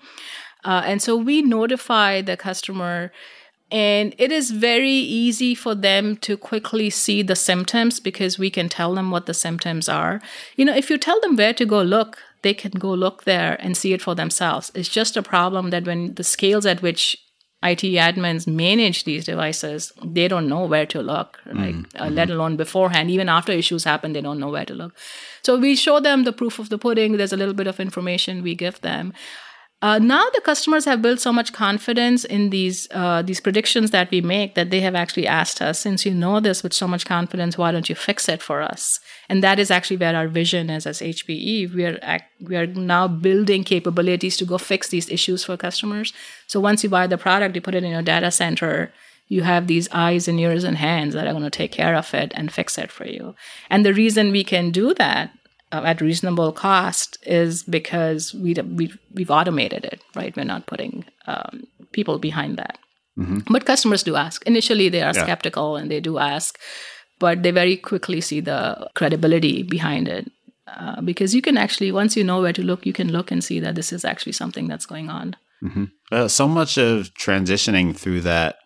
Uh, 0.63 0.83
and 0.85 1.01
so 1.01 1.15
we 1.15 1.41
notify 1.41 2.21
the 2.21 2.35
customer, 2.35 3.11
and 3.71 4.15
it 4.17 4.31
is 4.31 4.51
very 4.51 4.89
easy 4.89 5.53
for 5.55 5.75
them 5.75 6.17
to 6.17 6.37
quickly 6.37 6.89
see 6.89 7.21
the 7.21 7.35
symptoms 7.35 7.99
because 7.99 8.39
we 8.39 8.49
can 8.49 8.69
tell 8.69 8.95
them 8.95 9.11
what 9.11 9.25
the 9.25 9.33
symptoms 9.33 9.87
are. 9.87 10.21
You 10.55 10.65
know, 10.65 10.75
if 10.75 10.89
you 10.89 10.97
tell 10.97 11.19
them 11.21 11.35
where 11.35 11.53
to 11.53 11.65
go 11.65 11.81
look, 11.81 12.17
they 12.41 12.53
can 12.53 12.71
go 12.71 12.93
look 12.93 13.23
there 13.23 13.57
and 13.59 13.75
see 13.75 13.93
it 13.93 14.01
for 14.01 14.15
themselves. 14.15 14.71
It's 14.73 14.89
just 14.89 15.17
a 15.17 15.23
problem 15.23 15.69
that 15.71 15.85
when 15.85 16.13
the 16.15 16.23
scales 16.23 16.65
at 16.65 16.81
which 16.81 17.17
IT 17.63 17.81
admins 17.81 18.45
manage 18.45 19.03
these 19.03 19.25
devices, 19.25 19.91
they 20.05 20.27
don't 20.27 20.47
know 20.47 20.65
where 20.65 20.85
to 20.85 21.01
look, 21.01 21.39
like 21.51 21.75
uh, 21.99 22.07
let 22.07 22.29
alone 22.29 22.55
beforehand. 22.55 23.09
Even 23.09 23.29
after 23.29 23.51
issues 23.51 23.83
happen, 23.83 24.13
they 24.13 24.21
don't 24.21 24.39
know 24.39 24.49
where 24.49 24.65
to 24.65 24.75
look. 24.75 24.95
So 25.41 25.57
we 25.57 25.75
show 25.75 25.99
them 25.99 26.23
the 26.23 26.33
proof 26.33 26.59
of 26.59 26.69
the 26.69 26.77
pudding. 26.77 27.17
There's 27.17 27.33
a 27.33 27.37
little 27.37 27.55
bit 27.55 27.65
of 27.65 27.79
information 27.79 28.43
we 28.43 28.53
give 28.53 28.81
them. 28.81 29.11
Uh, 29.79 29.99
now 29.99 30.23
the 30.33 30.41
customers 30.41 30.85
have 30.85 31.03
built 31.03 31.19
so 31.19 31.31
much 31.31 31.53
confidence 31.53 32.25
in 32.25 32.49
these 32.49 32.87
uh, 32.91 33.21
these 33.21 33.39
predictions 33.39 33.91
that 33.91 34.09
we 34.09 34.21
make 34.21 34.55
that 34.55 34.71
they 34.71 34.79
have 34.79 34.95
actually 34.95 35.27
asked 35.27 35.61
us, 35.61 35.79
since 35.79 36.03
you 36.03 36.15
know 36.15 36.39
this 36.39 36.63
with 36.63 36.73
so 36.73 36.87
much 36.87 37.05
confidence, 37.05 37.59
why 37.59 37.71
don't 37.71 37.87
you 37.87 37.93
fix 37.93 38.27
it 38.27 38.41
for 38.41 38.63
us? 38.63 38.99
And 39.29 39.43
that 39.43 39.59
is 39.59 39.69
actually 39.69 39.97
where 39.97 40.15
our 40.15 40.27
vision 40.27 40.71
is 40.71 40.87
as 40.87 40.99
HPE. 40.99 41.75
We 41.75 41.85
are 41.85 42.19
we 42.41 42.55
are 42.55 42.65
now 42.65 43.07
building 43.07 43.63
capabilities 43.63 44.35
to 44.37 44.45
go 44.45 44.57
fix 44.57 44.89
these 44.89 45.09
issues 45.09 45.43
for 45.43 45.55
customers. 45.57 46.11
So 46.47 46.59
once 46.59 46.83
you 46.83 46.89
buy 46.89 47.05
the 47.05 47.19
product, 47.19 47.53
you 47.53 47.61
put 47.61 47.75
it 47.75 47.83
in 47.83 47.91
your 47.91 48.01
data 48.01 48.31
center. 48.31 48.91
You 49.27 49.43
have 49.43 49.67
these 49.67 49.89
eyes 49.91 50.27
and 50.27 50.39
ears 50.39 50.63
and 50.63 50.77
hands 50.77 51.13
that 51.13 51.27
are 51.27 51.33
going 51.33 51.43
to 51.43 51.49
take 51.49 51.71
care 51.71 51.95
of 51.95 52.13
it 52.13 52.31
and 52.33 52.51
fix 52.51 52.77
it 52.77 52.91
for 52.91 53.05
you. 53.05 53.35
And 53.69 53.85
the 53.85 53.93
reason 53.93 54.31
we 54.31 54.43
can 54.43 54.71
do 54.71 54.93
that 54.95 55.31
uh, 55.71 55.83
at 55.85 56.01
reasonable 56.01 56.51
cost 56.51 57.17
is 57.25 57.63
because 57.63 58.33
we 58.33 58.53
we 58.53 58.93
we've 59.13 59.31
automated 59.31 59.85
it, 59.85 60.01
right? 60.15 60.35
We're 60.35 60.43
not 60.45 60.65
putting 60.67 61.05
um, 61.25 61.63
people 61.91 62.19
behind 62.19 62.57
that. 62.57 62.77
But 63.51 63.65
customers 63.65 64.03
do 64.03 64.15
ask. 64.15 64.45
Initially, 64.45 64.89
they 64.89 65.01
are 65.01 65.13
Yeah. 65.15 65.23
skeptical 65.23 65.75
and 65.75 65.89
they 65.89 65.99
do 65.99 66.19
ask, 66.19 66.59
but 67.19 67.41
they 67.43 67.51
very 67.51 67.75
quickly 67.75 68.21
see 68.21 68.41
the 68.41 68.89
credibility 68.93 69.63
behind 69.63 70.07
it. 70.07 70.31
Uh, 70.67 71.01
because 71.01 71.33
you 71.33 71.41
can 71.41 71.57
actually, 71.57 71.91
once 71.91 72.15
you 72.17 72.23
know 72.23 72.41
where 72.41 72.53
to 72.53 72.61
look, 72.61 72.85
you 72.85 72.93
can 72.93 73.11
look 73.11 73.31
and 73.31 73.43
see 73.43 73.59
that 73.59 73.75
this 73.75 73.91
is 73.91 74.05
actually 74.05 74.33
something 74.33 74.67
that's 74.67 74.85
going 74.85 75.09
on. 75.09 75.35
Uh, 76.11 76.27
so 76.27 76.47
much 76.47 76.77
of 76.77 77.09
transitioning 77.15 77.95
through 77.95 78.21
that 78.21 78.57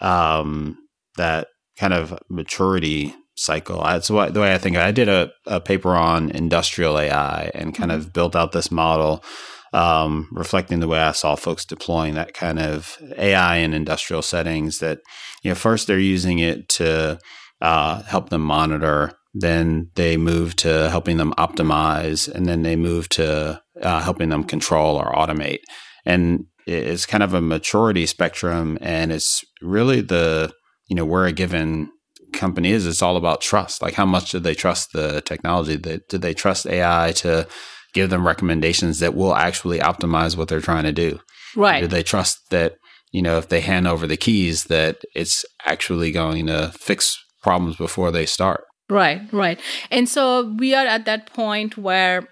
um, 0.00 0.76
that 1.16 1.48
kind 1.78 1.94
of 1.94 2.18
maturity 2.28 3.14
cycle. 3.40 3.82
That's 3.82 4.10
what 4.10 4.34
the 4.34 4.40
way 4.40 4.54
I 4.54 4.58
think. 4.58 4.76
of 4.76 4.82
it. 4.82 4.86
I 4.86 4.92
did 4.92 5.08
a, 5.08 5.30
a 5.46 5.60
paper 5.60 5.94
on 5.94 6.30
industrial 6.30 6.98
AI 6.98 7.50
and 7.54 7.74
kind 7.74 7.90
of 7.90 8.12
built 8.12 8.36
out 8.36 8.52
this 8.52 8.70
model, 8.70 9.24
um, 9.72 10.28
reflecting 10.32 10.80
the 10.80 10.88
way 10.88 11.00
I 11.00 11.12
saw 11.12 11.36
folks 11.36 11.64
deploying 11.64 12.14
that 12.14 12.34
kind 12.34 12.58
of 12.58 12.98
AI 13.16 13.56
in 13.56 13.72
industrial 13.72 14.22
settings. 14.22 14.78
That 14.78 15.00
you 15.42 15.50
know, 15.50 15.54
first 15.54 15.86
they're 15.86 15.98
using 15.98 16.38
it 16.38 16.68
to 16.70 17.18
uh, 17.60 18.02
help 18.02 18.28
them 18.28 18.42
monitor. 18.42 19.12
Then 19.32 19.90
they 19.94 20.16
move 20.16 20.56
to 20.56 20.90
helping 20.90 21.16
them 21.16 21.32
optimize, 21.38 22.28
and 22.28 22.46
then 22.46 22.62
they 22.62 22.76
move 22.76 23.08
to 23.10 23.62
uh, 23.80 24.00
helping 24.00 24.28
them 24.28 24.44
control 24.44 24.96
or 24.96 25.12
automate. 25.12 25.60
And 26.04 26.46
it's 26.66 27.06
kind 27.06 27.22
of 27.22 27.32
a 27.32 27.40
maturity 27.40 28.06
spectrum, 28.06 28.76
and 28.80 29.12
it's 29.12 29.42
really 29.62 30.00
the 30.00 30.52
you 30.88 30.96
know 30.96 31.04
where 31.04 31.26
a 31.26 31.32
given 31.32 31.90
company 32.32 32.70
is. 32.70 32.86
It's 32.86 33.02
all 33.02 33.16
about 33.16 33.40
trust. 33.40 33.82
Like 33.82 33.94
how 33.94 34.06
much 34.06 34.30
do 34.30 34.38
they 34.38 34.54
trust 34.54 34.92
the 34.92 35.20
technology? 35.20 35.76
That 35.76 36.08
do 36.08 36.18
they 36.18 36.34
trust 36.34 36.66
AI 36.66 37.12
to 37.16 37.46
give 37.92 38.10
them 38.10 38.26
recommendations 38.26 38.98
that 39.00 39.14
will 39.14 39.34
actually 39.34 39.78
optimize 39.78 40.36
what 40.36 40.48
they're 40.48 40.60
trying 40.60 40.84
to 40.84 40.92
do. 40.92 41.20
Right. 41.56 41.80
Do 41.80 41.86
they 41.86 42.02
trust 42.02 42.50
that, 42.50 42.76
you 43.12 43.22
know, 43.22 43.38
if 43.38 43.48
they 43.48 43.60
hand 43.60 43.88
over 43.88 44.06
the 44.06 44.16
keys 44.16 44.64
that 44.64 45.02
it's 45.14 45.44
actually 45.64 46.12
going 46.12 46.46
to 46.46 46.72
fix 46.78 47.18
problems 47.42 47.76
before 47.76 48.10
they 48.10 48.26
start? 48.26 48.64
Right, 48.88 49.22
right. 49.32 49.60
And 49.90 50.08
so 50.08 50.54
we 50.58 50.74
are 50.74 50.86
at 50.86 51.04
that 51.04 51.32
point 51.32 51.76
where 51.76 52.28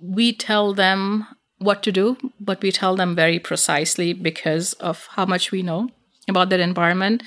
we 0.00 0.32
tell 0.32 0.74
them 0.74 1.26
what 1.58 1.82
to 1.82 1.92
do, 1.92 2.16
but 2.40 2.62
we 2.62 2.70
tell 2.70 2.96
them 2.96 3.14
very 3.14 3.38
precisely 3.38 4.12
because 4.12 4.74
of 4.74 5.08
how 5.12 5.26
much 5.26 5.50
we 5.50 5.62
know 5.62 5.88
about 6.28 6.50
their 6.50 6.60
environment. 6.60 7.22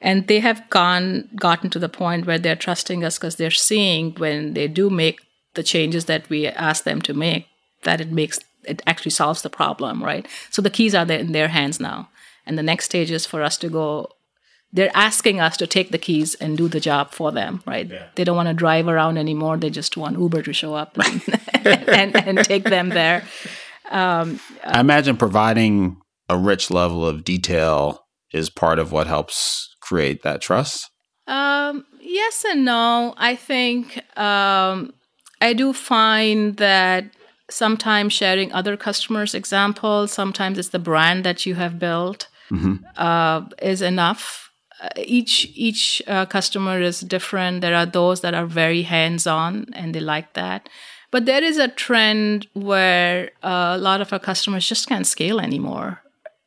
And 0.00 0.26
they 0.26 0.40
have 0.40 0.68
gone 0.70 1.28
gotten 1.36 1.70
to 1.70 1.78
the 1.78 1.88
point 1.88 2.26
where 2.26 2.38
they're 2.38 2.56
trusting 2.56 3.04
us 3.04 3.18
because 3.18 3.36
they're 3.36 3.50
seeing 3.50 4.14
when 4.14 4.54
they 4.54 4.66
do 4.66 4.88
make 4.88 5.20
the 5.54 5.62
changes 5.62 6.06
that 6.06 6.28
we 6.30 6.46
ask 6.46 6.84
them 6.84 7.02
to 7.02 7.12
make, 7.12 7.46
that 7.82 8.00
it 8.00 8.10
makes 8.10 8.40
it 8.64 8.82
actually 8.86 9.10
solves 9.10 9.42
the 9.42 9.50
problem, 9.50 10.02
right? 10.02 10.26
So 10.50 10.62
the 10.62 10.70
keys 10.70 10.94
are 10.94 11.04
there 11.04 11.18
in 11.18 11.32
their 11.32 11.48
hands 11.48 11.80
now. 11.80 12.08
And 12.46 12.58
the 12.58 12.62
next 12.62 12.86
stage 12.86 13.10
is 13.10 13.26
for 13.26 13.42
us 13.42 13.56
to 13.58 13.68
go 13.68 14.10
they're 14.72 14.90
asking 14.94 15.40
us 15.40 15.56
to 15.56 15.66
take 15.66 15.90
the 15.90 15.98
keys 15.98 16.34
and 16.36 16.56
do 16.56 16.68
the 16.68 16.80
job 16.80 17.10
for 17.10 17.32
them, 17.32 17.62
right? 17.66 17.90
Yeah. 17.90 18.06
They 18.14 18.24
don't 18.24 18.36
want 18.36 18.48
to 18.48 18.54
drive 18.54 18.86
around 18.86 19.18
anymore. 19.18 19.56
They 19.56 19.70
just 19.70 19.96
want 19.96 20.18
Uber 20.18 20.42
to 20.42 20.52
show 20.52 20.74
up 20.74 20.96
and, 20.96 21.22
and, 21.88 22.16
and, 22.16 22.38
take 22.44 22.64
them 22.64 22.90
there. 22.90 23.24
Um, 23.90 24.38
I 24.64 24.80
imagine 24.80 25.16
providing 25.16 25.96
a 26.28 26.36
rich 26.38 26.70
level 26.70 27.04
of 27.04 27.24
detail 27.24 28.06
is 28.32 28.48
part 28.48 28.78
of 28.78 28.92
what 28.92 29.08
helps 29.08 29.69
create 29.90 30.22
that 30.22 30.40
trust. 30.40 30.88
Um, 31.26 31.84
yes 32.00 32.44
and 32.48 32.64
no. 32.64 33.14
I 33.16 33.34
think 33.34 33.82
um, 34.18 34.92
I 35.40 35.52
do 35.52 35.72
find 35.72 36.56
that 36.56 37.04
sometimes 37.50 38.12
sharing 38.12 38.52
other 38.52 38.76
customers' 38.76 39.34
examples, 39.34 40.12
sometimes 40.12 40.58
it's 40.58 40.68
the 40.68 40.78
brand 40.90 41.24
that 41.24 41.44
you 41.46 41.56
have 41.56 41.78
built, 41.78 42.28
mm-hmm. 42.50 42.76
uh, 42.96 43.40
is 43.60 43.82
enough. 43.82 44.50
Uh, 44.80 44.88
each 45.18 45.34
each 45.68 46.02
uh, 46.06 46.24
customer 46.26 46.80
is 46.80 47.00
different. 47.00 47.60
There 47.60 47.76
are 47.80 47.90
those 48.00 48.20
that 48.20 48.34
are 48.34 48.46
very 48.46 48.82
hands 48.82 49.26
on 49.26 49.66
and 49.72 49.94
they 49.94 50.00
like 50.14 50.30
that. 50.34 50.68
But 51.10 51.26
there 51.26 51.44
is 51.50 51.58
a 51.58 51.68
trend 51.84 52.46
where 52.54 53.30
uh, 53.42 53.74
a 53.76 53.82
lot 53.88 54.00
of 54.00 54.12
our 54.12 54.20
customers 54.20 54.68
just 54.68 54.86
can't 54.88 55.06
scale 55.06 55.40
anymore 55.40 56.00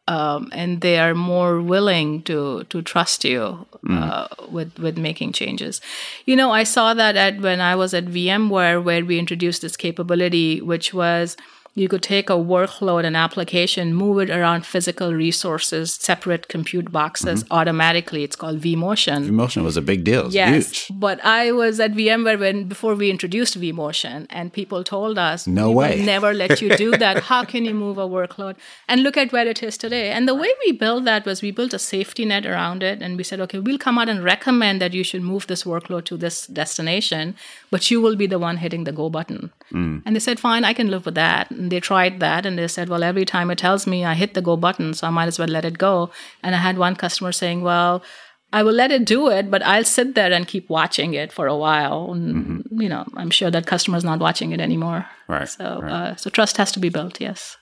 um, 0.08 0.50
and 0.52 0.82
they 0.82 0.98
are 1.00 1.16
more 1.16 1.62
willing 1.62 2.24
to 2.24 2.64
to 2.66 2.82
trust 2.82 3.24
you 3.24 3.66
mm. 3.86 4.02
uh, 4.02 4.28
with 4.50 4.78
with 4.78 4.98
making 4.98 5.32
changes. 5.32 5.80
You 6.26 6.36
know, 6.36 6.52
I 6.52 6.64
saw 6.64 6.94
that 6.94 7.16
at 7.16 7.40
when 7.40 7.62
I 7.62 7.76
was 7.76 7.94
at 7.94 8.06
VMware, 8.06 8.84
where 8.84 9.06
we 9.06 9.18
introduced 9.18 9.62
this 9.62 9.78
capability, 9.78 10.62
which 10.62 10.94
was 10.94 11.38
you 11.76 11.88
could 11.88 12.04
take 12.04 12.30
a 12.30 12.34
workload 12.34 13.04
and 13.04 13.18
application, 13.18 13.96
move 13.96 14.20
it 14.20 14.30
around 14.30 14.64
physical 14.64 15.12
resources, 15.14 15.94
separate 15.96 16.48
compute 16.48 16.92
boxes 16.92 17.44
mm-hmm. 17.44 17.54
automatically. 17.54 18.24
It's 18.24 18.36
called 18.36 18.60
vMotion. 18.60 19.28
vMotion 19.30 19.64
was 19.64 19.76
a 19.76 19.82
big 19.82 20.04
deal. 20.04 20.32
yes, 20.32 20.88
huge. 20.88 21.00
But 21.00 21.24
I 21.26 21.52
was 21.52 21.80
at 21.80 21.94
VMware 21.94 22.40
when 22.40 22.66
before 22.66 22.94
we 22.94 23.10
introduced 23.10 23.60
vMotion, 23.60 24.28
and 24.30 24.54
people 24.54 24.84
told 24.84 25.18
us, 25.18 25.48
"No 25.48 25.72
way, 25.72 26.04
never 26.06 26.34
let 26.34 26.62
you 26.62 26.76
do 26.76 26.92
that. 27.04 27.24
How 27.24 27.44
can 27.44 27.66
you 27.66 27.74
move 27.74 27.98
a 27.98 28.08
workload?" 28.08 28.56
And 28.88 29.02
look 29.02 29.18
at 29.18 29.32
where 29.32 29.48
it 29.48 29.64
is 29.64 29.76
today. 29.78 30.12
And 30.12 30.28
the 30.28 30.36
way 30.36 30.50
we 30.66 30.74
built 30.74 31.06
that 31.06 31.26
was 31.26 31.42
we 31.42 31.50
built 31.50 31.74
a 31.74 31.80
safety 31.80 32.26
net 32.26 32.46
around 32.46 32.84
it, 32.84 33.02
and 33.02 33.18
we 33.18 33.24
said, 33.24 33.40
"Okay, 33.40 33.58
we'll 33.58 33.80
come 33.80 33.98
out 33.98 34.10
and 34.10 34.24
recommend 34.24 34.80
that 34.80 34.94
you 34.94 35.04
should 35.04 35.24
move 35.24 35.48
this 35.48 35.64
workload 35.64 36.06
to 36.06 36.18
this 36.18 36.46
destination, 36.46 37.36
but 37.72 37.90
you 37.90 38.00
will 38.00 38.16
be 38.16 38.28
the 38.28 38.38
one 38.38 38.58
hitting 38.58 38.84
the 38.84 38.92
go 38.92 39.10
button." 39.10 39.52
Mm. 39.72 40.04
And 40.06 40.16
they 40.16 40.20
said, 40.20 40.40
"Fine, 40.40 40.66
I 40.66 40.74
can 40.74 40.92
live 40.92 41.08
with 41.08 41.16
that." 41.16 41.52
And 41.64 41.72
they 41.72 41.80
tried 41.80 42.20
that 42.20 42.46
and 42.46 42.60
they 42.60 42.68
said, 42.68 42.90
well, 42.90 43.04
every 43.04 43.24
time 43.24 43.50
it 43.50 43.58
tells 43.58 43.88
me 43.88 44.04
I 44.04 44.16
hit 44.16 44.34
the 44.34 44.42
go 44.42 44.58
button, 44.58 44.94
so 44.94 45.08
I 45.08 45.12
might 45.12 45.28
as 45.28 45.40
well 45.40 45.48
let 45.48 45.64
it 45.64 45.78
go. 45.78 46.10
And 46.44 46.54
I 46.54 46.58
had 46.58 46.78
one 46.78 46.98
customer 46.98 47.32
saying, 47.32 47.62
well, 47.62 48.04
I 48.52 48.64
will 48.64 48.74
let 48.74 48.92
it 48.92 49.06
do 49.06 49.30
it, 49.30 49.50
but 49.50 49.64
I'll 49.64 49.86
sit 49.86 50.14
there 50.14 50.34
and 50.34 50.46
keep 50.46 50.70
watching 50.70 51.14
it 51.14 51.32
for 51.32 51.48
a 51.48 51.56
while. 51.56 52.12
And, 52.12 52.36
mm-hmm. 52.36 52.82
You 52.82 52.90
know, 52.90 53.06
I'm 53.16 53.30
sure 53.30 53.50
that 53.50 53.66
customer's 53.66 54.04
not 54.04 54.20
watching 54.20 54.52
it 54.52 54.60
anymore. 54.60 55.08
Right. 55.30 55.48
So, 55.48 55.80
right. 55.82 55.92
Uh, 55.92 56.16
so 56.18 56.30
trust 56.30 56.58
has 56.58 56.74
to 56.74 56.82
be 56.82 56.90
built. 56.90 57.22
Yes. 57.22 57.56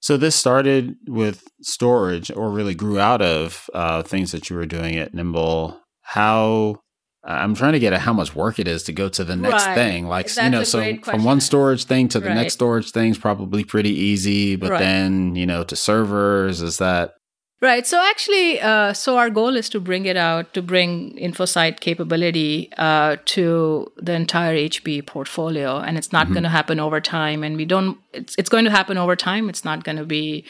So 0.00 0.18
this 0.18 0.36
started 0.36 0.96
with 1.08 1.48
storage, 1.62 2.30
or 2.30 2.50
really 2.50 2.74
grew 2.74 2.98
out 2.98 3.22
of 3.22 3.70
uh, 3.72 4.02
things 4.02 4.32
that 4.32 4.50
you 4.50 4.56
were 4.56 4.66
doing 4.66 4.96
at 4.96 5.14
Nimble. 5.14 5.80
How 6.02 6.81
I'm 7.24 7.54
trying 7.54 7.72
to 7.74 7.78
get 7.78 7.92
at 7.92 8.00
how 8.00 8.12
much 8.12 8.34
work 8.34 8.58
it 8.58 8.66
is 8.66 8.82
to 8.84 8.92
go 8.92 9.08
to 9.10 9.22
the 9.22 9.36
next 9.36 9.66
right. 9.66 9.74
thing. 9.74 10.08
Like, 10.08 10.26
That's 10.26 10.44
you 10.44 10.50
know, 10.50 10.64
so 10.64 10.96
from 11.04 11.22
one 11.22 11.40
storage 11.40 11.84
thing 11.84 12.08
to 12.08 12.20
the 12.20 12.28
right. 12.28 12.34
next 12.34 12.54
storage 12.54 12.90
thing 12.90 13.12
is 13.12 13.18
probably 13.18 13.62
pretty 13.62 13.90
easy. 13.90 14.56
But 14.56 14.70
right. 14.70 14.78
then, 14.80 15.36
you 15.36 15.46
know, 15.46 15.62
to 15.64 15.76
servers, 15.76 16.62
is 16.62 16.78
that? 16.78 17.14
Right. 17.60 17.86
So 17.86 18.02
actually, 18.02 18.60
uh, 18.60 18.92
so 18.92 19.18
our 19.18 19.30
goal 19.30 19.54
is 19.56 19.68
to 19.68 19.78
bring 19.78 20.04
it 20.04 20.16
out, 20.16 20.52
to 20.54 20.62
bring 20.62 21.16
InfoSight 21.16 21.78
capability 21.78 22.72
uh, 22.76 23.18
to 23.26 23.92
the 23.96 24.14
entire 24.14 24.56
HP 24.56 25.06
portfolio. 25.06 25.78
And 25.78 25.96
it's 25.96 26.12
not 26.12 26.24
mm-hmm. 26.24 26.34
going 26.34 26.42
to 26.42 26.48
happen 26.48 26.80
over 26.80 27.00
time. 27.00 27.44
And 27.44 27.56
we 27.56 27.64
don't, 27.64 27.98
it's, 28.12 28.34
it's 28.36 28.48
going 28.48 28.64
to 28.64 28.70
happen 28.72 28.98
over 28.98 29.14
time. 29.14 29.48
It's 29.48 29.64
not 29.64 29.84
going 29.84 29.98
to 29.98 30.04
be 30.04 30.44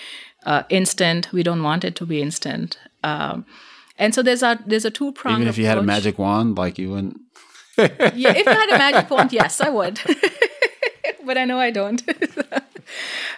uh, 0.46 0.62
instant. 0.70 1.30
We 1.34 1.42
don't 1.42 1.62
want 1.62 1.84
it 1.84 1.96
to 1.96 2.06
be 2.06 2.22
instant. 2.22 2.78
Um, 3.04 3.44
and 4.02 4.12
so 4.12 4.20
there's 4.20 4.42
a 4.42 4.58
there's 4.66 4.84
a 4.84 4.90
two 4.90 5.12
prong. 5.12 5.34
Approach 5.34 5.40
Even 5.42 5.48
if 5.48 5.58
you 5.58 5.64
approach. 5.64 5.76
had 5.76 5.84
a 5.84 5.86
magic 5.86 6.18
wand, 6.18 6.58
like 6.58 6.76
you 6.76 6.90
wouldn't. 6.90 7.20
yeah, 7.78 8.34
if 8.36 8.48
I 8.48 8.52
had 8.52 8.70
a 8.70 8.78
magic 8.78 9.10
wand, 9.10 9.32
yes, 9.40 9.60
I 9.60 9.70
would. 9.70 10.00
but 11.24 11.38
I 11.38 11.44
know 11.44 11.60
I 11.60 11.70
don't. 11.70 12.02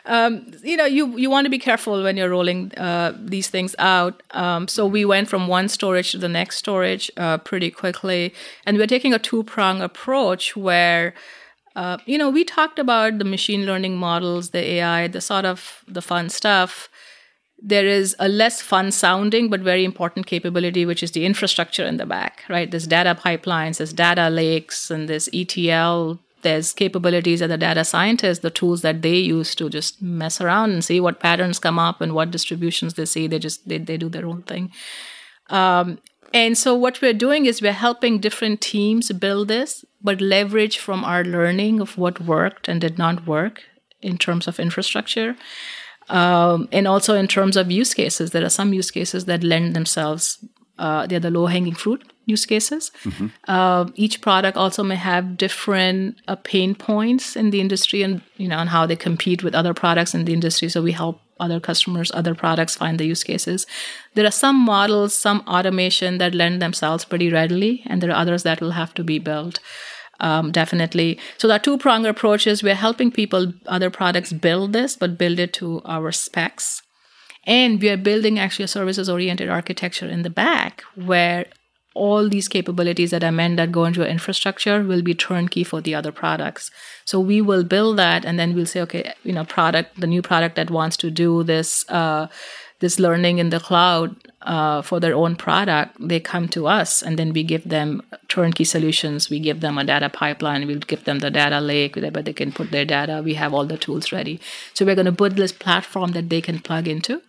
um, 0.07 0.47
you 0.63 0.77
know, 0.79 0.87
you 0.87 1.19
you 1.19 1.29
want 1.29 1.45
to 1.45 1.51
be 1.51 1.59
careful 1.59 2.03
when 2.03 2.17
you're 2.17 2.31
rolling 2.31 2.73
uh, 2.79 3.13
these 3.19 3.49
things 3.51 3.77
out. 3.79 4.23
Um, 4.31 4.67
so 4.67 4.87
we 4.87 5.05
went 5.05 5.29
from 5.29 5.49
one 5.49 5.69
storage 5.69 6.13
to 6.13 6.19
the 6.19 6.31
next 6.31 6.57
storage 6.57 7.11
uh, 7.19 7.37
pretty 7.39 7.71
quickly, 7.71 8.33
and 8.65 8.79
we're 8.79 8.87
taking 8.87 9.13
a 9.13 9.19
two 9.19 9.43
prong 9.45 9.81
approach 9.83 10.57
where. 10.57 11.15
Uh, 11.77 11.99
you 12.07 12.17
know, 12.17 12.31
we 12.31 12.45
talked 12.45 12.79
about 12.79 13.19
the 13.19 13.25
machine 13.25 13.67
learning 13.67 13.97
models, 13.97 14.51
the 14.51 14.61
AI, 14.75 15.09
the 15.09 15.21
sort 15.21 15.45
of 15.45 15.83
the 15.89 16.01
fun 16.01 16.29
stuff 16.31 16.89
there 17.63 17.87
is 17.87 18.15
a 18.19 18.29
less 18.29 18.61
fun 18.61 18.91
sounding 18.91 19.49
but 19.49 19.61
very 19.61 19.85
important 19.85 20.27
capability, 20.27 20.85
which 20.85 21.03
is 21.03 21.13
the 21.13 21.25
infrastructure 21.25 21.85
in 21.85 21.97
the 21.97 22.07
back, 22.07 22.43
right? 22.49 22.71
There's 22.71 22.87
data 22.87 23.15
pipelines, 23.15 23.79
there's 23.79 23.93
data 23.93 24.29
lakes, 24.29 24.91
and 24.91 25.09
there's 25.09 25.29
ETL. 25.33 26.21
There's 26.43 26.75
capabilities 26.75 27.41
of 27.41 27.49
the 27.49 27.57
data 27.57 27.87
scientists, 27.87 28.41
the 28.41 28.51
tools 28.51 28.83
that 28.83 29.01
they 29.01 29.17
use 29.17 29.55
to 29.55 29.71
just 29.71 30.03
mess 30.03 30.43
around 30.43 30.73
and 30.73 30.85
see 30.85 31.01
what 31.01 31.19
patterns 31.19 31.59
come 31.59 31.79
up 31.79 32.03
and 32.03 32.13
what 32.13 32.31
distributions 32.31 32.95
they 32.95 33.07
see. 33.07 33.27
They 33.27 33.39
just 33.39 33.67
they, 33.67 33.79
they 33.79 33.97
do 33.97 34.11
their 34.11 34.27
own 34.27 34.43
thing. 34.43 34.71
Um, 35.49 35.99
and 36.35 36.59
so 36.59 36.75
what 36.75 37.01
we're 37.01 37.15
doing 37.15 37.47
is 37.47 37.63
we're 37.63 37.73
helping 37.73 38.19
different 38.19 38.61
teams 38.61 39.11
build 39.13 39.49
this, 39.49 39.85
but 40.03 40.21
leverage 40.21 40.79
from 40.79 41.05
our 41.05 41.25
learning 41.25 41.81
of 41.81 41.97
what 41.97 42.21
worked 42.21 42.69
and 42.69 42.81
did 42.81 42.99
not 42.99 43.27
work 43.27 43.63
in 44.03 44.19
terms 44.19 44.47
of 44.47 44.61
infrastructure. 44.61 45.37
Um, 46.09 46.69
and 46.73 46.87
also 46.87 47.15
in 47.15 47.29
terms 47.29 47.57
of 47.57 47.71
use 47.71 47.95
cases, 47.95 48.31
there 48.31 48.45
are 48.45 48.51
some 48.51 48.73
use 48.73 48.91
cases 48.91 49.25
that 49.25 49.43
lend 49.43 49.75
themselves. 49.75 50.45
Uh, 50.79 51.07
they're 51.07 51.21
the 51.21 51.31
low 51.31 51.47
hanging 51.47 51.75
fruit 51.75 52.03
use 52.27 52.47
cases. 52.47 52.91
Mm-hmm. 53.05 53.27
Uh, 53.47 53.87
each 53.95 54.21
product 54.21 54.57
also 54.57 54.83
may 54.83 54.97
have 54.97 55.37
different 55.37 56.17
uh, 56.27 56.37
pain 56.37 56.75
points 56.75 57.37
in 57.37 57.51
the 57.51 57.61
industry, 57.61 58.03
and 58.03 58.23
you 58.37 58.49
know, 58.49 58.59
and 58.59 58.71
how 58.71 58.87
they 58.87 58.97
compete 58.97 59.43
with 59.43 59.55
other 59.55 59.75
products 59.75 60.15
in 60.15 60.25
the 60.25 60.33
industry. 60.33 60.69
So 60.69 60.83
we 60.83 60.93
help 60.93 61.21
other 61.41 61.61
customers, 61.61 62.11
other 62.15 62.35
products 62.35 62.77
find 62.77 62.99
the 62.99 63.07
use 63.07 63.25
cases. 63.25 63.67
There 64.15 64.27
are 64.27 64.31
some 64.31 64.57
models, 64.57 65.15
some 65.15 65.43
automation 65.47 66.19
that 66.19 66.35
lend 66.35 66.63
themselves 66.63 67.05
pretty 67.05 67.31
readily, 67.31 67.83
and 67.87 68.01
there 68.01 68.11
are 68.11 68.21
others 68.23 68.43
that 68.45 68.61
will 68.61 68.73
have 68.73 68.95
to 68.95 69.05
be 69.05 69.19
built 69.19 69.59
um, 70.21 70.53
definitely. 70.53 71.19
So 71.39 71.49
the 71.49 71.59
two 71.59 71.79
prong 71.79 72.07
approaches. 72.07 72.63
we're 72.63 72.75
helping 72.75 73.11
people, 73.11 73.53
other 73.67 73.91
products 73.91 74.33
build 74.33 74.73
this, 74.73 74.97
but 74.97 75.19
build 75.19 75.39
it 75.39 75.53
to 75.55 75.81
our 75.85 76.13
specs. 76.13 76.83
And 77.47 77.81
we 77.81 77.91
are 77.91 77.97
building 77.97 78.39
actually 78.39 78.65
a 78.65 78.69
services 78.69 79.09
oriented 79.09 79.51
architecture 79.51 80.09
in 80.09 80.23
the 80.23 80.31
back 80.31 80.83
where 80.95 81.47
all 81.95 82.29
these 82.29 82.49
capabilities 82.49 83.13
that 83.13 83.23
I 83.23 83.31
meant 83.31 83.57
that 83.57 83.71
go 83.71 83.85
into 83.85 84.01
your 84.01 84.09
infrastructure 84.09 84.83
will 84.83 85.03
be 85.03 85.15
turnkey 85.15 85.63
for 85.63 85.81
the 85.81 85.95
other 85.95 86.11
products. 86.11 86.71
So 87.05 87.21
we 87.21 87.41
will 87.41 87.63
build 87.63 87.99
that 87.99 88.25
and 88.25 88.39
then 88.39 88.55
we'll 88.55 88.67
say, 88.67 88.81
okay, 88.81 89.13
you 89.23 89.33
know, 89.33 89.45
product, 89.45 90.01
the 90.01 90.09
new 90.09 90.21
product 90.21 90.57
that 90.57 90.71
wants 90.71 90.97
to 90.99 91.11
do 91.11 91.45
this, 91.45 91.89
uh, 91.89 92.27
this 92.85 92.99
learning 92.99 93.39
in 93.39 93.49
the 93.49 93.61
cloud 93.69 94.15
uh, 94.43 94.83
for 94.83 95.01
their 95.01 95.15
own 95.15 95.37
product, 95.37 95.97
they 95.99 96.21
come 96.21 96.47
to 96.49 96.67
us 96.67 97.03
and 97.03 97.19
then 97.19 97.33
we 97.33 97.43
give 97.43 97.65
them 97.77 98.03
turnkey 98.29 98.65
solutions. 98.65 99.31
We 99.31 99.41
give 99.41 99.61
them 99.61 99.79
a 99.79 99.85
data 99.85 100.11
pipeline. 100.11 100.67
We'll 100.67 100.91
give 100.93 101.05
them 101.05 101.21
the 101.21 101.31
data 101.31 101.61
lake 101.61 101.97
where 101.97 102.11
they 102.11 102.35
can 102.35 102.53
put 102.53 102.71
their 102.71 102.85
data. 102.85 103.23
We 103.25 103.35
have 103.35 103.55
all 103.55 103.65
the 103.65 103.79
tools 103.79 104.13
ready. 104.13 104.39
So 104.75 104.85
we're 104.85 105.01
going 105.01 105.13
to 105.13 105.21
build 105.23 105.37
this 105.37 105.53
platform 105.67 106.13
that 106.13 106.29
they 106.29 106.43
can 106.43 106.59
plug 106.59 106.87
into. 106.87 107.23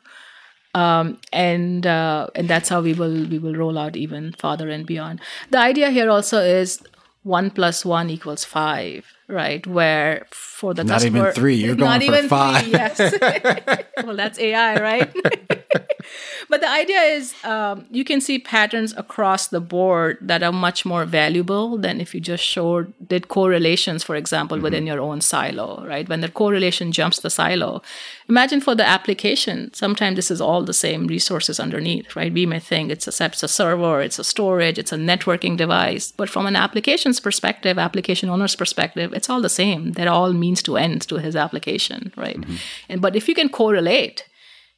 Um, 0.73 1.19
and 1.31 1.87
uh, 1.87 2.27
and 2.35 2.49
that's 2.49 2.67
how 2.67 2.81
we 2.81 2.93
will 2.93 3.17
we 3.33 3.39
will 3.39 3.55
roll 3.55 3.77
out 3.77 3.95
even 3.95 4.33
farther 4.33 4.69
and 4.69 4.85
beyond. 4.85 5.21
The 5.49 5.59
idea 5.59 5.89
here 5.89 6.09
also 6.09 6.39
is 6.39 6.83
one 7.23 7.49
plus 7.49 7.85
one 7.85 8.09
equals 8.09 8.43
five, 8.43 9.05
right? 9.27 9.65
Where 9.65 10.25
for 10.31 10.73
the 10.73 10.83
not 10.83 10.95
customer, 10.95 11.19
even 11.19 11.33
three, 11.33 11.55
you're 11.55 11.75
going 11.75 12.01
for 12.01 12.27
five. 12.27 12.63
Three, 12.63 12.71
yes. 12.71 13.83
well, 14.03 14.15
that's 14.15 14.39
AI, 14.39 14.81
right? 14.81 15.13
but 16.49 16.61
the 16.61 16.69
idea 16.69 17.01
is 17.01 17.33
um, 17.43 17.85
you 17.89 18.03
can 18.03 18.21
see 18.21 18.39
patterns 18.39 18.93
across 18.97 19.47
the 19.47 19.59
board 19.59 20.17
that 20.21 20.43
are 20.43 20.51
much 20.51 20.85
more 20.85 21.05
valuable 21.05 21.77
than 21.77 21.99
if 21.99 22.13
you 22.13 22.21
just 22.21 22.43
showed 22.43 22.93
did 23.07 23.27
correlations, 23.27 24.03
for 24.03 24.15
example, 24.15 24.57
mm-hmm. 24.57 24.63
within 24.63 24.85
your 24.85 24.99
own 24.99 25.21
silo, 25.21 25.83
right? 25.87 26.07
When 26.07 26.21
the 26.21 26.29
correlation 26.29 26.91
jumps 26.91 27.19
the 27.19 27.29
silo, 27.29 27.81
imagine 28.29 28.61
for 28.61 28.75
the 28.75 28.87
application, 28.87 29.73
sometimes 29.73 30.15
this 30.15 30.31
is 30.31 30.41
all 30.41 30.63
the 30.63 30.73
same 30.73 31.07
resources 31.07 31.59
underneath, 31.59 32.15
right? 32.15 32.31
We 32.31 32.45
may 32.45 32.59
think 32.59 32.91
it's 32.91 33.07
a, 33.07 33.25
it's 33.25 33.43
a 33.43 33.47
server, 33.47 34.01
it's 34.01 34.19
a 34.19 34.23
storage, 34.23 34.77
it's 34.77 34.91
a 34.91 34.97
networking 34.97 35.57
device, 35.57 36.11
but 36.11 36.29
from 36.29 36.45
an 36.45 36.55
application's 36.55 37.19
perspective, 37.19 37.77
application 37.79 38.29
owner's 38.29 38.55
perspective, 38.55 39.13
it's 39.15 39.29
all 39.29 39.41
the 39.41 39.49
same. 39.49 39.93
They're 39.93 40.09
all 40.09 40.33
means 40.33 40.61
to 40.63 40.77
ends 40.77 41.05
to 41.07 41.17
his 41.17 41.35
application, 41.35 42.13
right? 42.15 42.39
Mm-hmm. 42.39 42.55
And 42.89 43.01
but 43.01 43.15
if 43.15 43.27
you 43.27 43.35
can 43.35 43.49
correlate, 43.49 44.23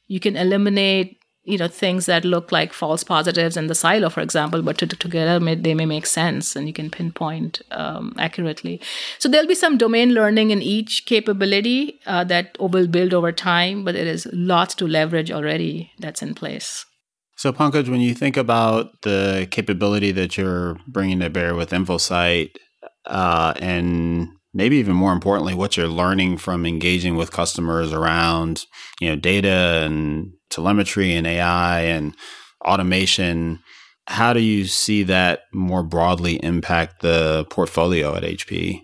you 0.06 0.20
can 0.20 0.36
eliminate 0.36 1.18
you 1.48 1.56
know 1.56 1.66
things 1.66 2.06
that 2.06 2.24
look 2.24 2.52
like 2.52 2.74
false 2.74 3.02
positives 3.02 3.56
in 3.56 3.68
the 3.68 3.74
silo 3.74 4.10
for 4.10 4.20
example 4.20 4.60
but 4.60 4.76
to, 4.76 4.86
to, 4.86 4.96
together 4.96 5.38
they 5.54 5.74
may 5.74 5.86
make 5.86 6.04
sense 6.04 6.54
and 6.54 6.66
you 6.66 6.74
can 6.74 6.90
pinpoint 6.90 7.62
um, 7.70 8.12
accurately 8.18 8.80
so 9.18 9.28
there'll 9.28 9.46
be 9.46 9.54
some 9.54 9.78
domain 9.78 10.12
learning 10.12 10.50
in 10.50 10.60
each 10.60 11.06
capability 11.06 12.00
uh, 12.06 12.22
that 12.24 12.56
will 12.60 12.86
build 12.86 13.14
over 13.14 13.32
time 13.32 13.82
but 13.82 13.94
there 13.94 14.06
is 14.06 14.28
lots 14.32 14.74
to 14.74 14.86
leverage 14.86 15.30
already 15.30 15.90
that's 15.98 16.22
in 16.22 16.34
place 16.34 16.84
so 17.36 17.50
pankaj 17.50 17.88
when 17.88 18.02
you 18.02 18.14
think 18.14 18.36
about 18.36 19.00
the 19.02 19.48
capability 19.50 20.12
that 20.12 20.36
you're 20.36 20.76
bringing 20.86 21.20
to 21.20 21.30
bear 21.30 21.54
with 21.54 21.70
InfoSight 21.70 22.50
uh, 23.08 23.54
and 23.56 24.28
maybe 24.54 24.76
even 24.76 24.94
more 24.94 25.12
importantly 25.12 25.54
what 25.54 25.76
you're 25.76 25.88
learning 25.88 26.38
from 26.38 26.64
engaging 26.64 27.16
with 27.16 27.32
customers 27.32 27.92
around 27.92 28.66
you 29.00 29.08
know 29.08 29.16
data 29.16 29.82
and 29.84 30.32
telemetry 30.50 31.14
and 31.14 31.26
AI 31.26 31.80
and 31.80 32.14
automation. 32.64 33.60
How 34.06 34.32
do 34.32 34.40
you 34.40 34.64
see 34.64 35.02
that 35.02 35.42
more 35.52 35.82
broadly 35.82 36.42
impact 36.42 37.02
the 37.02 37.44
portfolio 37.50 38.14
at 38.14 38.22
HP 38.22 38.82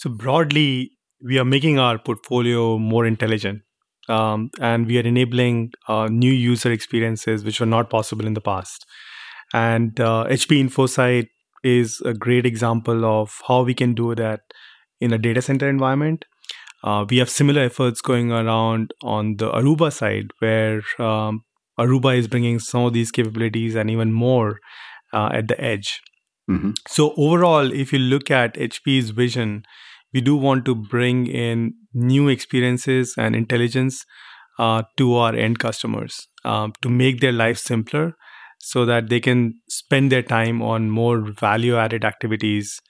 so 0.00 0.08
broadly 0.08 0.92
we 1.22 1.38
are 1.38 1.44
making 1.44 1.78
our 1.78 1.98
portfolio 1.98 2.78
more 2.78 3.04
intelligent 3.04 3.60
um, 4.08 4.50
and 4.58 4.86
we 4.86 4.96
are 4.96 5.06
enabling 5.06 5.72
uh, 5.88 6.08
new 6.10 6.32
user 6.32 6.72
experiences 6.72 7.44
which 7.44 7.60
were 7.60 7.66
not 7.66 7.90
possible 7.90 8.26
in 8.26 8.32
the 8.32 8.40
past. 8.40 8.86
And 9.52 10.00
uh, 10.00 10.24
hp 10.30 10.56
InfoSight 10.64 11.28
is 11.62 12.00
a 12.04 12.14
great 12.14 12.46
example 12.46 13.04
of 13.04 13.40
how 13.46 13.62
we 13.62 13.74
can 13.74 13.94
do 13.94 14.14
that 14.14 14.40
in 15.00 15.12
a 15.12 15.18
data 15.18 15.42
center 15.42 15.68
environment. 15.68 16.24
Uh, 16.82 17.04
we 17.08 17.18
have 17.18 17.28
similar 17.28 17.62
efforts 17.62 18.00
going 18.00 18.32
around 18.32 18.94
on 19.02 19.36
the 19.36 19.50
Aruba 19.50 19.92
side, 19.92 20.30
where 20.38 20.82
um, 20.98 21.44
Aruba 21.78 22.16
is 22.16 22.28
bringing 22.28 22.58
some 22.58 22.84
of 22.84 22.92
these 22.92 23.10
capabilities 23.10 23.74
and 23.74 23.90
even 23.90 24.12
more 24.12 24.60
uh, 25.12 25.30
at 25.32 25.48
the 25.48 25.60
edge. 25.60 26.00
Mm-hmm. 26.50 26.70
So, 26.88 27.14
overall, 27.16 27.72
if 27.72 27.92
you 27.92 27.98
look 27.98 28.30
at 28.30 28.54
HP's 28.54 29.10
vision, 29.10 29.62
we 30.12 30.20
do 30.20 30.36
want 30.36 30.64
to 30.64 30.74
bring 30.74 31.26
in 31.26 31.74
new 31.92 32.28
experiences 32.28 33.14
and 33.16 33.36
intelligence 33.36 34.04
uh, 34.58 34.82
to 34.96 35.14
our 35.16 35.34
end 35.34 35.58
customers 35.58 36.28
um, 36.44 36.72
to 36.82 36.88
make 36.88 37.20
their 37.20 37.32
life 37.32 37.58
simpler 37.58 38.14
so 38.60 38.84
that 38.84 39.08
they 39.08 39.20
can 39.20 39.54
spend 39.68 40.12
their 40.12 40.22
time 40.22 40.62
on 40.62 40.90
more 40.90 41.20
value 41.20 41.76
added 41.76 42.04
activities 42.04 42.80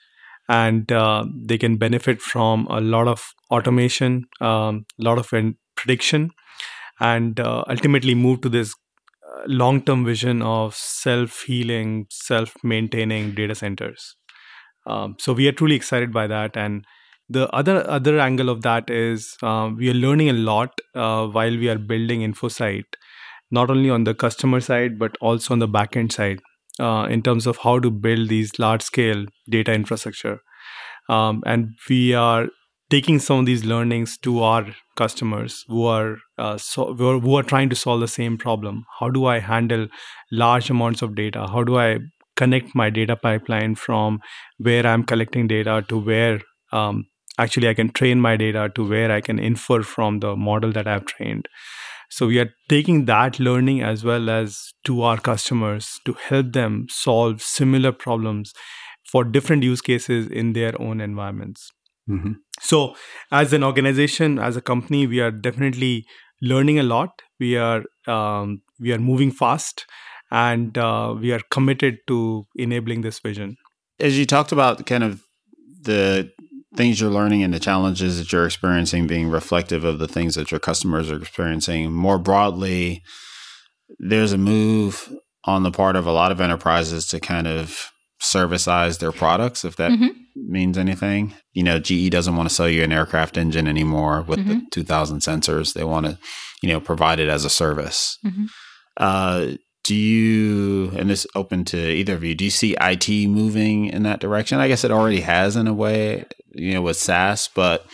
and 0.49 0.91
uh, 0.91 1.25
they 1.33 1.57
can 1.57 1.77
benefit 1.77 2.21
from 2.21 2.67
a 2.69 2.81
lot 2.81 3.07
of 3.07 3.31
automation, 3.49 4.25
a 4.41 4.45
um, 4.45 4.85
lot 4.97 5.17
of 5.17 5.31
prediction, 5.75 6.31
and 6.99 7.39
uh, 7.39 7.63
ultimately 7.69 8.13
move 8.13 8.41
to 8.41 8.49
this 8.49 8.75
uh, 9.25 9.43
long 9.47 9.81
term 9.81 10.03
vision 10.03 10.41
of 10.41 10.75
self 10.75 11.43
healing, 11.43 12.05
self 12.09 12.55
maintaining 12.63 13.33
data 13.33 13.55
centers. 13.55 14.15
Um, 14.85 15.15
so 15.19 15.33
we 15.33 15.47
are 15.47 15.51
truly 15.53 15.75
excited 15.75 16.11
by 16.11 16.27
that. 16.27 16.57
And 16.57 16.85
the 17.29 17.49
other 17.51 17.89
other 17.89 18.19
angle 18.19 18.49
of 18.49 18.61
that 18.63 18.89
is 18.89 19.37
uh, 19.41 19.69
we 19.75 19.89
are 19.89 19.93
learning 19.93 20.29
a 20.29 20.33
lot 20.33 20.81
uh, 20.95 21.27
while 21.27 21.57
we 21.57 21.69
are 21.69 21.77
building 21.77 22.21
InfoSight, 22.21 22.85
not 23.51 23.69
only 23.69 23.89
on 23.89 24.03
the 24.05 24.13
customer 24.13 24.59
side 24.59 24.97
but 24.97 25.17
also 25.21 25.53
on 25.53 25.59
the 25.59 25.67
backend 25.67 26.11
side 26.11 26.39
uh, 26.79 27.07
in 27.09 27.21
terms 27.21 27.45
of 27.45 27.57
how 27.57 27.79
to 27.79 27.91
build 27.91 28.29
these 28.29 28.57
large 28.59 28.81
scale 28.81 29.25
data 29.49 29.73
infrastructure. 29.73 30.39
Um, 31.09 31.43
and 31.45 31.73
we 31.89 32.13
are 32.13 32.47
taking 32.89 33.19
some 33.19 33.39
of 33.39 33.45
these 33.45 33.63
learnings 33.63 34.17
to 34.17 34.41
our 34.43 34.65
customers 34.95 35.63
who 35.67 35.85
are 35.85 36.17
uh, 36.37 36.57
so, 36.57 36.93
who 36.93 37.35
are 37.35 37.43
trying 37.43 37.69
to 37.69 37.75
solve 37.75 38.01
the 38.01 38.07
same 38.07 38.37
problem. 38.37 38.85
How 38.99 39.09
do 39.09 39.25
I 39.25 39.39
handle 39.39 39.87
large 40.31 40.69
amounts 40.69 41.01
of 41.01 41.15
data? 41.15 41.47
How 41.47 41.63
do 41.63 41.77
I 41.77 41.99
connect 42.35 42.75
my 42.75 42.89
data 42.89 43.15
pipeline 43.15 43.75
from 43.75 44.19
where 44.57 44.85
I'm 44.85 45.03
collecting 45.03 45.47
data 45.47 45.83
to 45.89 45.97
where 45.97 46.41
um, 46.71 47.05
actually 47.37 47.69
I 47.69 47.73
can 47.73 47.91
train 47.91 48.19
my 48.19 48.35
data 48.35 48.71
to 48.75 48.87
where 48.87 49.11
I 49.11 49.21
can 49.21 49.39
infer 49.39 49.83
from 49.83 50.19
the 50.19 50.35
model 50.35 50.71
that 50.73 50.87
I've 50.87 51.05
trained. 51.05 51.47
So 52.11 52.27
we 52.27 52.39
are 52.39 52.49
taking 52.67 53.05
that 53.05 53.39
learning 53.39 53.81
as 53.81 54.03
well 54.03 54.29
as 54.29 54.73
to 54.83 55.01
our 55.01 55.17
customers 55.17 55.99
to 56.05 56.13
help 56.13 56.51
them 56.51 56.87
solve 56.89 57.41
similar 57.41 57.93
problems 57.93 58.53
for 59.05 59.23
different 59.23 59.63
use 59.63 59.81
cases 59.81 60.27
in 60.27 60.53
their 60.53 60.79
own 60.81 60.99
environments. 60.99 61.71
Mm-hmm. 62.09 62.33
So, 62.59 62.95
as 63.31 63.53
an 63.53 63.63
organization, 63.63 64.39
as 64.39 64.57
a 64.57 64.61
company, 64.61 65.07
we 65.07 65.21
are 65.21 65.31
definitely 65.31 66.05
learning 66.41 66.79
a 66.79 66.83
lot. 66.83 67.21
We 67.39 67.57
are 67.57 67.83
um, 68.07 68.61
we 68.79 68.91
are 68.91 68.99
moving 68.99 69.31
fast, 69.31 69.85
and 70.31 70.77
uh, 70.77 71.15
we 71.17 71.31
are 71.31 71.41
committed 71.49 71.99
to 72.07 72.45
enabling 72.55 73.01
this 73.01 73.19
vision. 73.19 73.55
As 73.99 74.19
you 74.19 74.25
talked 74.25 74.51
about, 74.51 74.85
kind 74.85 75.03
of 75.03 75.23
the 75.81 76.31
things 76.75 77.01
you're 77.01 77.09
learning 77.09 77.43
and 77.43 77.53
the 77.53 77.59
challenges 77.59 78.17
that 78.17 78.31
you're 78.31 78.45
experiencing 78.45 79.07
being 79.07 79.29
reflective 79.29 79.83
of 79.83 79.99
the 79.99 80.07
things 80.07 80.35
that 80.35 80.51
your 80.51 80.59
customers 80.59 81.11
are 81.11 81.17
experiencing. 81.17 81.91
More 81.91 82.17
broadly, 82.17 83.03
there's 83.99 84.31
a 84.31 84.37
move 84.37 85.11
on 85.45 85.63
the 85.63 85.71
part 85.71 85.95
of 85.95 86.05
a 86.05 86.11
lot 86.11 86.31
of 86.31 86.39
enterprises 86.39 87.07
to 87.07 87.19
kind 87.19 87.47
of 87.47 87.91
servicize 88.21 88.99
their 88.99 89.11
products, 89.11 89.65
if 89.65 89.75
that 89.77 89.91
mm-hmm. 89.91 90.09
means 90.35 90.77
anything. 90.77 91.33
You 91.53 91.63
know, 91.63 91.79
GE 91.79 92.11
doesn't 92.11 92.35
want 92.35 92.47
to 92.47 92.55
sell 92.55 92.69
you 92.69 92.83
an 92.83 92.91
aircraft 92.91 93.37
engine 93.37 93.67
anymore 93.67 94.21
with 94.21 94.39
mm-hmm. 94.39 94.59
the 94.59 94.65
2000 94.71 95.19
sensors. 95.19 95.73
They 95.73 95.83
want 95.83 96.05
to, 96.05 96.19
you 96.61 96.69
know, 96.69 96.79
provide 96.79 97.19
it 97.19 97.29
as 97.29 97.43
a 97.43 97.49
service. 97.49 98.17
Mm-hmm. 98.25 98.45
Uh, 98.97 99.47
do 99.83 99.95
you 99.95 100.91
and 100.95 101.09
this 101.09 101.25
open 101.35 101.65
to 101.65 101.77
either 101.77 102.15
of 102.15 102.23
you 102.23 102.35
do 102.35 102.45
you 102.45 102.51
see 102.51 102.75
it 102.79 103.27
moving 103.27 103.87
in 103.87 104.03
that 104.03 104.19
direction 104.19 104.59
i 104.59 104.67
guess 104.67 104.83
it 104.83 104.91
already 104.91 105.21
has 105.21 105.55
in 105.55 105.67
a 105.67 105.73
way 105.73 106.25
you 106.53 106.73
know 106.73 106.81
with 106.81 106.97
saas 106.97 107.49
but 107.55 107.85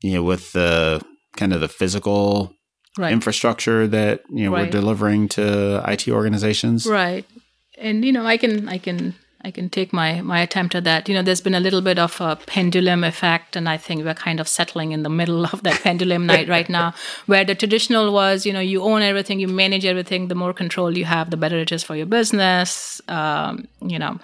you 0.00 0.14
know 0.14 0.22
with 0.22 0.52
the 0.52 1.00
kind 1.36 1.52
of 1.52 1.60
the 1.60 1.68
physical 1.68 2.52
right. 2.96 3.12
infrastructure 3.12 3.86
that 3.86 4.22
you 4.30 4.44
know 4.44 4.52
right. 4.52 4.66
we're 4.66 4.70
delivering 4.70 5.28
to 5.28 5.82
it 5.84 6.12
organizations 6.12 6.86
right 6.86 7.26
and 7.76 8.04
you 8.04 8.12
know 8.12 8.24
i 8.24 8.36
can 8.36 8.68
i 8.68 8.78
can 8.78 9.14
I 9.42 9.52
can 9.52 9.70
take 9.70 9.92
my 9.92 10.20
my 10.20 10.40
attempt 10.40 10.74
at 10.74 10.84
that. 10.84 11.08
You 11.08 11.14
know, 11.14 11.22
there's 11.22 11.40
been 11.40 11.54
a 11.54 11.60
little 11.60 11.80
bit 11.80 11.98
of 11.98 12.20
a 12.20 12.36
pendulum 12.36 13.04
effect, 13.04 13.54
and 13.54 13.68
I 13.68 13.76
think 13.76 14.04
we're 14.04 14.14
kind 14.14 14.40
of 14.40 14.48
settling 14.48 14.92
in 14.92 15.04
the 15.04 15.08
middle 15.08 15.44
of 15.44 15.62
that 15.62 15.80
pendulum 15.82 16.26
night 16.26 16.48
right 16.56 16.68
now, 16.68 16.92
where 17.26 17.44
the 17.44 17.54
traditional 17.54 18.12
was, 18.12 18.44
you 18.44 18.52
know, 18.52 18.60
you 18.60 18.82
own 18.82 19.02
everything, 19.02 19.38
you 19.38 19.48
manage 19.48 19.84
everything. 19.84 20.28
The 20.28 20.34
more 20.34 20.52
control 20.52 20.96
you 20.98 21.04
have, 21.04 21.30
the 21.30 21.36
better 21.36 21.58
it 21.58 21.70
is 21.70 21.84
for 21.84 21.94
your 21.94 22.06
business. 22.06 23.00
Um, 23.08 23.68
you 23.80 23.98
know. 23.98 24.18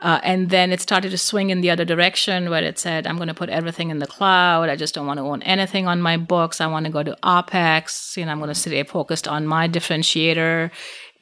Uh, 0.00 0.20
and 0.22 0.50
then 0.50 0.70
it 0.70 0.80
started 0.80 1.10
to 1.10 1.18
swing 1.18 1.50
in 1.50 1.60
the 1.60 1.70
other 1.70 1.84
direction 1.84 2.50
where 2.50 2.62
it 2.62 2.78
said, 2.78 3.04
I'm 3.04 3.16
going 3.16 3.26
to 3.26 3.34
put 3.34 3.48
everything 3.48 3.90
in 3.90 3.98
the 3.98 4.06
cloud. 4.06 4.68
I 4.68 4.76
just 4.76 4.94
don't 4.94 5.08
want 5.08 5.18
to 5.18 5.24
own 5.24 5.42
anything 5.42 5.88
on 5.88 6.00
my 6.00 6.16
books. 6.16 6.60
I 6.60 6.68
want 6.68 6.86
to 6.86 6.92
go 6.92 7.02
to 7.02 7.18
OPEX. 7.24 8.16
You 8.16 8.24
know, 8.24 8.30
I'm 8.30 8.38
going 8.38 8.46
to 8.46 8.54
stay 8.54 8.80
focused 8.84 9.26
on 9.26 9.44
my 9.44 9.68
differentiator 9.68 10.70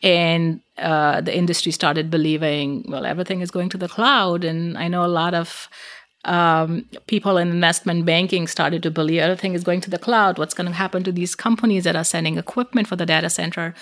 and 0.03 0.61
uh, 0.78 1.20
the 1.20 1.36
industry 1.36 1.72
started 1.72 2.11
believing, 2.11 2.84
well, 2.88 3.07
everything 3.07 3.40
is 3.40 3.51
going 3.51 3.68
to 3.70 3.78
the 3.78 3.88
cloud. 3.88 4.44
And 4.44 4.76
I 4.76 4.88
know 4.88 5.05
a 5.05 5.09
lot 5.09 5.34
of 5.34 5.68
um, 6.24 6.84
people 7.07 7.38
in 7.38 7.49
investment 7.49 8.05
banking 8.05 8.47
started 8.47 8.82
to 8.82 8.90
believe 8.90 9.20
everything 9.20 9.55
is 9.55 9.64
going 9.64 9.80
to 9.82 9.90
the 9.90 9.99
cloud. 9.99 10.38
What's 10.38 10.55
going 10.55 10.66
to 10.66 10.74
happen 10.74 11.03
to 11.05 11.12
these 11.12 11.34
companies 11.34 11.84
that 11.84 11.97
are 11.97 12.05
sending 12.05 12.36
equipment 12.36 12.88
for 12.88 12.97
the 12.97 13.07
data 13.07 13.30
center? 13.30 13.74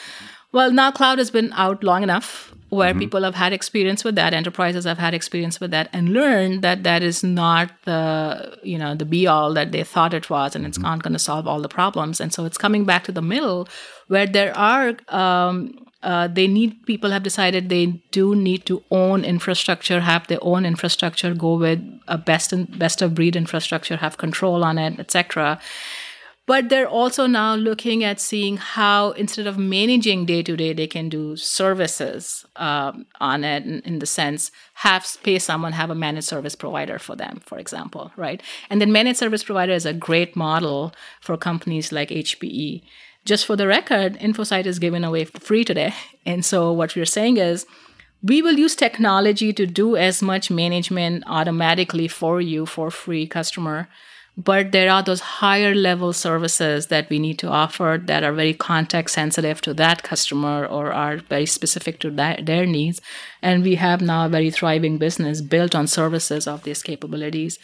Well, 0.53 0.71
now 0.71 0.93
cloud 0.93 1.19
has 1.19 1.33
been 1.33 1.53
out 1.55 1.83
long 1.83 2.05
enough 2.05 2.55
where 2.69 2.91
mm-hmm. 2.91 3.01
people 3.01 3.23
have 3.23 3.35
had 3.35 3.53
experience 3.53 4.05
with 4.05 4.15
that, 4.17 4.33
enterprises 4.33 4.85
have 4.85 4.99
had 4.99 5.15
experience 5.15 5.61
with 5.61 5.71
that, 5.71 5.89
and 5.93 6.13
learned 6.13 6.63
that 6.63 6.83
that 6.85 7.03
is 7.03 7.25
not 7.25 7.71
the 7.85 8.57
you 8.63 8.79
know 8.79 8.95
the 8.95 9.05
be 9.05 9.27
all 9.27 9.53
that 9.55 9.73
they 9.73 9.83
thought 9.83 10.15
it 10.15 10.31
was, 10.31 10.55
and 10.55 10.67
it's 10.67 10.79
mm-hmm. 10.79 10.87
not 10.87 11.03
going 11.03 11.13
to 11.13 11.19
solve 11.19 11.49
all 11.49 11.61
the 11.61 11.69
problems. 11.69 12.21
And 12.21 12.33
so 12.33 12.45
it's 12.45 12.59
coming 12.59 12.85
back 12.85 13.05
to 13.05 13.13
the 13.13 13.23
middle 13.23 13.69
where 14.09 14.27
there 14.27 14.57
are 14.57 14.95
um, 15.09 15.75
uh, 16.05 16.29
they 16.29 16.47
need 16.47 16.85
people 16.87 17.11
have 17.11 17.23
decided 17.23 17.69
they 17.69 17.87
do 18.13 18.37
need 18.37 18.67
to 18.67 18.83
own 18.91 19.25
infrastructure, 19.25 20.01
have 20.01 20.27
their 20.27 20.39
own 20.43 20.67
infrastructure, 20.67 21.35
go 21.35 21.57
with 21.57 21.81
a 22.07 22.19
best 22.19 22.53
and 22.53 22.79
best 22.79 23.01
of 23.01 23.15
breed 23.15 23.35
infrastructure, 23.35 23.97
have 23.97 24.19
control 24.19 24.63
on 24.63 24.77
it, 24.77 25.01
etc. 25.01 25.59
But 26.47 26.69
they're 26.69 26.87
also 26.87 27.27
now 27.27 27.55
looking 27.55 28.05
at 28.05 28.21
seeing 28.21 28.59
how 28.59 29.13
instead 29.13 29.47
of 29.47 29.57
managing 29.57 30.27
day 30.27 30.43
to 30.43 30.55
day, 30.59 30.75
they 30.75 30.87
can 30.87 31.09
do 31.09 31.37
services 31.37 32.45
um, 32.57 33.07
on 33.19 33.43
it. 33.43 33.65
In, 33.65 33.81
in, 33.81 33.99
the 33.99 34.07
sense, 34.07 34.51
have 34.75 35.07
pay 35.23 35.39
someone 35.39 35.73
have 35.73 35.89
a 35.89 35.95
managed 35.95 36.27
service 36.27 36.55
provider 36.55 36.99
for 36.99 37.17
them, 37.17 37.41
for 37.47 37.59
example, 37.59 38.13
right? 38.17 38.43
And 38.69 38.79
then 38.79 38.93
managed 38.93 39.21
service 39.21 39.43
provider 39.43 39.73
is 39.73 39.87
a 39.87 39.95
great 39.95 40.37
model 40.37 40.93
for 41.23 41.39
companies 41.39 41.93
like 41.93 42.11
HPE 42.11 42.83
just 43.25 43.47
for 43.47 43.57
the 43.57 43.67
record, 43.67 44.19
InfoSight 44.19 44.67
is 44.67 44.79
given 44.79 45.05
away 45.05 45.25
for 45.25 45.41
free 45.41 45.65
today. 45.65 45.95
And 46.27 46.45
so 46.45 46.73
what 46.73 46.95
we're 46.95 47.05
saying 47.05 47.39
is 47.39 47.67
we 48.23 48.43
will 48.43 48.59
use 48.59 48.75
technology 48.75 49.53
to 49.53 49.67
do 49.67 49.97
as 49.97 50.23
much 50.23 50.51
management 50.51 51.25
automatically 51.27 52.09
for 52.09 52.41
you 52.41 52.67
for 52.67 52.91
free 52.91 53.27
customer. 53.27 53.89
But 54.37 54.73
there 54.73 54.91
are 54.91 55.03
those 55.03 55.21
higher 55.21 55.75
level 55.75 56.13
services 56.13 56.89
that 56.89 57.09
we 57.09 57.21
need 57.21 57.39
to 57.39 57.49
offer 57.49 58.01
that 58.07 58.25
are 58.25 58.33
very 58.33 58.53
context 58.53 59.15
sensitive 59.15 59.61
to 59.61 59.75
that 59.75 60.03
customer 60.03 60.67
or 60.67 60.93
are 60.93 61.19
very 61.19 61.47
specific 61.47 62.01
to 62.01 62.11
that, 62.13 62.47
their 62.47 62.67
needs. 62.67 63.01
And 63.43 63.63
we 63.63 63.77
have 63.77 64.01
now 64.01 64.27
a 64.27 64.29
very 64.29 64.51
thriving 64.51 64.99
business 64.99 65.41
built 65.41 65.75
on 65.75 65.87
services 65.87 66.49
of 66.49 66.65
these 66.65 66.83
capabilities. 66.83 67.61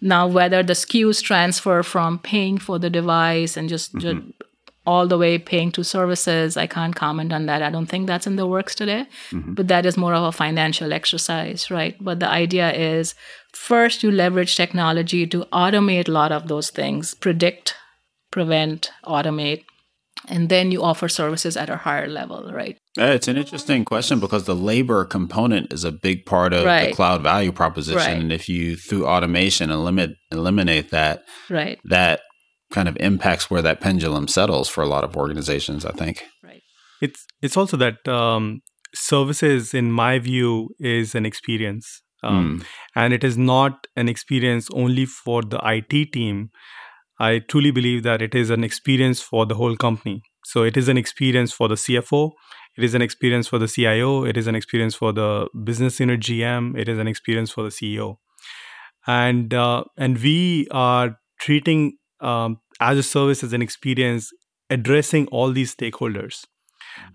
Now, 0.00 0.26
whether 0.26 0.62
the 0.62 0.72
SKUs 0.72 1.22
transfer 1.22 1.82
from 1.82 2.18
paying 2.18 2.58
for 2.58 2.78
the 2.78 2.90
device 2.90 3.56
and 3.56 3.68
just, 3.68 3.94
mm-hmm. 3.94 4.00
just 4.00 4.42
all 4.86 5.06
the 5.06 5.18
way 5.18 5.38
paying 5.38 5.72
to 5.72 5.82
services. 5.82 6.56
I 6.56 6.66
can't 6.66 6.94
comment 6.94 7.32
on 7.32 7.46
that. 7.46 7.62
I 7.62 7.70
don't 7.70 7.86
think 7.86 8.06
that's 8.06 8.26
in 8.26 8.36
the 8.36 8.46
works 8.46 8.74
today, 8.74 9.06
mm-hmm. 9.30 9.54
but 9.54 9.68
that 9.68 9.86
is 9.86 9.96
more 9.96 10.14
of 10.14 10.24
a 10.24 10.32
financial 10.32 10.92
exercise, 10.92 11.70
right? 11.70 11.96
But 12.00 12.20
the 12.20 12.28
idea 12.28 12.72
is 12.72 13.14
first 13.52 14.02
you 14.02 14.10
leverage 14.10 14.56
technology 14.56 15.26
to 15.28 15.44
automate 15.52 16.08
a 16.08 16.12
lot 16.12 16.32
of 16.32 16.48
those 16.48 16.70
things, 16.70 17.14
predict, 17.14 17.74
prevent, 18.30 18.90
automate, 19.06 19.64
and 20.28 20.48
then 20.48 20.70
you 20.70 20.82
offer 20.82 21.08
services 21.08 21.56
at 21.56 21.70
a 21.70 21.76
higher 21.76 22.08
level, 22.08 22.50
right? 22.52 22.78
It's 22.96 23.28
an 23.28 23.36
interesting 23.36 23.84
question 23.84 24.20
because 24.20 24.44
the 24.44 24.54
labor 24.54 25.04
component 25.04 25.72
is 25.72 25.84
a 25.84 25.92
big 25.92 26.24
part 26.24 26.52
of 26.52 26.64
right. 26.64 26.90
the 26.90 26.94
cloud 26.94 27.22
value 27.22 27.52
proposition, 27.52 27.98
right. 27.98 28.20
and 28.20 28.32
if 28.32 28.48
you 28.48 28.76
through 28.76 29.06
automation 29.06 29.70
eliminate 29.70 30.16
eliminate 30.30 30.90
that, 30.90 31.24
right, 31.50 31.78
that 31.84 32.20
kind 32.74 32.88
of 32.88 32.96
impacts 33.00 33.50
where 33.50 33.62
that 33.62 33.80
pendulum 33.80 34.28
settles 34.28 34.68
for 34.68 34.82
a 34.82 34.86
lot 34.86 35.04
of 35.04 35.16
organizations. 35.16 35.86
I 35.86 35.92
think. 35.92 36.24
Right. 36.42 36.62
It's 37.00 37.26
it's 37.40 37.56
also 37.56 37.76
that 37.78 38.06
um, 38.06 38.60
services, 38.94 39.72
in 39.72 39.90
my 39.92 40.18
view, 40.18 40.70
is 40.78 41.14
an 41.14 41.24
experience, 41.24 42.02
um, 42.22 42.60
mm. 42.60 42.66
and 42.94 43.14
it 43.14 43.24
is 43.24 43.38
not 43.38 43.86
an 43.96 44.08
experience 44.08 44.68
only 44.72 45.06
for 45.06 45.42
the 45.42 45.60
IT 45.64 46.12
team. 46.12 46.50
I 47.20 47.38
truly 47.48 47.70
believe 47.70 48.02
that 48.02 48.20
it 48.20 48.34
is 48.34 48.50
an 48.50 48.64
experience 48.64 49.20
for 49.20 49.46
the 49.46 49.54
whole 49.54 49.76
company. 49.76 50.22
So 50.46 50.64
it 50.64 50.76
is 50.76 50.88
an 50.88 50.98
experience 50.98 51.52
for 51.52 51.68
the 51.68 51.76
CFO. 51.76 52.32
It 52.76 52.84
is 52.84 52.94
an 52.94 53.02
experience 53.02 53.46
for 53.46 53.58
the 53.58 53.68
CIO. 53.68 54.24
It 54.24 54.36
is 54.36 54.48
an 54.48 54.56
experience 54.56 54.96
for 54.96 55.12
the 55.12 55.48
business 55.62 56.00
unit 56.00 56.20
GM. 56.20 56.76
It 56.76 56.88
is 56.88 56.98
an 56.98 57.06
experience 57.06 57.52
for 57.52 57.62
the 57.62 57.68
CEO. 57.68 58.16
And 59.06 59.54
uh, 59.54 59.84
and 59.96 60.18
we 60.18 60.66
are 60.70 61.16
treating 61.38 61.98
um, 62.20 62.58
as 62.80 62.98
a 62.98 63.02
service, 63.02 63.42
as 63.42 63.52
an 63.52 63.62
experience, 63.62 64.30
addressing 64.70 65.26
all 65.28 65.52
these 65.52 65.74
stakeholders. 65.74 66.44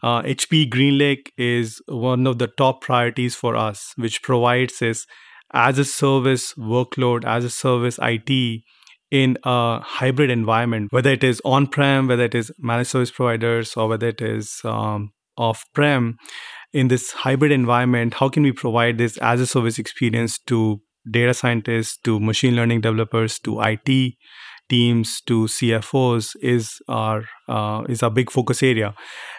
Uh, 0.04 0.22
HP 0.24 0.70
GreenLake 0.70 1.30
is 1.38 1.82
one 1.88 2.28
of 2.28 2.38
the 2.38 2.48
top 2.48 2.82
priorities 2.82 3.36
for 3.36 3.56
us, 3.56 3.94
which 3.96 4.22
provides 4.22 4.82
us 4.82 5.06
as 5.54 5.80
a 5.80 5.86
service 5.86 6.54
workload, 6.56 7.26
as 7.26 7.44
a 7.44 7.50
service 7.50 7.98
IT 8.02 8.62
in 9.12 9.38
a 9.44 9.80
hybrid 9.80 10.30
environment, 10.30 10.92
whether 10.92 11.12
it 11.12 11.24
is 11.24 11.42
on 11.44 11.66
prem, 11.68 12.08
whether 12.08 12.24
it 12.24 12.36
is 12.36 12.52
managed 12.60 12.92
service 12.92 13.12
providers, 13.12 13.76
or 13.76 13.88
whether 13.88 14.08
it 14.08 14.22
is 14.22 14.62
um, 14.64 15.12
off 15.38 15.66
prem. 15.74 16.18
In 16.72 16.90
this 16.90 17.12
hybrid 17.12 17.52
environment, 17.52 18.16
how 18.16 18.30
can 18.30 18.44
we 18.44 18.52
provide 18.52 19.00
this 19.00 19.18
as 19.18 19.42
a 19.42 19.48
service 19.48 19.80
experience 19.80 20.38
to 20.46 20.82
data 21.10 21.34
scientists, 21.34 21.98
to 22.04 22.20
machine 22.20 22.56
learning 22.56 22.82
developers, 22.82 23.40
to 23.40 23.60
IT 23.62 24.14
teams 24.70 25.22
to 25.22 25.46
CFOs 25.46 26.36
is 26.42 26.82
our 26.88 27.26
uh, 27.48 27.84
is 27.90 28.04
a 28.04 28.10
big 28.10 28.32
focus 28.32 28.64
area. 28.64 28.94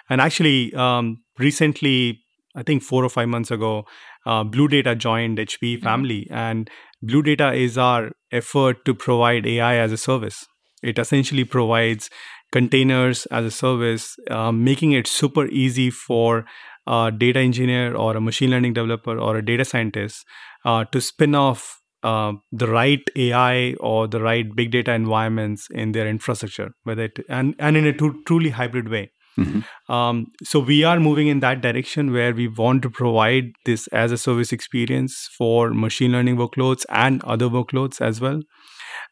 And 0.09 0.21
actually, 0.21 0.75
um, 0.75 1.23
recently, 1.39 2.21
I 2.55 2.63
think 2.63 2.83
four 2.83 3.05
or 3.05 3.09
five 3.09 3.29
months 3.29 3.51
ago, 3.51 3.85
uh, 4.27 4.45
BlueData 4.45 4.99
joined 4.99 5.39
HP 5.39 5.77
mm-hmm. 5.77 5.85
family, 5.85 6.27
and 6.31 6.69
BlueData 7.05 7.57
is 7.57 7.79
our 7.79 8.11
effort 8.33 8.85
to 8.85 8.95
provide 8.95 9.47
AI 9.47 9.77
as 9.77 9.93
a 9.93 9.97
service. 9.97 10.47
It 10.83 10.99
essentially 10.99 11.45
provides 11.45 12.11
containers 12.53 13.27
as 13.27 13.45
a 13.45 13.51
service, 13.51 14.17
uh, 14.31 14.53
making 14.53 14.93
it 14.93 15.07
super 15.07 15.47
easy 15.47 15.91
for 15.91 16.45
a 16.87 17.13
data 17.17 17.39
engineer 17.39 17.95
or 17.95 18.17
a 18.17 18.21
machine 18.21 18.51
learning 18.51 18.73
developer 18.73 19.19
or 19.19 19.37
a 19.37 19.45
data 19.45 19.65
scientist 19.65 20.25
uh, 20.65 20.85
to 20.87 21.01
spin 21.01 21.35
off 21.35 21.80
uh, 22.03 22.33
the 22.51 22.67
right 22.67 23.03
AI 23.17 23.75
or 23.81 24.09
the 24.09 24.21
right 24.21 24.47
big 24.55 24.71
data 24.71 24.93
environments 24.93 25.69
in 25.71 25.93
their 25.93 26.09
infrastructure, 26.09 26.71
whether 26.85 27.05
it, 27.05 27.19
and 27.29 27.55
and 27.59 27.77
in 27.77 27.87
a 27.87 27.93
truly 27.93 28.51
hybrid 28.51 28.89
way. 28.89 29.11
Mm-hmm. 29.39 29.93
Um, 29.93 30.27
so 30.43 30.59
we 30.59 30.83
are 30.85 30.99
moving 30.99 31.29
in 31.29 31.41
that 31.41 31.61
direction 31.61 32.13
where 32.13 32.35
we 32.35 32.49
want 32.49 32.83
to 32.83 32.91
provide 32.91 33.53
this 33.65 33.87
as 33.89 34.13
a 34.13 34.19
service 34.19 34.53
experience 34.53 35.29
for 35.39 35.71
machine 35.71 36.13
learning 36.13 36.37
workloads 36.37 36.85
and 36.89 37.23
other 37.25 37.47
workloads 37.47 38.01
as 38.01 38.21
well, 38.21 38.43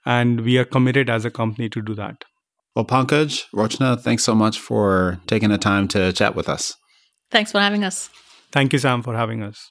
and 0.04 0.40
we 0.40 0.58
are 0.58 0.64
committed 0.64 1.08
as 1.08 1.24
a 1.24 1.30
company 1.30 1.68
to 1.68 1.82
do 1.82 1.94
that. 1.94 2.24
Well, 2.74 2.84
Pankaj, 2.84 3.44
Rochna, 3.54 4.00
thanks 4.00 4.22
so 4.22 4.34
much 4.34 4.58
for 4.58 5.20
taking 5.26 5.50
the 5.50 5.58
time 5.58 5.88
to 5.88 6.12
chat 6.12 6.34
with 6.34 6.48
us. 6.48 6.74
Thanks 7.30 7.52
for 7.52 7.60
having 7.60 7.84
us. 7.84 8.10
Thank 8.52 8.72
you, 8.72 8.78
Sam, 8.78 9.02
for 9.02 9.14
having 9.14 9.42
us. 9.42 9.70